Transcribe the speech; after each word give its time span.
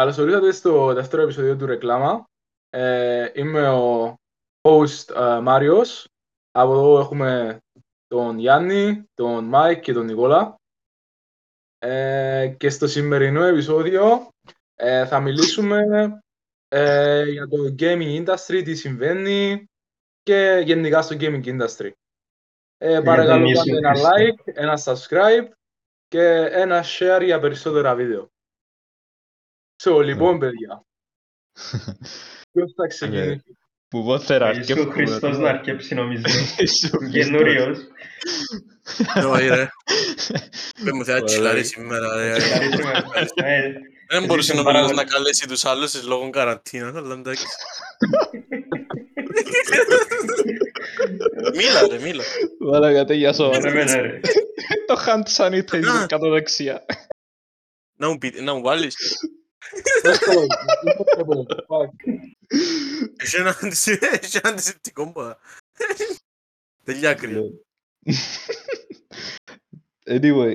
Καλώς 0.00 0.18
ορίσατε 0.18 0.52
στο 0.52 0.92
δεύτερο 0.94 1.22
επεισόδιο 1.22 1.56
του 1.56 1.66
Ρεκλάμα. 1.66 2.24
Ε, 2.70 3.30
είμαι 3.34 3.68
ο 3.68 4.14
host 4.68 5.14
ε, 5.16 5.40
Μάριος. 5.40 6.08
Από 6.50 6.72
εδώ 6.72 6.98
έχουμε 6.98 7.58
τον 8.06 8.38
Γιάννη, 8.38 9.04
τον 9.14 9.44
Μάικ 9.44 9.80
και 9.80 9.92
τον 9.92 10.04
Νικόλα. 10.06 10.54
Ε, 11.78 12.54
και 12.58 12.70
στο 12.70 12.86
σημερινό 12.86 13.44
επεισόδιο 13.44 14.28
ε, 14.74 15.06
θα 15.06 15.20
μιλήσουμε 15.20 15.80
ε, 16.68 17.24
για 17.24 17.48
το 17.48 17.74
gaming 17.78 18.24
industry, 18.24 18.62
τι 18.64 18.74
συμβαίνει 18.74 19.64
και 20.22 20.62
γενικά 20.64 21.02
στο 21.02 21.16
gaming 21.20 21.44
industry. 21.44 21.90
Ε, 22.76 23.00
παρακαλώ 23.00 23.52
κάντε 23.52 23.76
ένα 23.76 23.92
like, 23.94 24.52
ένα 24.54 24.78
subscribe 24.84 25.48
και 26.08 26.24
ένα 26.50 26.84
share 26.84 27.22
για 27.24 27.40
περισσότερα 27.40 27.94
βίντεο. 27.94 28.28
So, 29.84 30.02
λοιπόν, 30.04 30.38
παιδιά. 30.38 30.84
Ποιος 32.52 32.72
θα 32.76 32.86
ξεκινήσει; 32.86 33.56
Που 33.88 33.98
εγώ 33.98 34.18
θέλω 34.18 34.44
να 34.44 34.50
Είσαι 34.50 34.72
ο 34.72 34.90
Χριστός 34.90 35.38
να 35.38 35.48
αρκέψει 35.48 35.94
νομίζω. 35.94 36.22
Καινούριος. 37.12 37.78
Όχι 39.32 39.46
ρε. 39.48 39.68
Δεν 40.82 40.92
μου 40.96 41.04
θέλει 41.04 41.24
τσιλάρει 41.24 41.64
σήμερα 41.64 42.16
ρε. 42.16 42.32
Ε, 43.34 43.72
Δεν 44.08 44.24
μπορούσε 44.24 44.52
Είσαι 44.52 44.62
νομίζεις 44.62 44.62
παράγοντας. 44.64 44.96
να 44.96 45.04
καλέσει 45.04 45.48
τους 45.48 45.64
άλλους 45.64 45.94
εις 45.94 46.04
λόγω 46.06 46.30
καραντίνας, 46.30 46.94
αλλά 46.94 47.14
εντάξει. 47.14 47.44
Μίλα 51.54 51.86
ρε, 51.90 51.98
μίλα. 51.98 52.24
Μαλάκα, 52.58 53.04
τέλεια 53.04 53.32
σοβαρά. 53.32 53.68
Εμένα 53.68 53.96
ρε. 54.00 54.20
Το 54.86 55.02
hand 55.06 55.36
sanitizer 55.36 56.02
Α. 56.02 56.06
κάτω 56.06 56.30
δεξιά. 56.30 56.84
Να 57.98 58.08
μου 58.08 58.18
πει- 58.18 58.40
να 58.40 58.54
μου 58.54 58.62
βάλεις. 58.62 58.94
Εύκολο, 60.02 60.46
εύκολο, 61.16 61.46
fuck. 61.68 62.12
Έχει 63.16 63.36
ένα 63.36 63.56
αντι- 63.60 64.02
έχει 64.22 64.36
ένα 64.42 64.48
αντισηπτικό 64.48 65.12
μπα. 65.14 65.34
Τελειά 66.84 67.14
κρύο. 67.14 67.44
Anyway, 70.06 70.54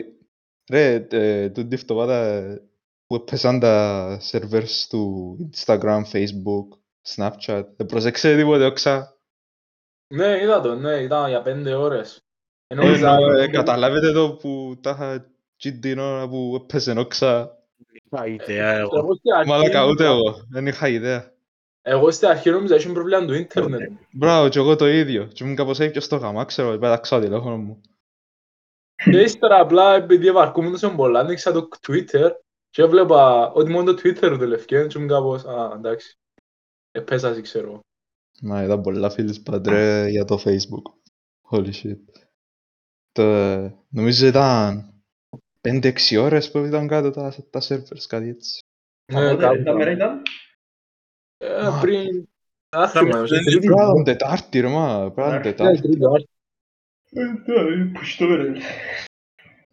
ρε, 0.72 1.08
ε, 1.12 1.50
τούτη 1.50 1.76
εβδομάδα 1.76 2.44
που 3.08 3.16
έπεσαν 3.16 3.60
τα 3.60 4.20
servers 4.32 4.86
του 4.90 5.38
Instagram, 5.56 6.02
Facebook, 6.12 6.68
Snapchat, 7.16 7.64
δεν 7.76 7.86
προσέξατε 7.86 8.36
τίποτε 8.38 8.66
όξα. 8.66 9.18
Ναι, 10.14 10.42
είδα 10.42 10.62
το, 10.62 10.76
ναι, 10.76 10.96
ήταν 11.02 11.30
για 11.30 11.42
πέντε 11.42 11.74
ώρες. 11.74 12.24
Ενώ 12.68 12.82
Ε, 12.82 12.92
είδα- 12.92 13.20
να, 13.20 13.42
ε, 13.42 13.48
Καταλάβετε 13.48 14.12
το 14.12 14.36
που 14.36 14.80
τα 14.82 14.90
είχα 14.90 15.32
τζιν 15.58 15.82
την 15.82 16.00
ώρα 16.00 16.30
που 16.30 16.60
έπαιζε 16.62 16.92
όξα. 16.92 17.55
Είχα 18.12 18.28
ιδέα 18.28 18.72
εγώ. 18.74 18.98
Εγώ 18.98 19.16
στην 19.16 19.34
αρχή- 19.34 19.50
Μαλάκα, 19.50 19.86
ούτε 19.86 20.06
εγώ, 20.06 20.46
δεν 20.50 20.68
είχα 20.68 20.88
ιδέα. 20.88 21.34
Εγώ 21.82 22.12
στην 22.12 22.28
αρχή 22.28 22.50
νόμιζα 22.50 22.76
είχε 22.76 22.90
πρόβλημα 22.92 23.26
του 23.26 23.34
ίντερνετ. 23.34 23.92
Μπράβο, 24.12 24.50
και 24.50 24.60
εγώ 24.60 24.76
το 24.76 24.88
ίδιο. 24.88 25.26
Και 25.26 25.44
ήμουν 25.44 25.56
κάπως 25.56 25.80
έπιος 25.80 26.04
στο 26.04 26.16
γαμά, 26.16 26.46
ξέρω, 26.46 26.78
πέταξα 26.78 27.16
το 27.20 27.24
τηλέφωνο 27.26 27.58
μου. 27.58 27.82
Και 29.04 29.22
ύστερα 29.22 29.60
απλά 29.60 29.94
επειδή 29.96 30.28
ευαρκούμουν 30.28 30.72
τόσο 30.72 30.90
πολλά, 30.96 31.20
άνοιξα 31.20 31.52
το 31.52 31.68
Twitter 31.88 32.32
και 32.70 32.82
έβλεπα 32.82 33.52
ότι 33.52 33.72
μόνο 33.72 33.94
το 33.94 34.02
Twitter 34.04 34.36
δουλεύκε 34.40 34.86
και 34.86 34.98
ήμουν 34.98 35.10
κάπως, 35.10 35.44
α, 35.46 35.72
εντάξει. 35.76 36.18
Επέσασαι, 36.92 37.42
ξέρω. 37.42 37.80
Μα 38.42 38.64
είδα 38.64 38.80
πολλά 38.82 39.10
φίλους 39.10 39.40
παντρέ 39.40 40.08
για 40.10 40.26
το 40.26 40.40
facebook. 40.46 40.92
Holy 41.52 41.72
shit. 41.84 41.98
Το, 43.12 43.24
νομίζω 43.90 44.28
ήταν 44.28 44.94
5-6 45.66 46.18
ώρες 46.22 46.52
που 46.52 46.58
ήταν 46.58 46.88
κάτω 46.88 47.12
τα, 47.12 47.34
τα 47.50 47.62
servers, 47.68 48.06
κάτι 48.08 48.28
έτσι. 48.30 48.60
Ναι, 49.14 49.30
Από 49.30 49.38
κάπου. 49.40 49.64
τα 49.64 49.74
μέρα 49.74 49.92
ήταν; 49.92 50.22
Ε, 51.38 51.70
πριν... 51.82 52.28
Α, 52.78 52.90
θυμάμαι, 52.90 53.10
πριν- 53.12 53.26
στην 53.28 53.44
τρίτη- 53.46 53.66
Πράγμα 53.68 54.04
Τετάρτη 54.04 54.60
ρε 54.60 54.68
μα, 54.68 55.12
πράγμα 55.12 55.32
Ναι, 55.32 55.38
ναι, 55.38 55.44
Τετάρτη. 55.44 55.82
τρίτη 55.82 56.06
ώρα. 56.08 56.24
Ε, 57.12 57.92
Πώς 57.94 58.16
το 58.16 58.36
ρε. 58.36 58.52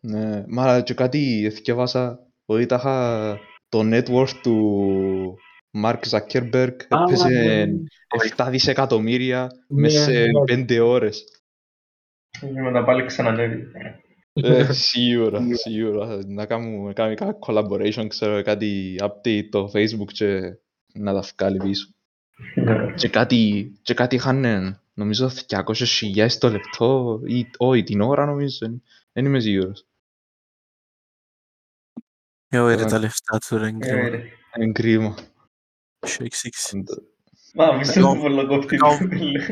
Ναι, 0.01 0.45
μα 0.49 0.81
και 0.81 0.95
κάτι 0.95 1.45
εθιέβασα 1.45 2.27
ότι 2.47 2.67
τα 2.67 2.77
είχα 2.77 3.39
το 3.69 3.81
network 3.85 4.29
του 4.43 5.39
Mark 5.83 6.01
Zuckerberg 6.11 6.77
Α, 6.89 7.03
έπαιζε 7.03 7.65
ναι. 7.65 7.73
7 8.37 8.47
δισεκατομμύρια 8.51 9.49
Ναι, 9.69 9.81
μέσα 9.81 10.03
σε 10.05 10.11
ναι. 10.27 10.65
5 10.65 10.79
ώρες. 10.83 11.25
Μετά 12.53 12.85
πάλι 12.85 13.05
ξανανέβη. 13.07 13.71
Ε, 14.33 14.73
σίγουρα, 14.73 15.41
σίγουρα. 15.55 16.19
Να 16.27 16.47
κάνουμε, 16.47 16.87
να 16.87 16.93
κάνουμε 16.93 17.15
κάποιο 17.15 17.39
collaboration, 17.47 18.07
ξέρω, 18.09 18.43
κάτι 18.43 18.97
update 19.01 19.49
το 19.51 19.71
Facebook 19.75 20.13
και 20.13 20.57
να 20.95 21.13
τα 21.13 21.25
βγάλει 21.37 21.59
πίσω. 21.59 21.89
Και 22.95 23.09
κάτι, 23.09 23.73
και 23.83 23.95
κάτι 23.95 24.15
είχαν, 24.15 24.45
νομίζω, 24.95 25.31
200.000 25.49 26.29
το 26.39 26.49
λεπτό 26.51 27.21
ή 27.27 27.47
όχι 27.57 27.83
την 27.83 28.01
ώρα 28.01 28.27
νομίζω, 28.27 28.81
δεν 29.13 29.25
είμαι 29.25 29.41
σίγουρος. 29.41 29.87
Ε, 32.49 32.59
όχι 32.59 32.77
ρε, 32.77 32.85
τα 32.85 32.99
λεφτά 32.99 33.39
του 33.39 33.57
ρε, 33.57 33.67
Ε, 33.67 33.69
εγκρίμα. 33.69 34.09
ρε. 34.09 34.23
Είναι 34.59 34.73
κρίμα. 34.73 35.15
Σου 36.07 36.25
εξήξει. 36.25 36.85
Μα 37.55 37.73
μη 37.73 37.85
σε 37.85 38.01
Κάω- 38.01 38.19
πολύ 38.21 38.47
κόφτη. 38.47 38.77
κάω- 38.77 38.99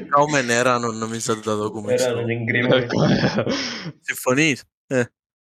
Κάουμε 0.08 0.42
νεράνο 0.42 0.92
νομίζω 0.92 1.34
να 1.34 1.40
τα 1.40 1.56
δοκούμε. 1.56 1.86
Πέρα, 1.86 1.96
ξέρω. 1.96 2.20
είναι 2.20 2.44
κρίμα. 2.44 2.86
Συμφωνείς. 4.00 4.64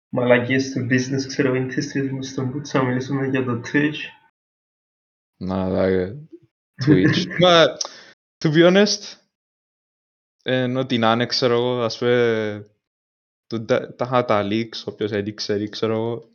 Μαλακίες 0.09 0.71
του 0.71 0.87
business, 0.89 1.27
ξέρω, 1.27 1.55
είναι 1.55 1.73
τις 1.73 1.91
τρεις 1.91 2.11
μου 2.11 2.23
στον 2.23 2.53
Boots 2.53 2.69
να 2.73 2.83
μιλήσουμε 2.83 3.27
για 3.27 3.43
το 3.43 3.61
Twitch. 3.73 3.97
Να, 5.37 5.69
δα, 5.69 6.15
Twitch. 6.85 7.25
Μα, 7.41 7.63
to 8.43 8.47
be 8.53 8.67
honest, 8.67 9.13
ενώ 10.43 10.85
την 10.85 11.03
άνε, 11.03 11.25
ξέρω 11.25 11.53
εγώ, 11.53 11.81
ας 11.81 11.97
πούμε, 11.97 12.67
του- 13.47 13.65
τα 13.65 13.95
τα 13.95 14.05
είχα 14.05 14.25
τα 14.25 14.47
leaks, 14.49 14.83
όποιος 14.85 15.11
έδειξε, 15.11 15.55
leak, 15.55 15.69
ξέρω 15.69 15.93
εγώ, 15.93 16.29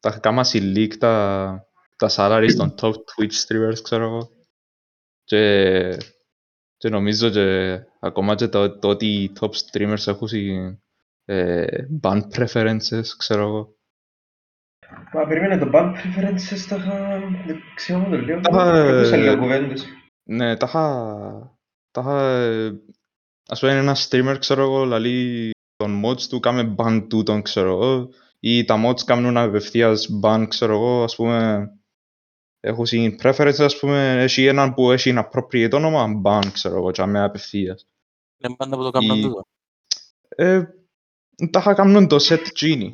τα 0.00 0.08
είχα 0.08 0.18
κάμα 0.18 0.42
leak 0.52 0.92
τα, 0.98 1.66
τα 1.96 2.08
salaries 2.16 2.54
των 2.56 2.74
top 2.80 2.92
Twitch 2.92 3.46
streamers, 3.46 3.82
ξέρω 3.82 4.04
εγώ, 4.04 4.30
και, 5.32 5.96
και 6.76 6.88
νομίζω 6.88 7.30
και 7.30 7.78
ακόμα 8.00 8.34
και 8.34 8.48
το, 8.48 8.78
το 8.78 8.88
ότι 8.88 9.06
οι 9.06 9.32
top 9.40 9.48
streamers 9.50 10.06
έχουν 10.06 10.28
συ- 10.28 10.78
ε, 11.24 11.66
band 12.02 12.22
preferences, 12.36 13.04
ξέρω 13.18 13.42
εγώ. 13.42 13.76
Μα 15.12 15.26
περίμενε 15.26 15.58
το 15.58 15.70
band 15.74 15.92
preferences 15.94 16.66
τα 16.68 16.76
είχα... 16.76 17.18
Δεν 17.46 17.60
ξέρω 17.74 18.04
το 18.10 18.16
λέω. 18.16 18.40
Τα 18.40 18.48
είχα- 18.52 18.96
Ακούσα 18.96 19.16
λίγο 19.16 19.36
κουβέντες. 19.38 19.86
Ναι, 20.28 20.56
τα 20.56 20.66
είχα... 20.66 21.58
Τα 21.90 22.00
είχα... 22.00 22.16
Ας 23.48 23.60
πούμε 23.60 23.72
ένα 23.72 23.96
streamer, 23.96 24.36
ξέρω 24.38 24.62
εγώ, 24.62 24.84
λαλεί 24.84 25.50
τον 25.76 26.02
mods 26.04 26.22
του 26.22 26.40
κάμε 26.40 26.74
ban 26.78 27.06
τούτον, 27.08 27.42
ξέρω 27.42 27.68
εγώ, 27.70 28.08
ή 28.40 28.64
τα 28.64 28.82
mods 28.86 29.00
κάνουν 29.04 29.36
απευθείας 29.36 30.08
ban, 30.22 30.44
ξέρω 30.48 30.72
εγώ, 30.74 31.02
ας 31.02 31.16
πούμε, 31.16 31.66
έχω 32.64 32.84
στην 32.84 33.16
preference, 33.22 33.56
ας 33.58 33.78
πούμε, 33.78 34.22
έχει 34.22 34.44
έναν 34.46 34.74
που 34.74 34.90
έχει 34.90 35.08
ένα 35.08 35.30
appropriate 35.32 35.72
όνομα, 35.72 36.20
ban, 36.24 36.46
ξέρω 36.52 36.76
εγώ, 36.76 36.90
και 36.90 37.02
άμε 37.02 37.22
απευθείας. 37.22 37.86
Είναι 38.38 38.54
πάντα 38.56 38.76
που 38.76 38.82
το 38.82 38.90
κάνουν 38.90 39.18
Η- 39.18 39.22
τούτο. 39.22 39.42
Ε, 40.28 40.62
τα 41.50 41.58
είχα 41.58 41.74
κάνουν 41.74 42.08
το 42.08 42.16
set 42.20 42.46
genie. 42.60 42.92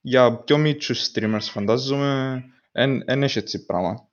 Για 0.00 0.38
πιο 0.42 0.58
μίτσους 0.58 1.10
streamers, 1.12 1.38
φαντάζομαι, 1.42 2.42
εν 2.72 3.22
έχει 3.22 3.38
έτσι 3.38 3.64
πράγμα. 3.64 4.08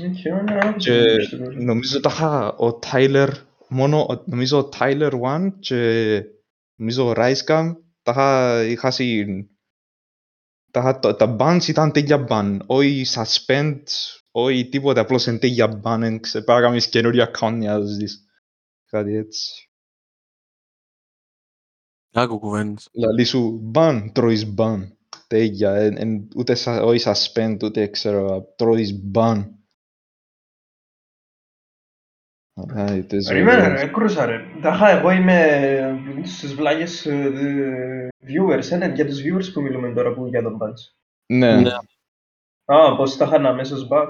Οκ, 0.00 0.42
ωραία, 0.42 0.72
Και 0.72 0.92
δεν 0.92 1.18
ξέρω. 1.18 1.50
νομίζω 1.52 2.00
τα 2.00 2.10
είχα 2.12 2.52
ο 2.56 2.78
Tyler, 2.82 3.28
μόνο 3.68 4.00
ο- 4.00 4.22
νομίζω 4.26 4.58
ο 4.58 4.68
Tyler 4.78 5.12
One 5.20 5.52
και 5.58 6.22
νομίζω 6.74 7.08
ο 7.08 7.12
Ricecam 7.16 7.76
τα 8.02 8.12
είχα, 8.12 8.64
είχα 8.64 8.90
συν, 8.90 9.48
τα, 10.74 10.80
είχα- 10.80 10.98
τα, 10.98 11.16
τα 11.16 11.36
bans 11.40 11.68
ήταν 11.68 11.92
τέτοια 11.92 12.26
ban, 12.28 12.58
όχι 12.66 13.04
suspend, 13.14 13.82
όχι 14.30 14.68
τίποτε, 14.68 15.00
απλώς 15.00 15.26
είναι 15.26 15.38
τέτοια 15.38 15.80
ban, 15.84 16.00
εν 16.02 16.20
ξε- 16.20 16.44
πρέπει 16.44 16.60
να 16.60 16.66
κάνεις 16.66 16.88
καινούριο 16.88 17.24
account 17.24 17.56
για 17.58 17.72
να 17.72 17.80
τους 17.80 17.96
δεις. 17.96 18.24
Κάτι 18.86 19.14
έτσι. 19.16 19.70
Άκου 22.12 22.38
κουβέντες. 22.38 22.88
Λαλή 22.92 23.24
σου 23.24 23.70
ban, 23.74 24.10
τρώεις 24.12 24.54
ban. 24.58 24.88
Τέτοια, 25.26 25.74
εν, 25.74 25.96
εν, 25.98 26.28
ούτε 26.36 26.54
σα, 26.54 26.82
όχι 26.82 27.04
suspend, 27.06 27.56
ούτε 27.62 27.86
ξέρω, 27.86 28.54
τρώεις 28.56 28.94
ban. 29.14 29.44
Άρα, 32.54 32.96
είτε 32.96 33.16
Περίμενε 33.28 33.64
ζωές. 33.66 33.80
ρε, 33.80 33.86
κρούσα 33.86 34.26
ρε. 34.26 34.40
Τάχα, 34.62 34.88
εγώ 34.90 35.10
είμαι 35.10 36.22
στους 36.24 36.54
βλάγες 36.54 37.06
ε, 37.06 37.28
δε- 37.30 38.08
viewers, 38.26 38.70
είναι 38.72 38.92
για 38.94 39.06
τους 39.06 39.20
viewers 39.22 39.52
που 39.52 39.60
μιλούμε 39.62 39.92
τώρα 39.92 40.12
που 40.14 40.26
για 40.26 40.42
τον 40.42 40.58
badge. 40.62 40.92
Ναι, 41.32 41.60
Ναι. 41.60 41.70
Α, 42.64 42.96
πως 42.96 43.16
τα 43.16 43.24
είχαν 43.24 43.46
αμέσως 43.46 43.88
ban. 43.90 44.06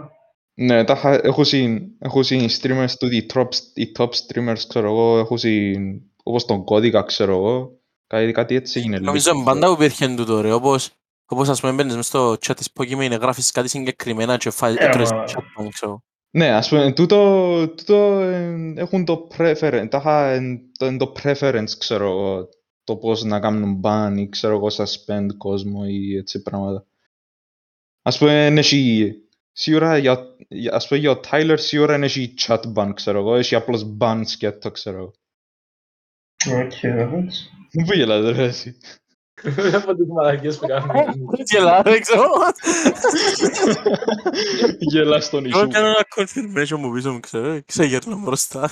ναι, 0.54 0.84
τα 0.84 0.92
είχα- 0.92 1.20
έχω 1.24 1.44
συν, 1.44 1.82
έχω 1.98 2.22
συν 2.22 2.48
streamers 2.50 2.90
του, 2.98 3.06
οι 3.06 3.26
top, 3.34 3.48
οι 3.74 3.92
top 3.98 4.08
streamers, 4.08 4.58
ξέρω 4.68 4.86
εγώ, 4.86 5.18
έχω 5.18 5.36
συν, 5.36 6.00
όπως 6.22 6.44
τον 6.44 6.64
κώδικα, 6.64 7.02
ξέρω 7.02 7.32
εγώ, 7.32 7.78
κάτι, 8.06 8.32
κάτι 8.32 8.54
έτσι 8.54 8.78
έγινε. 8.78 8.98
Νομίζω 8.98 9.30
είναι 9.34 9.44
πάντα 9.44 9.66
που 9.66 9.72
υπήρχε 9.72 10.14
τούτο 10.14 10.40
ρε, 10.40 10.52
όπως 10.52 10.90
Όπως 11.26 11.48
ας 11.48 11.60
πούμε 11.60 11.72
μπαίνεις 11.72 11.96
μες 11.96 12.06
στο 12.06 12.32
chat 12.32 12.56
της 12.56 12.68
Pokemon, 12.78 13.18
γράφεις 13.20 13.50
κάτι 13.50 13.68
συγκεκριμένα 13.68 14.36
και 14.36 14.50
φάει 14.50 14.74
Ε, 14.78 14.84
έτρες 14.84 15.12
μα- 15.12 15.24
chat 15.26 15.62
ban, 15.62 15.68
ξέρω. 15.72 16.02
Ναι, 16.36 16.50
ας 16.50 16.68
πούμε, 16.68 16.92
τούτο, 16.92 17.68
τούτο 17.76 18.20
ε, 18.20 18.72
έχουν 18.76 19.04
το 19.04 19.28
preference, 19.38 19.86
τάχα 19.90 20.30
εν- 20.30 20.70
το, 20.78 20.86
εν 20.86 20.98
το 20.98 21.12
preference, 21.22 21.68
ξέρω 21.78 22.06
εγώ, 22.10 22.48
το 22.84 22.96
πώς 22.96 23.22
να 23.22 23.40
κάνουν 23.40 23.80
ban 23.84 24.14
ή 24.16 24.28
ξέρω 24.28 24.54
εγώ 24.54 24.66
suspend 24.70 25.26
κόσμο 25.38 25.82
ή 25.86 26.16
έτσι 26.16 26.42
πράγματα. 26.42 26.86
Ας 28.02 28.18
πούμε, 28.18 28.46
εν 28.46 28.58
έχει, 28.58 29.12
σίγουρα 29.52 29.98
για, 29.98 30.26
για- 30.48 30.74
ας 30.74 30.88
πούμε 30.88 31.00
για 31.00 31.10
ο 31.10 31.20
Tyler 31.30 31.54
σίγουρα 31.58 31.94
εν 31.94 32.02
έχει 32.02 32.34
chat 32.38 32.60
ban, 32.74 32.90
ξέρω 32.94 33.18
εγώ, 33.18 33.34
έχει 33.36 33.54
απλώς 33.54 33.96
ban 34.00 34.22
σκέτο, 34.24 34.70
ξέρω 34.70 34.96
εγώ. 34.98 35.14
Οκ, 36.64 36.82
εντάξει. 36.82 37.50
Πού 37.86 37.92
γελάτε 37.94 38.30
ρε 38.30 38.44
εσύ. 38.44 38.76
Βλέπω 39.42 39.94
τις 39.94 40.06
μαλακίες 40.08 40.58
που 40.58 40.66
κάνουν. 40.66 40.90
Γελάω, 41.44 41.82
δεν 41.82 42.00
ξέρω. 42.00 42.24
Γελάς 44.78 45.24
στον 45.24 45.46
Εγώ 45.46 45.58
Ιησού. 45.58 45.68
κάνω 45.72 45.86
ένα 45.86 46.04
confirmation 46.16 46.78
μου 46.78 46.92
πίσω 46.92 47.12
μου, 47.12 47.20
ξέρω. 47.20 47.60
Ξεγέρνα 47.66 48.16
μπροστά. 48.16 48.70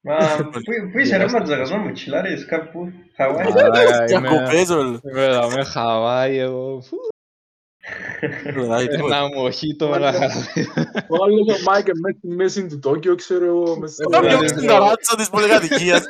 Μα 0.00 0.16
πού- 0.36 0.90
πού 0.92 0.98
είσαι 0.98 1.16
ρε 1.16 1.30
Ματζαγαζό 1.30 1.76
μου, 1.76 1.92
τσιλάρεις 1.92 2.46
κάπου, 2.46 2.92
Χαβάη. 3.16 3.44
Μαλάκα, 3.52 4.04
είμαι- 4.12 4.28
Διακοπές, 4.28 4.68
όλο. 4.70 5.00
Είμαι 5.10 5.24
εδώ 5.24 5.48
με 5.50 5.64
Χαβάη 5.64 6.38
εγώ. 6.38 6.82
Φου, 8.52 8.60
Δηλαδή, 8.60 8.86
τίποτα. 8.88 9.16
Ένα 9.16 9.26
μοχίτο 9.34 9.88
με 9.88 9.98
Μάλιστα. 9.98 10.26
Ο 11.08 11.24
άλλος 11.24 11.58
ο 11.60 11.62
Μάικ 11.70 11.86
μέσα 12.02 12.16
στη 12.18 12.28
μέση 12.28 12.66
του 12.66 12.78
Τόκιο, 12.78 13.14
ξέρω 13.14 13.44
εγώ. 13.44 13.76
μέσα 13.78 13.94
στο- 13.94 14.08
Να 14.08 14.20
Ναι, 14.20 14.28
πιω 14.28 14.40
ναι, 14.40 14.46
στην 14.48 14.60
ναι. 14.60 14.66
ταράτσα 14.66 15.16
της 15.16 15.30
πολυκατοικίας. 15.30 16.02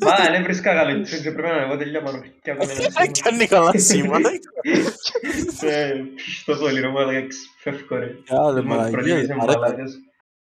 Μα 0.00 0.30
δεν 0.30 0.42
βρίσκα 0.42 0.74
καλό 0.74 1.00
και 1.22 1.30
πρέπει 1.30 1.48
να 1.56 1.62
εγώ 1.62 1.76
τελειά 1.76 2.02
πάνω 2.02 2.20
και 2.42 2.50
ακόμα 2.50 2.72
ένα 2.72 3.10
Κάνει 3.22 3.46
καλά 3.46 3.72
σήμα. 3.88 4.18
Στο 6.40 6.56
πολύ 6.56 6.80
ρε 6.80 6.88
μάλακα, 6.88 7.26
φεύγω 7.58 7.96
ρε. 7.96 8.08
Κάλε, 8.24 8.62
Μα 8.62 8.74
μαλακίες. 8.74 8.90
προτείνεις 8.90 9.30
Αρέτα. 9.30 9.58
μαλάκες. 9.58 9.92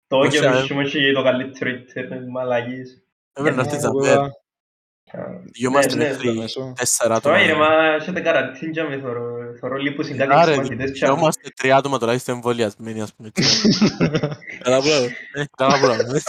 Το 0.08 0.16
Όχι, 0.16 0.38
και 0.38 0.46
α, 0.46 0.66
μου 0.74 0.80
έχει 0.80 1.12
το 1.14 1.22
καλύτερο 1.22 1.70
ίντερνετ, 1.70 2.28
μαλακίες. 2.28 3.02
Έπρεπε 3.32 3.56
να 3.56 3.62
έρθεις 3.62 3.82
να 3.82 3.90
Εγώ, 5.62 5.72
πέρα. 5.72 5.86
Δυόμαστε 5.86 5.94
Ναι, 5.96 6.04
ναι, 6.04 6.10
μέχρι 6.10 6.32
μέσο. 6.32 6.72
τέσσερα 6.78 7.20
Το 7.20 7.28
άτομα. 7.30 7.44
είναι, 7.44 7.54
μα 7.54 7.94
έχετε 8.00 8.20
καραντίν 8.20 8.72
και 8.72 8.82
με 8.82 8.98
θωρώ- 9.02 9.56
θωρώ 9.60 9.76
λίπους 9.76 10.08
είναι 10.08 10.18
κάτι 10.26 10.40
Άρε, 10.40 10.52
συμμαχητές 10.52 10.90
και 10.98 11.06
Είμαστε 11.06 11.50
τρία 11.56 11.76
άτομα 11.76 11.98
τώρα, 11.98 12.12
είστε 12.12 12.32
εμβολιασμένοι, 12.32 13.02
ας 13.02 13.14
πούμε. 13.14 13.30
Καλά 14.64 14.80
που 14.80 14.86
λέμε. 14.86 15.16
Ε, 15.32 15.44
Καλά 15.56 15.80
που 15.80 15.86
λέμε. 15.86 16.20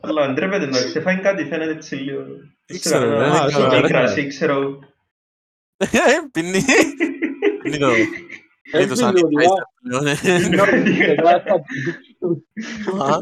Αλλά 0.00 0.32
ντρέπεται 0.32 0.66
να 0.66 0.78
ξεφάει 0.84 1.16
κάτι 1.20 1.44
φαίνεται 1.44 1.70
έτσι 1.72 1.94
λίγο. 1.94 2.20
Ήξερα, 2.66 2.98
Ξέρω, 2.98 3.18
ρε, 3.18 3.24
ένα 3.26 3.38
δεν 3.38 3.46
τσίκι 3.48 3.68
ξέρω, 3.68 3.88
κρασί, 3.88 4.26
ξέρω. 4.26 4.78
Ε, 5.76 5.88
Πίνει. 6.32 6.64
Πίνει 7.62 7.78
το... 7.78 7.88
Πίνει 8.70 8.86
το 8.86 8.92
Έτσι 8.92 9.04
είναι, 9.04 9.12
sanitizer 9.12 9.62
πλέον, 9.82 10.06
ε. 10.06 10.10
Α, 13.02 13.16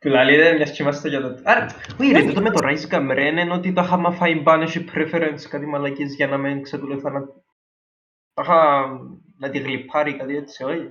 Του 0.00 0.08
λαλεί 0.08 0.36
δεν 0.36 0.56
μιας 0.56 0.70
και 0.70 0.82
είμαστε 0.82 1.08
για 1.08 1.20
το... 1.20 1.38
Άρα, 1.42 1.66
όχι 2.00 2.12
ρε, 2.12 2.22
τούτο 2.24 2.40
με 2.40 2.50
το 2.50 2.58
Rise 2.62 2.94
Cam 2.94 3.08
ρε, 3.12 3.26
είναι 3.26 3.52
ότι 3.52 3.72
τα 3.72 3.82
είχαμε 3.82 4.10
φάει 4.10 4.40
μπάνε 4.40 4.64
έχει 4.64 4.84
preference 4.94 5.42
κάτι 5.48 5.66
μαλακίες 5.66 6.14
για 6.14 6.26
να 6.26 6.36
μην 6.36 6.62
ξεκολουθά 6.62 7.10
να... 7.10 7.20
Τα 8.34 8.42
είχα 8.42 8.88
να 9.38 9.50
τη 9.50 9.58
γλυπάρει 9.58 10.16
κάτι 10.16 10.36
έτσι, 10.36 10.64
όχι. 10.64 10.88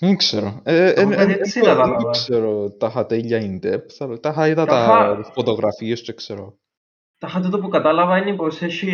Δεν 0.00 0.16
ξέρω. 0.16 0.60
Ε, 0.64 0.76
ε, 0.84 0.92
Εγώ 0.92 1.12
ε, 1.12 1.16
κάτι 1.16 1.32
ε, 1.32 1.34
έτσι 1.38 1.58
ε, 1.58 1.62
κατάλαβα. 1.62 1.96
Δεν 1.96 2.10
ξέρω 2.10 2.70
τα 2.70 2.86
είχα 2.86 3.06
τέλεια 3.06 3.40
in 3.42 3.66
depth, 3.66 3.96
αλλά 3.98 4.20
τα 4.20 4.28
είχα 4.28 4.48
είδα 4.48 4.64
Τα 4.64 4.72
τα 4.72 4.82
είχα- 4.84 5.32
φωτογραφίες 5.32 6.02
και 6.02 6.12
ξέρω. 6.12 6.58
Τα 7.22 7.28
είχα 7.28 7.40
τούτο 7.40 7.58
που 7.58 7.68
κατάλαβα 7.68 8.18
είναι 8.18 8.36
πως 8.36 8.62
έχει 8.62 8.90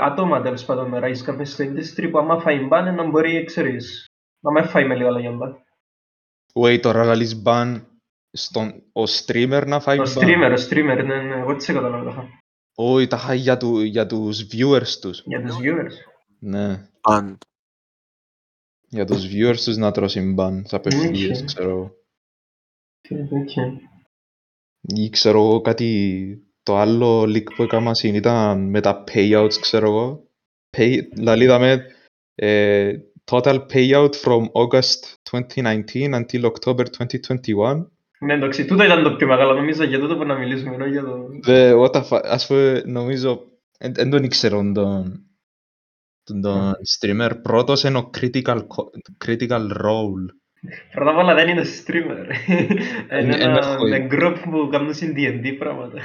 άτομα 0.00 0.42
τέλος 0.42 0.64
πάντων 0.64 0.88
με 0.88 0.98
Rise 1.02 1.30
Cam 1.30 1.34
μες 1.36 1.52
στο 1.52 1.64
industry 1.64 2.08
που 2.10 2.18
άμα 2.18 2.40
φάει 2.40 2.58
μπάνε 2.58 2.90
να 2.90 3.08
μπορεί, 3.10 3.44
ξέρεις, 3.44 4.06
να 4.40 4.50
με 4.52 4.62
φάει 4.62 4.86
με 4.86 4.96
λίγα 4.96 5.10
λόγια 5.10 5.30
ban. 5.30 5.56
Wait, 6.52 6.80
τώρα 6.80 7.04
λαλείς 7.04 7.42
ban 7.44 7.82
στον, 8.32 8.68
ο 8.92 9.02
streamer 9.02 9.62
να 9.66 9.80
φάει 9.80 9.96
Το 9.96 10.02
ban. 10.02 10.22
streamer, 10.22 10.56
ο 10.58 10.62
streamer, 10.68 11.04
ναι, 11.06 11.22
ναι, 11.22 11.38
εγώ 11.38 11.50
έτσι 11.50 11.72
κατάλαβα 11.72 12.04
τάχα. 12.04 12.38
Όχι, 12.74 13.06
τάχα 13.06 13.34
για, 13.34 13.56
του, 13.56 13.80
για 13.80 14.06
τους 14.06 14.46
viewers 14.52 14.98
τους. 15.00 15.22
Για 15.24 15.42
τους 15.42 15.56
viewers. 15.62 15.94
Ναι, 16.38 16.88
αν. 17.00 17.38
για 18.88 19.04
τους 19.04 19.26
viewers 19.32 19.60
τους 19.64 19.76
να 19.76 19.90
τρώσουν 19.90 20.36
ban, 20.38 20.60
σε 20.64 20.76
απευθείας, 20.76 21.40
Οκ. 21.40 21.44
ξέρω 21.44 21.70
εγώ. 21.70 21.94
Οκ, 23.10 23.32
οκ. 23.32 23.80
Ή 24.80 25.10
ξέρω 25.10 25.38
εγώ 25.38 25.60
κάτι, 25.60 26.51
το 26.62 26.76
άλλο 26.76 27.22
leak 27.22 27.44
που 27.56 27.62
εκάνασιν 27.62 28.14
ήταν 28.14 28.70
με 28.70 28.80
τα 28.80 29.04
payouts, 29.12 29.54
ξέρω 29.60 29.86
εγώ. 29.86 30.28
Pay, 30.76 30.98
δηλαδή 31.14 31.44
είδαμε 31.44 31.86
ε, 32.34 32.92
total 33.30 33.58
payout 33.72 34.10
from 34.24 34.42
August 34.52 35.30
2019 35.30 35.84
until 35.94 36.50
October 36.50 36.84
2021. 36.98 37.86
Ναι, 38.18 38.34
εντάξει, 38.34 38.64
τούτο 38.64 38.84
ήταν 38.84 39.02
το 39.02 39.16
πιο 39.16 39.26
μεγάλο, 39.26 39.54
νομίζω, 39.54 39.84
για 39.84 39.98
τούτο 39.98 40.16
που 40.16 40.24
να 40.24 40.38
μιλήσουμε, 40.38 40.74
ενώ 40.74 40.86
για 40.86 41.02
το... 41.04 41.26
Δε, 41.42 41.72
what 41.76 41.90
the 41.90 42.02
fuck, 42.08 42.20
ας 42.24 42.46
πούμε, 42.46 42.82
νομίζω, 42.86 43.42
δεν 43.78 44.10
τον 44.10 44.22
ήξερα 44.22 44.56
τον, 44.56 44.72
τον, 46.24 46.40
τον 46.40 46.72
streamer. 46.98 47.30
Πρώτος 47.42 47.82
είναι 47.82 47.98
ο 47.98 48.10
critical, 48.20 48.56
co- 48.58 49.26
critical 49.26 49.60
role. 49.60 50.26
Πρώτα 50.94 51.10
απ' 51.10 51.16
όλα 51.18 51.34
δεν 51.34 51.48
είναι 51.48 51.62
streamer. 51.62 52.26
Είναι 52.48 52.76
εν 53.08 53.30
ένα 53.30 53.58
έχω- 53.58 53.86
ένα 53.86 54.06
group 54.10 54.36
που 54.44 54.68
κάνουν 54.70 54.94
στην 54.94 55.14
D&D 55.16 55.56
πράγματα. 55.58 56.00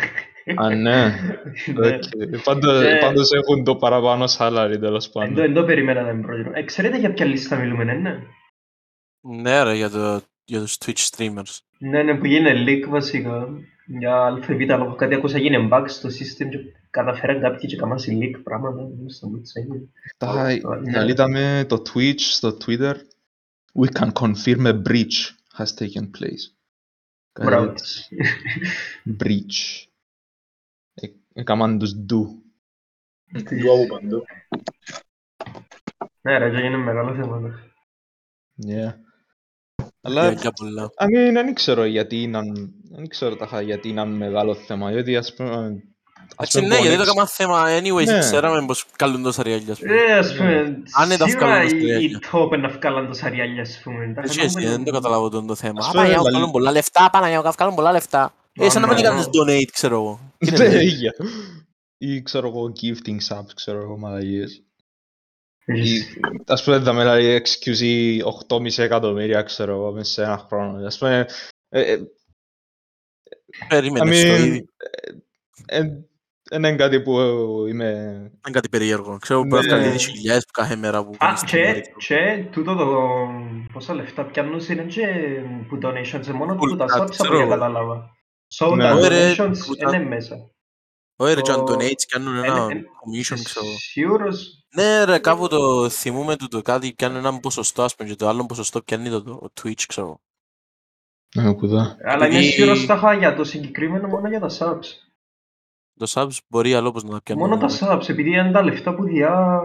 Α, 0.56 0.76
ναι. 0.76 1.06
Ναι. 1.76 1.88
Οκ. 1.88 2.04
Πάντως, 2.44 2.84
Ε, 2.84 2.98
πάντως 3.02 3.32
έχουν 3.32 3.64
το 3.64 3.76
παραπάνω 3.76 4.26
salary, 4.38 4.78
τέλος 4.80 5.06
Εν 5.06 5.12
το- 5.12 5.20
πάντων. 5.20 5.40
εν 5.40 5.54
το 5.54 5.64
περίμενα 5.64 6.02
να 6.02 6.10
είναι 6.10 6.22
πρόεδρο. 6.22 6.52
Ε, 6.54 6.64
ξέρετε 6.64 6.98
για 7.00 7.14
ποια 7.14 7.26
λίστα 7.26 7.56
μιλούμε, 7.56 7.84
ναι, 7.84 7.94
ναι. 7.94 8.20
Ναι 9.22 9.64
ρε, 9.64 9.76
για, 9.76 9.90
το, 9.90 10.22
για 10.46 10.60
τους 10.60 10.78
Twitch 10.86 11.08
streamers. 11.16 11.58
Ναι, 11.78 12.04
ναι, 12.04 12.16
που 12.18 12.26
γίνεται 12.26 12.64
leak 12.68 12.90
βασικά. 12.90 13.48
Για 14.00 14.24
ΑΒ 14.26 14.50
λόγω 14.60 14.96
κάτι 14.96 15.14
ακούσα 15.16 15.38
γίνει 15.38 15.70
bug 15.72 15.84
στο 15.88 16.10
system 16.10 16.50
και 16.50 16.58
καταφέραν 16.90 17.42
κάποιοι 17.42 17.70
και 17.70 17.76
κάμασι 17.76 18.18
leak 18.22 18.40
πράγματα. 18.44 18.88
Δεν 18.98 19.10
στο 19.10 19.28
που 19.28 19.42
έγινε. 19.54 19.80
Τα, 20.18 20.44
ναι. 20.82 20.92
να 20.92 21.04
είδαμε 21.04 21.66
το 21.70 21.82
Twitch, 21.94 22.20
στο 22.20 22.58
Twitter. 22.66 22.94
We 23.80 24.00
can 24.00 24.12
confirm 24.12 24.66
a 24.66 24.82
breach 24.88 25.36
has 25.58 25.74
taken 25.80 26.04
place. 26.20 26.44
Κάτι 27.34 27.50
Μπράβο. 27.50 27.70
έτσι. 27.70 28.08
Breach. 29.20 29.87
Ε, 31.38 31.42
Έκαναν 31.42 31.78
τους 31.80 31.92
do. 32.10 32.22
Του 33.44 33.72
από 33.72 33.88
παντού. 33.88 34.24
Ναι, 36.22 36.38
ρε, 36.38 36.50
και 36.50 36.58
έγινε 36.58 36.78
μεγάλος 36.78 37.18
θέμα. 37.18 37.40
ναι. 37.40 37.50
Yeah. 37.50 38.66
Για, 38.66 39.00
Αλλά 40.02 40.32
για 40.32 40.52
πολλά. 40.52 40.90
I 41.00 41.04
mean, 41.06 41.34
δεν 41.34 41.54
ξέρω 41.54 41.84
γιατί 41.86 42.22
είναι, 42.22 42.40
δεν 42.92 43.08
ξέρω 43.08 43.36
τάχα 43.36 43.62
γιατί 43.62 43.90
είναι 43.90 44.06
μεγάλο 44.06 44.56
θέμα, 44.56 44.92
γιατί 44.92 45.16
ας 45.16 45.34
πούμε... 45.34 45.84
ας 46.36 46.48
Έτσι 46.48 46.60
πούμε, 46.62 46.76
ναι, 46.76 46.82
γιατί 46.82 46.96
το 46.98 47.02
Onyx- 47.02 47.06
έκανα 47.06 47.28
θέμα 47.28 47.64
anyways, 47.80 48.06
Ναι. 48.06 48.20
ξέραμε 48.20 48.66
πως 48.66 48.86
καλούν 48.96 49.24
τόσα 49.24 49.44
ριάλια. 49.44 49.72
ας 49.72 49.80
πούμε. 49.80 49.94
Ε, 49.96 50.14
ας 50.18 50.36
πούμε, 50.36 50.84
Άνετα 50.92 51.28
σίγουρα 51.28 51.48
βγάλουν 51.48 51.68
οι- 51.68 51.88
τα 51.88 51.98
οι 52.00 52.08
στρέφια. 52.10 52.20
top 52.32 52.60
να 52.60 52.70
βγάλουν 52.70 53.08
τόσα 53.08 53.30
ριάλια, 53.30 53.62
ας 53.62 53.82
πούμε. 53.84 54.14
Τα 54.14 54.22
Έτσι, 54.22 54.40
είχαμε- 54.40 54.58
εσύ, 54.58 54.68
δεν 54.76 54.84
το 54.84 54.92
καταλάβω 54.92 55.30
τον 55.30 55.48
το 55.48 55.56
θέμα. 55.56 55.80
Ας 55.80 55.88
Α, 55.88 55.92
πούμε, 55.92 56.02
Παναγιά, 56.02 56.18
λαλί- 56.22 56.32
βγάλουν 56.36 56.52
πολλά 56.52 56.72
λεφτά, 56.72 57.10
Παναγιά, 57.10 57.42
βγάλουν 57.42 57.76
πολλά 57.76 57.92
λεφτά. 57.92 58.34
Ε, 58.60 58.70
σαν 58.70 58.82
να 58.82 58.88
μην 58.88 58.96
ναι, 58.96 59.02
κάνεις 59.02 59.26
ναι. 59.26 59.32
donate, 59.44 59.70
ξέρω 59.72 59.96
εγώ. 59.96 60.20
Τι 60.38 60.48
είναι, 60.48 60.58
Ναι, 60.58 60.68
ρε. 60.74 60.84
ίδια. 60.86 61.14
Ή 61.98 62.22
ξέρω 62.22 62.48
εγώ 62.48 62.72
gifting 62.82 63.18
subs, 63.30 63.52
ξέρω 63.56 63.82
εγώ 63.82 63.98
μαλαγίες. 63.98 64.62
Ή, 65.66 66.00
ας 66.48 66.64
πούμε, 66.64 66.80
θα 66.80 66.94
με 66.94 67.04
λέει 67.04 67.42
XQC 67.46 67.82
8,5 68.50 68.78
εκατομμύρια, 68.84 69.42
ξέρω 69.42 69.74
εγώ, 69.74 69.92
μέσα 69.92 70.12
σε 70.12 70.24
ένα 70.24 70.38
χρόνο. 70.38 70.86
Ας 70.86 70.98
πούμε, 70.98 71.26
ε, 71.70 71.92
ε, 71.92 72.00
Περίμενες 73.68 74.22
I 74.24 74.28
το 74.28 74.34
mean, 74.34 74.46
ήδη. 74.48 74.70
ε, 75.66 75.82
δεν 76.50 76.64
είναι 76.64 76.76
κάτι 76.76 77.02
που 77.02 77.12
είμαι... 77.70 77.90
Είναι 78.48 78.52
κάτι 78.52 78.70
περίεργο. 78.70 79.18
Ξέρω 79.18 79.42
που 79.42 79.48
Ναι. 79.48 79.60
έφτανε 79.60 79.92
τις 79.92 80.06
χιλιάδες 80.06 80.44
που 80.46 80.52
κάθε 80.52 80.76
μέρα 80.76 81.04
που 81.04 81.10
Α, 81.12 81.18
κάνεις 81.18 81.44
και, 81.44 81.74
streamer. 81.76 82.04
και 82.08 82.46
τούτο 82.52 82.76
το 82.76 83.08
πόσα 83.74 83.94
λεφτά 83.94 84.26
πιάνουν 84.26 84.60
είναι 84.70 84.84
και 84.84 85.06
που 85.68 85.80
donations, 85.84 86.26
μόνο 86.34 86.56
που 86.56 86.76
τα 86.76 86.84
Ουλ, 86.86 86.92
subs 86.92 87.00
από 87.00 87.10
ξέρω. 87.10 87.40
ό,τι 87.40 87.50
κατάλαβα. 87.50 88.17
So 88.54 88.76
Ναι. 88.76 88.84
τα 88.84 88.94
Ωραία, 88.96 89.34
donations 89.36 89.58
που 89.66 89.76
τα- 89.76 89.96
είναι 89.96 90.06
μέσα. 90.06 90.52
Όχι 91.20 91.34
ρε, 91.34 91.42
και 91.42 91.52
αν 91.52 91.66
Το- 91.66 91.74
donates 91.74 92.04
κάνουν 92.08 92.36
Εν- 92.38 92.44
ένα 92.44 92.68
εν- 92.72 92.86
commission, 92.86 93.40
ξέρω. 93.44 93.66
Σίγουρος, 93.78 94.66
Ναι 94.76 95.04
ρε, 95.04 95.20
κάπου 95.20 95.48
το 95.48 95.90
θυμούμε 95.90 96.36
του 96.36 96.48
το 96.48 96.62
κάτι 96.62 96.94
πιάνει 96.94 97.18
έναν 97.18 97.40
ποσοστό, 97.40 97.84
ας 97.84 97.96
πούμε, 97.96 98.10
και 98.10 98.16
το 98.16 98.28
άλλο 98.28 98.46
ποσοστό 98.46 98.82
πιάνει 98.82 99.10
το, 99.10 99.24
το 99.24 99.50
Twitch, 99.62 99.82
ξέρω. 99.88 100.22
Ναι, 101.36 101.54
κουδά. 101.54 101.98
αλλά 102.04 102.26
είμαι 102.28 102.36
Επειδή- 102.38 102.52
σίγουρος 102.52 102.86
τα 102.86 102.96
είχα 102.96 103.14
για 103.14 103.36
το 103.36 103.44
συγκεκριμένο 103.44 104.08
μόνο 104.08 104.28
για 104.30 104.40
τα 104.40 104.50
subs. 104.60 104.86
Το 106.00 106.06
subs 106.14 106.38
μπορεί 106.48 106.74
άλλο 106.74 106.92
πως 106.92 107.04
να 107.04 107.10
τα 107.10 107.22
πιάνει. 107.22 107.42
Μόνο 107.42 107.58
τα 107.58 107.68
subs, 107.80 108.10
επειδή 108.10 108.30
είναι 108.30 108.52
τα 108.52 108.64
λεφτά 108.64 108.96
που 108.96 109.04
διά... 109.04 109.62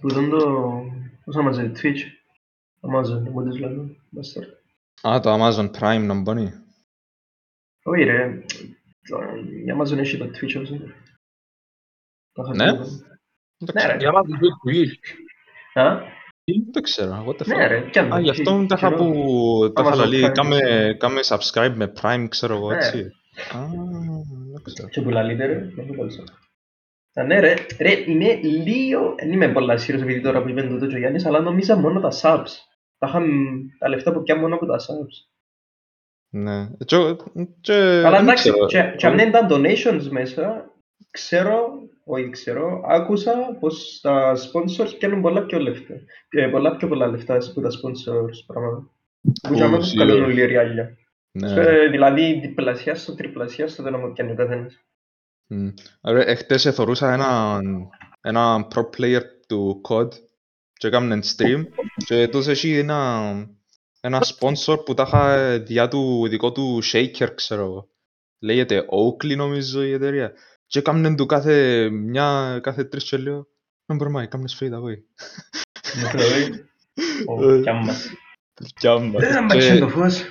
Που 0.00 0.08
δεν 0.08 0.30
το... 0.30 0.38
Πώς 1.24 1.34
να 1.34 1.42
μαζί, 1.42 1.72
Twitch. 1.74 2.00
Amazon, 2.80 3.28
μου 3.30 3.42
τις 3.48 3.58
λένε. 3.58 3.96
Bastard. 4.16 4.57
Α, 5.02 5.20
το 5.20 5.34
Amazon 5.34 5.70
Prime 5.80 6.04
να 6.06 6.20
μπαίνει. 6.20 6.52
Όχι 7.82 8.02
ρε, 8.02 8.44
το- 9.08 9.36
η 9.36 9.64
Amazon 9.78 9.98
έχει 9.98 10.18
το 10.18 10.24
Twitch 10.24 10.54
όπως 10.56 10.68
είναι. 10.70 10.94
Το 12.32 12.42
είχα 12.42 12.54
Ναι. 12.54 12.72
πει. 12.78 12.84
Δεν 13.58 13.66
το 13.66 13.72
Ναι, 13.72 13.80
ξέρω. 13.80 13.92
ρε. 13.92 13.98
Για 13.98 14.10
να 14.10 14.22
δεις 14.22 14.38
το 14.38 14.48
Twitch. 14.64 15.14
Α, 15.80 15.96
Δεν 16.44 16.72
το 16.72 16.80
ξέρω. 16.80 17.24
What 17.26 17.42
the 17.42 17.46
Ναι 17.46 17.64
fuck. 17.64 17.68
ρε, 17.68 17.88
κι 17.90 17.98
αν 17.98 18.12
Α, 18.12 18.20
γι' 18.20 18.30
αυτό 18.30 18.66
τα 18.66 18.74
είχα 18.78 18.94
που 18.94 19.12
τα 19.74 19.82
είχα 19.82 19.92
Amazon 19.92 19.96
λαλεί, 19.96 20.24
Prime. 20.26 20.32
κάμε, 20.32 20.58
κάμε 20.98 21.20
subscribe 21.24 21.72
με 21.76 21.92
Prime, 22.00 22.26
ξέρω 22.28 22.54
εγώ, 22.54 22.68
Ναι. 22.70 22.76
έτσι. 22.76 22.98
Α, 23.52 23.66
δεν 24.52 24.62
ξέρω. 24.62 24.88
Και 24.88 25.00
που 25.00 25.10
λαλείτε 25.10 25.46
ρε, 25.46 25.58
δεν 25.74 25.86
το 25.86 25.94
κόλλησα. 25.94 26.22
Α, 27.14 27.22
Ναι 27.24 27.40
ρε, 27.40 27.54
ρε, 27.80 27.90
είμαι 28.10 28.34
λίγο, 28.42 29.14
δεν 29.18 29.32
είμαι 29.32 29.52
πολλά 29.52 29.76
σίγουρος 29.76 30.06
επειδή 30.06 30.20
τώρα 30.22 30.42
που 30.42 30.48
είπε 30.48 30.62
τούτο 30.62 30.86
και 30.86 30.94
ο 30.94 30.98
Γιάννης, 30.98 31.24
αλλά 31.26 31.40
νόμιζα 31.40 31.76
μόνο 31.76 32.00
τα 32.00 32.10
subs. 32.22 32.50
Τα 32.98 33.06
είχαν 33.08 33.26
τα 33.78 33.88
λεφτά 33.88 34.12
που 34.12 34.22
πιάνουν 34.22 34.42
μόνο 34.42 34.54
από 34.54 34.66
τα 34.66 34.76
subs. 34.78 35.26
Ναι. 36.30 36.70
Και- 36.84 37.16
και- 37.60 37.72
Αλλά 37.74 38.10
δεν 38.10 38.20
εντάξει, 38.22 38.50
ξέρω. 38.50 38.66
και- 38.66 38.94
και 38.96 39.06
αν 39.06 39.16
δεν 39.16 39.28
ήταν 39.28 39.48
donations 39.50 40.08
μέσα, 40.10 40.70
ξέρω, 41.10 41.68
όχι 42.04 42.30
ξέρω, 42.30 42.82
άκουσα 42.86 43.56
πως 43.60 44.00
τα 44.02 44.36
sponsors 44.36 44.94
πιάνουν 44.98 45.20
πολλά 45.22 45.42
πιο 45.46 45.58
λεφτά. 45.58 45.94
Ε, 46.28 46.46
Πολλά 46.46 46.76
πιο 46.76 46.88
πολλά 46.88 47.06
λεφτά 47.06 47.34
από 47.34 47.60
τα 47.60 47.68
sponsors 47.68 48.44
πράγματα. 48.46 48.90
Που 49.48 49.54
για 49.54 49.68
μένα 49.68 49.82
σίγουρα. 49.82 50.06
βγάλουν 50.06 50.24
όλοι 50.30 50.40
οι 50.40 50.44
ριάλια. 50.46 50.96
Ναι. 51.30 51.52
Ε, 51.52 51.88
Δηλαδή 51.88 52.40
διπλασιάστο, 52.40 53.14
τριπλασιάστο 53.14 53.82
δεν 53.82 53.94
μου 53.98 54.12
πιάνει 54.12 54.30
ο 54.30 54.34
καθένας. 54.34 54.84
Μμ. 55.46 55.68
Ρε, 56.06 56.22
εχθές 56.24 56.66
εθωρούσα 56.66 57.12
έναν 57.12 57.88
ένα 58.20 58.68
pro 58.74 58.82
player 58.96 59.20
του 59.48 59.80
COD 59.88 60.08
και 60.78 60.86
έκαμε 60.86 61.20
stream 61.36 61.64
και 62.06 62.28
τόσο 62.28 62.50
έχει 62.50 62.78
ένα, 62.78 63.22
ένα 64.00 64.22
sponsor 64.26 64.84
που 64.84 64.94
τα 64.94 65.04
είχα 65.06 65.58
διά 65.58 65.88
του 65.88 66.28
δικό 66.28 66.52
του 66.52 66.80
shaker, 66.92 67.28
ξέρω 67.34 67.62
εγώ. 67.62 67.88
Λέγεται 68.40 68.84
Oakley 68.90 69.36
νομίζω 69.36 69.82
η 69.82 69.92
εταιρεία. 69.92 70.32
Και 70.66 70.78
έκαμε 70.78 71.14
του 71.14 71.26
κάθε 71.26 71.88
μια, 71.90 72.58
κάθε 72.62 72.84
τρεις 72.84 73.04
και 73.04 73.16
λέω 73.16 73.46
«Δεν 73.86 73.96
μπορούμε, 73.96 74.22
έκαμε 74.22 74.44
fade 74.58 74.72
away». 74.72 74.96
Δηλαδή, 75.94 76.64
ο 77.26 77.60
κι 77.60 77.68
άμπας. 77.68 78.06
Κι 78.74 78.86
άμα. 78.88 79.18
Δεν 79.18 79.32
Και- 79.32 79.40
μαξί 79.40 79.78
το 79.78 79.88
φως. 79.88 80.24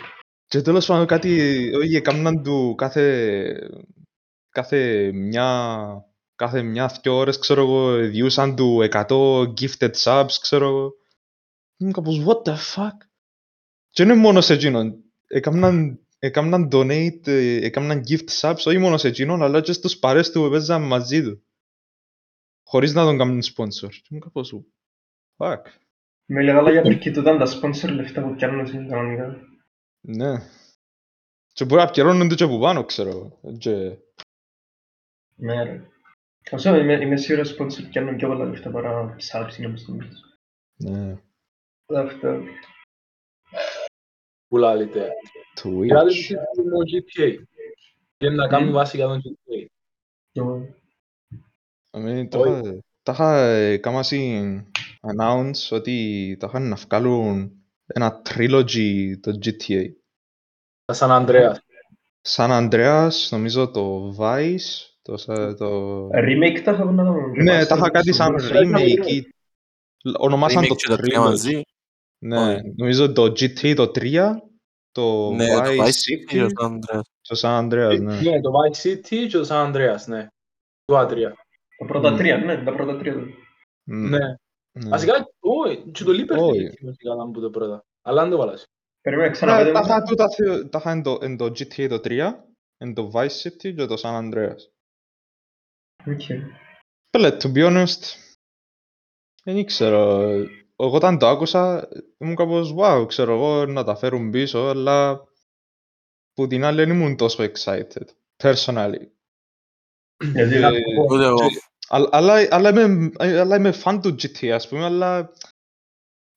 Και 0.48 0.62
τέλος 0.62 0.86
πάντων 0.86 1.06
κάτι, 1.06 1.30
όχι, 1.76 1.96
έκαναν 1.96 2.44
του 2.44 2.76
κάθε, 2.78 3.70
κάθε 4.50 5.12
μια, 5.14 5.88
κάθε 6.38 6.62
μια 6.62 7.00
δυο 7.02 7.16
ώρες, 7.16 7.40
ξέρω 7.40 7.62
εγώ, 7.62 7.96
διούσαν 7.96 8.56
του 8.56 8.88
100 8.92 9.42
gifted 9.42 9.92
subs, 10.04 10.32
ξέρω 10.42 10.68
εγώ. 10.68 10.94
Ήμουν 11.78 11.94
κάπως, 11.94 12.24
what 12.26 12.42
the 12.50 12.56
fuck; 12.76 12.98
Και 13.90 14.04
είναι 14.04 14.16
μόνο 14.16 14.42
σε 14.42 14.54
εκείνον. 14.54 15.04
Έκαναν, 15.28 16.00
έκαναν 16.20 16.70
donate, 16.72 17.28
ε, 17.28 17.66
έκαναν 17.66 18.04
gift 18.08 18.30
subs, 18.42 18.64
όχι 18.66 18.78
μόνο 18.78 18.98
σε 18.98 19.08
εκείνον, 19.08 19.44
αλλά 19.44 19.62
και 19.62 19.74
στους 19.74 19.98
παρές 19.98 20.32
του 20.32 20.42
που 20.42 20.50
παίζαν 20.50 20.82
μαζί 20.82 21.24
του. 21.24 21.44
Χωρίς 22.64 22.94
να 22.94 23.04
τον 23.04 23.18
κάνουν 23.18 23.42
sponsor. 23.42 23.90
Και 23.90 24.08
ήμουν 24.10 24.24
κάπως, 24.24 24.54
fuck. 25.38 25.62
Με 26.26 26.42
λίγα 26.42 26.62
λόγια 26.62 26.82
περκειτούταν 26.82 27.38
τα 27.38 27.46
sponsor 27.46 27.90
λεφτά 27.90 28.22
που 28.22 28.36
πιάνουν 28.36 28.88
κανονικά. 28.88 29.38
Ναι. 30.02 30.34
Και 31.54 31.66
μπορεί 31.66 31.82
να 31.82 31.90
πιερώνονται 31.90 32.36
και 32.36 32.44
από 32.44 32.60
πάνω, 32.60 32.86
ξέρω 32.86 33.10
εγώ. 33.10 33.58
Και... 33.58 33.98
Ναι 35.36 35.64
ρε. 35.64 35.88
Όσο 36.52 36.76
είμαι, 36.76 36.94
είμαι 36.94 37.18
σίγουρος 37.18 37.56
sponsor 37.60 37.88
πιάνουν 37.90 38.16
πιο 38.16 38.28
πολλά 38.28 38.46
λεφτά 38.46 38.70
παρά 38.70 39.16
subs 39.32 39.58
είναι 39.58 39.68
όπως 39.68 39.84
το 39.86 39.92
μήνες. 39.92 40.38
Ναι. 40.78 41.18
Αυτό. 41.96 42.42
Που 44.48 44.58
λάλλετε. 44.58 45.10
Twitch. 45.62 45.88
Κράτε 45.88 46.14
το 46.56 46.80
GTA. 46.94 47.36
Και 48.18 48.30
να 48.30 48.48
κάνουμε 48.48 48.72
βάση 48.72 48.98
για 48.98 49.06
τον 49.08 49.22
GTA. 49.22 49.66
Το- 50.32 50.68
I 51.92 52.00
mean, 52.06 52.30
τα 52.30 52.40
Όχι. 52.40 52.50
είχα- 52.52 52.80
τα 53.04 53.12
είχα 53.12 53.38
ε, 53.48 53.78
κάμασει 53.78 54.42
announce 55.02 55.68
ότι 55.70 56.36
τα 56.40 56.48
είχαν 56.48 56.68
να 56.68 56.76
βγάλουν 56.76 57.52
ένα 57.86 58.22
trilogy 58.30 59.14
το 59.22 59.32
GTA. 59.46 59.86
Τα 60.86 60.94
Σαν 60.94 61.12
Ανδρέας. 61.12 61.60
Σαν 62.22 62.52
Ανδρέας, 62.52 63.30
νομίζω 63.32 63.72
το 63.72 64.16
Vice, 64.20 64.97
το, 65.08 65.18
σα- 65.18 65.56
το... 65.56 66.08
Remake 66.08 66.60
τα 66.64 66.72
είχα 66.72 66.86
να 66.92 67.04
κάνουν. 67.04 67.32
Ναι, 67.44 67.66
τα 67.66 67.76
είχα 67.76 67.90
κάτι 67.90 68.14
σαν 68.14 68.40
Σίγουρα. 68.40 68.80
remake 68.80 69.06
ή... 69.08 69.24
Ονομάσαν 70.18 70.64
Remake 70.64 70.68
το 70.68 70.76
και 70.76 70.88
τα 70.88 70.98
τρία 70.98 71.20
trilogy. 71.20 71.24
μαζί. 71.24 71.62
Ναι, 72.24 72.38
Όχι. 72.54 72.74
νομίζω 72.78 73.12
το 73.12 73.24
GTA 73.24 73.74
το 73.76 73.84
3, 73.96 74.32
το 74.92 75.32
Ναι, 75.32 75.46
το 75.48 75.62
Vice 75.62 75.66
Vice 75.66 75.84
City 75.84 76.22
City 76.22 76.26
και 76.28 76.46
το 76.46 76.66
Andreas. 76.66 77.02
το 77.22 77.40
San 77.42 77.60
Andreas, 77.64 78.00
ναι. 78.02 78.22
Ναι, 78.22 78.42
το 78.42 78.50
Vice 78.52 78.88
City 78.88 79.00
και 79.30 79.38
το 79.38 79.44
Σαν 79.44 79.58
Ανδρέας, 79.66 80.08
ναι. 80.08 80.28
Το 80.86 80.98
άτρια. 80.98 81.34
Τα 81.78 81.86
πρώτα 81.86 82.12
Μμ. 82.12 82.18
τρία, 82.18 82.38
ναι, 82.38 82.64
τα 82.64 82.74
πρώτα 82.76 82.98
τρία. 82.98 83.14
του. 83.14 83.28
Μ, 83.84 84.10
Ναι. 84.10 84.18
ναι. 84.80 84.90
Βασικά, 84.90 85.14
όχι, 85.40 85.92
και 85.92 86.04
το 86.04 86.12
Liberty 86.12 86.38
Όχι. 86.50 86.60
έχει 86.60 86.86
βασικά 86.86 87.16
να 87.16 87.26
μου 87.26 87.42
το 87.42 87.50
πρώτα. 87.50 87.82
Αλλά 88.02 88.22
αν 88.22 88.30
το 88.30 88.38
βάλας. 88.38 88.64
Περίμενε, 89.02 89.28
Ναι, 89.28 89.34
ξαναπέτε 89.34 89.72
Τα 89.72 89.80
μου. 89.80 89.86
είχα 89.86 90.02
τούτα 90.04 90.26
θε- 90.30 90.70
τα 90.70 90.78
είχα 90.78 90.92
εν 90.92 91.04
το- 91.04 91.18
εν 91.22 91.38
το 91.38 91.46
GTA 91.46 91.88
το 91.90 92.00
3, 92.04 92.34
εν 92.78 92.94
το 92.94 93.12
Vice 93.14 93.26
City 93.44 93.74
και 93.76 93.86
το 93.86 93.96
San 94.04 94.22
Andreas. 94.22 94.56
Οκ. 96.08 96.22
Πέλε, 97.10 97.38
to 97.42 97.52
be 97.54 97.66
honest, 97.68 98.02
δεν 99.44 99.58
ήξερα. 99.58 100.30
Εγώ 100.80 100.96
όταν 100.96 101.18
το 101.18 101.28
άκουσα, 101.28 101.90
ήμουν 102.18 102.36
κάπως, 102.36 102.74
wow, 102.78 103.06
ξέρω 103.08 103.34
εγώ 103.34 103.66
να 103.66 103.84
τα 103.84 103.96
φέρουν 103.96 104.30
πίσω, 104.30 104.60
αλλά 104.60 105.24
που 106.34 106.48
την 106.48 106.64
άλλη 106.64 106.78
δεν 106.84 106.90
ήμουν 106.90 107.16
τόσο 107.16 107.44
excited, 107.44 108.06
personally. 108.44 109.08
Γιατί 110.34 110.56
Ε, 110.56 110.60
να 110.60 110.70
Ούτε 111.12 111.26
εγώ. 111.26 111.38
Αλλά, 111.90 112.10
αλλά, 112.12 112.48
αλλά, 112.50 112.70
είμαι, 112.70 113.10
αλλά 113.18 113.56
είμαι 113.56 113.74
fan 113.84 114.00
του 114.02 114.10
GTA, 114.10 114.48
ας 114.48 114.68
πούμε, 114.68 114.84
αλλά 114.84 115.32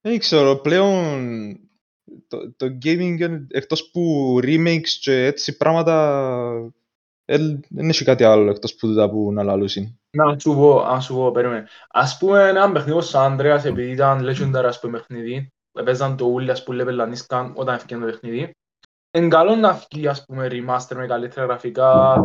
δεν 0.00 0.18
ξέρω, 0.18 0.56
πλέον 0.56 1.58
το, 2.28 2.52
το 2.52 2.66
gaming 2.66 3.16
είναι- 3.18 3.46
εκτός 3.50 3.90
που 3.90 4.34
remakes 4.42 4.88
και 5.00 5.24
έτσι 5.24 5.56
πράγματα 5.56 6.74
δεν 7.36 7.60
δεν 7.68 7.88
έχει 7.88 8.04
κάτι 8.04 8.24
άλλο 8.24 8.50
εκτός 8.50 8.74
που 8.74 8.86
τούτα 8.86 9.10
που 9.10 9.32
να 9.32 9.42
λαλούσουν. 9.42 10.00
Να 10.10 10.38
σου 10.38 10.54
πω, 10.54 10.82
να 10.82 11.00
σου 11.00 11.14
πω, 11.14 11.30
περίμενε. 11.30 11.66
Ας 11.88 12.18
πούμε 12.18 12.48
ένα 12.48 12.72
παιχνίδι 12.72 13.02
San 13.02 13.22
Andreas, 13.22 13.64
επειδή 13.64 13.90
ήταν 13.90 14.28
legendary 14.28 14.64
ας 14.64 14.80
πούμε 14.80 14.98
παιχνίδι, 14.98 15.48
έπαιζαν 15.78 16.16
το 16.16 16.24
ούλι 16.24 16.50
ας 16.50 16.62
πούμε 16.62 16.76
επελλανίσκαν 16.76 17.52
όταν 17.56 17.74
έφυγε 17.74 18.00
το 18.00 18.06
παιχνίδι. 18.06 18.50
Είναι 19.12 19.28
καλό 19.28 19.54
να 19.54 19.72
βγει 19.90 20.08
ας 20.08 20.24
πούμε 20.24 20.48
remaster 20.50 20.96
με 20.96 21.06
καλύτερα 21.06 21.46
γραφικά, 21.46 22.22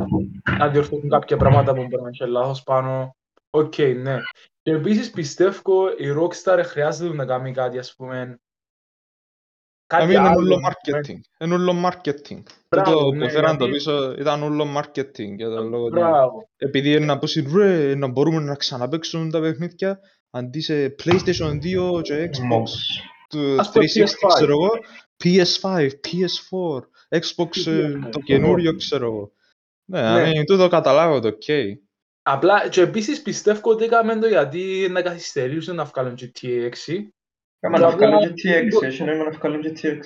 να 0.58 0.68
διορθώσουν 0.68 1.10
κάποια 1.10 1.38
πράγματα 1.38 1.74
που 1.74 1.88
μπορεί 1.90 2.04
να 2.04 2.10
έχει 2.10 2.28
λάθος 2.28 2.64
πάνω. 2.64 3.16
Οκ, 3.50 3.78
ναι. 3.78 4.18
Και 4.62 4.72
επίσης 4.72 5.10
πιστεύω 5.10 5.90
η 5.90 6.06
Rockstar 6.18 6.62
χρειάζεται 6.64 7.16
να 7.16 7.26
κάνει 7.26 7.52
κάτι 7.52 7.78
ας 7.78 7.96
πούμε 7.96 8.40
I 9.86 9.88
κάτι 9.88 10.06
mean, 10.06 10.10
είναι 10.10 10.18
άλλο, 10.27 10.38
όλο 10.39 10.56
ας 10.56 10.62
πούμε. 10.84 11.00
marketing. 11.01 11.20
Είναι 11.46 11.54
όλο 11.54 11.72
marketing. 11.86 12.44
Μπράβο, 12.70 12.92
Τούτο 12.92 13.12
ναι, 13.12 13.25
που 13.25 13.32
φέραν 13.32 13.58
το 13.58 13.63
γιατί- 13.65 13.77
πίσω 13.77 14.15
ήταν 14.20 14.44
όλο 14.44 14.65
marketing 14.77 15.36
για 15.36 15.50
τον 15.50 15.68
λόγο 15.70 15.84
ότι 15.86 15.94
Μπράβο. 16.00 16.50
επειδή 16.58 16.89
είναι 16.92 17.06
να 17.06 17.18
πούσει 17.18 17.46
ρε 17.56 17.96
να 17.96 18.08
μπορούμε 18.08 18.42
να 18.42 18.56
ξαναπαίξουμε 18.56 19.30
τα 19.32 19.39
παιχνίδια 19.42 20.00
αντί 20.30 20.62
σε 20.62 20.96
PlayStation 21.04 21.60
2 21.62 22.01
και 22.01 22.30
Xbox 22.34 22.39
Μος. 22.46 23.00
του 23.30 23.56
Ας 23.60 23.72
πούμε 23.72 23.86
360 23.86 24.04
PS5. 24.04 24.34
ξέρω 24.36 24.51
εγώ 24.51 24.70
PS5, 25.24 25.89
PS4, 25.89 26.80
Xbox 27.20 27.68
ε, 27.68 27.72
Ναι, 27.72 28.10
το 28.10 28.18
ναι. 28.18 28.24
καινούριο 28.25 28.75
ξέρω 28.75 29.06
εγώ 29.06 29.32
ναι, 29.86 30.01
Ναι. 30.01 30.32
I 30.32 30.39
mean, 30.39 30.44
τούτο 30.46 30.68
καταλάβω 30.68 31.20
το 31.20 31.38
ok 31.39 31.54
Απλά 32.27 32.70
και 32.70 32.82
επίσης 32.82 33.22
πιστεύω 33.22 33.72
ότι 33.72 33.84
έκαμε 33.84 34.15
το 34.20 34.27
γιατί 34.27 34.88
να 34.92 35.01
καθυστερήσουν 35.01 35.75
να 35.75 35.84
βγάλουν 35.86 36.18
GTA 36.20 36.70
6 36.88 36.94
Κάμα 37.60 37.80
να 37.80 37.88
Απλά- 37.88 38.10
βγάλω 38.10 38.34
GTX, 38.34 38.84
έχει 38.84 39.04
νόημα 39.04 39.24
να 39.24 39.32
βγάλω 39.32 39.60
GTX. 39.64 40.00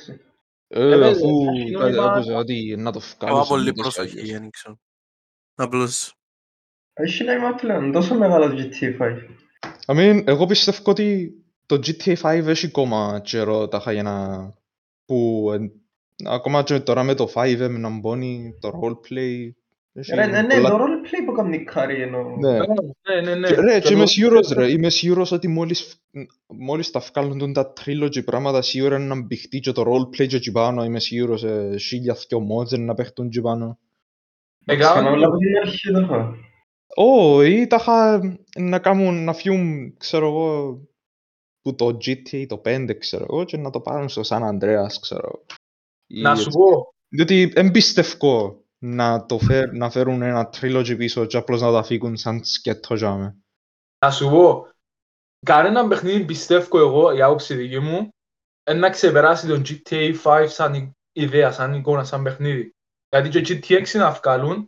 ε, 0.68 0.88
βέβαια, 0.88 1.10
αφού 1.10 1.46
έχει 1.56 1.72
κάτι 1.72 1.92
νόημα- 1.96 2.12
άκουσα 2.14 2.36
ότι 2.38 2.76
να 2.78 2.92
το 2.92 3.00
Πάω 3.18 3.30
βγάλουν 3.30 3.48
πολύ 3.48 3.66
σε 3.66 3.72
τέτοιες 3.74 3.94
πρόσφυγη, 3.96 4.20
φαγές. 4.20 4.40
δεν 4.40 4.50
ξέρω. 4.50 4.80
Απλώς 5.56 6.14
Έχει 6.94 7.24
νόημα 7.24 7.54
πλέον, 7.56 7.92
τόσο 7.92 8.16
μεγάλο 8.16 8.46
GTA 8.58 8.96
5. 8.98 9.18
I 9.86 9.96
mean, 9.96 10.24
εγώ 10.28 10.46
πιστεύω 10.46 10.80
ότι 10.86 11.34
το 11.66 11.76
GTA 11.76 12.16
5 12.22 12.48
έχει 12.48 12.66
ακόμα 12.66 13.22
καιρό 13.24 13.68
τάχα 13.68 13.92
για 13.92 14.04
να... 14.04 14.48
που 15.06 15.50
εν- 15.54 15.72
ακόμα 16.26 16.64
και 16.64 16.80
τώρα 16.80 17.04
με 17.04 17.14
το 17.14 17.32
5M 17.34 17.70
να 17.80 17.90
μπώνει 17.90 18.58
το 18.60 18.72
roleplay 18.84 19.18
έχει 19.18 19.56
Ρε, 19.94 20.26
ναι, 20.26 20.42
ναι, 20.42 20.54
πολλά- 20.54 20.70
το 20.70 20.76
roleplay 20.78 21.26
που 21.26 21.32
κάνει 21.32 21.64
κάρι 21.64 22.02
εννοώ. 22.02 22.36
Ναι. 22.38 22.52
Ναι, 22.58 23.22
ναι, 23.22 23.36
ναι. 23.36 23.48
Και, 23.48 23.56
Ρε, 23.56 23.80
και 23.80 23.88
το- 23.88 23.94
είμαι 23.94 24.06
σίγουρος 24.06 24.50
ρε, 24.52 24.72
είμαι 24.72 24.90
σίγουρος 24.90 25.32
ότι 25.32 25.48
μόλις, 25.48 25.82
φ- 25.84 26.30
μόλις 26.48 26.92
τα 26.92 27.00
βγάλουν 27.00 27.54
τα 27.54 27.74
trilogy 27.86 28.24
πράγματα 28.26 28.62
σίγουρα 28.62 28.96
είναι 28.96 29.06
να 29.16 29.22
μπηχτεί 29.22 29.60
και 29.60 29.72
το 29.72 29.82
roleplay 29.82 30.28
και 30.28 30.36
εκεί 30.36 30.52
πάνω, 30.52 30.84
είμαι 30.84 31.00
σίγουρος 31.00 31.44
ε, 31.44 31.76
χίλια 31.80 32.16
δυο 32.28 32.40
mods 32.52 32.80
να 32.80 32.94
παίχτουν 32.94 33.26
εκεί 33.26 33.42
πάνω. 33.42 33.80
Έκαναν 34.66 34.92
Ξανά 34.94 35.10
όλα 35.12 35.22
το- 35.22 35.28
από 35.28 35.38
την 35.38 35.58
αρχή 35.58 35.92
το 35.92 36.00
είχα. 36.00 36.36
Ω, 36.96 37.42
ή 37.44 37.68
τα 37.68 37.78
είχα 37.80 38.20
να 38.60 38.80
κάνουν, 38.80 39.24
να 39.24 39.34
φύγουν, 39.34 39.98
ξέρω 39.98 40.28
εγώ, 40.28 40.80
που 41.62 41.76
το 41.76 41.86
GTA 41.86 42.46
το 42.48 42.58
5, 42.66 42.94
ξέρω 42.98 43.26
εγώ, 43.30 43.44
και 43.44 43.58
να 43.58 43.70
το 43.70 43.80
πάρουν 43.82 44.10
στο 44.10 44.22
San 44.26 44.42
Andreas, 44.42 44.94
ξέρω 45.02 45.22
εγώ. 45.28 45.46
Ή 46.08 46.22
Να 46.22 46.36
σου 46.36 46.46
έτσι. 46.46 46.58
πω, 46.58 46.94
Διότι 47.10 47.52
εμπιστευκό 47.56 48.59
να, 48.80 49.26
το 49.26 49.40
φέρ, 49.40 49.74
να 49.74 49.90
φέρουν 49.90 50.22
ένα 50.22 50.50
trilogy 50.56 50.96
πίσω 50.98 51.26
και 51.26 51.38
απλώς 51.38 51.62
να 51.62 51.68
το 51.70 51.78
αφήκουν 51.78 52.18
σαν 52.18 52.44
σκέτο 52.44 52.96
τζάμε. 52.96 53.38
Να 54.06 54.12
σου 54.12 54.30
πω, 54.30 54.68
κανένα 55.46 55.88
παιχνίδι 55.88 56.26
πιστεύω 56.26 56.80
εγώ, 56.80 57.12
η 57.12 57.22
άποψη 57.22 57.56
δική 57.56 57.80
μου, 57.80 58.10
είναι 58.70 58.80
να 58.80 58.90
ξεπεράσει 58.90 59.48
τον 59.48 59.64
GTA 59.66 60.14
5 60.24 60.46
σαν 60.48 60.74
ι- 60.74 60.92
ιδέα, 61.12 61.52
σαν 61.52 61.74
εικόνα, 61.74 62.04
σαν 62.04 62.24
παιχνίδι. 62.24 62.74
Γιατί 63.10 63.30
και 63.30 63.40
GTA 63.40 63.78
6 63.78 63.98
να 63.98 64.12
βγάλουν, 64.12 64.66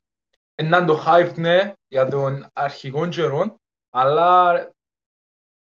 είναι 0.62 0.86
το 0.86 1.04
hype 1.08 1.34
ναι, 1.36 1.74
για 1.88 2.08
τον 2.08 2.48
αρχικό 2.54 3.08
καιρό, 3.08 3.56
αλλά 3.90 4.54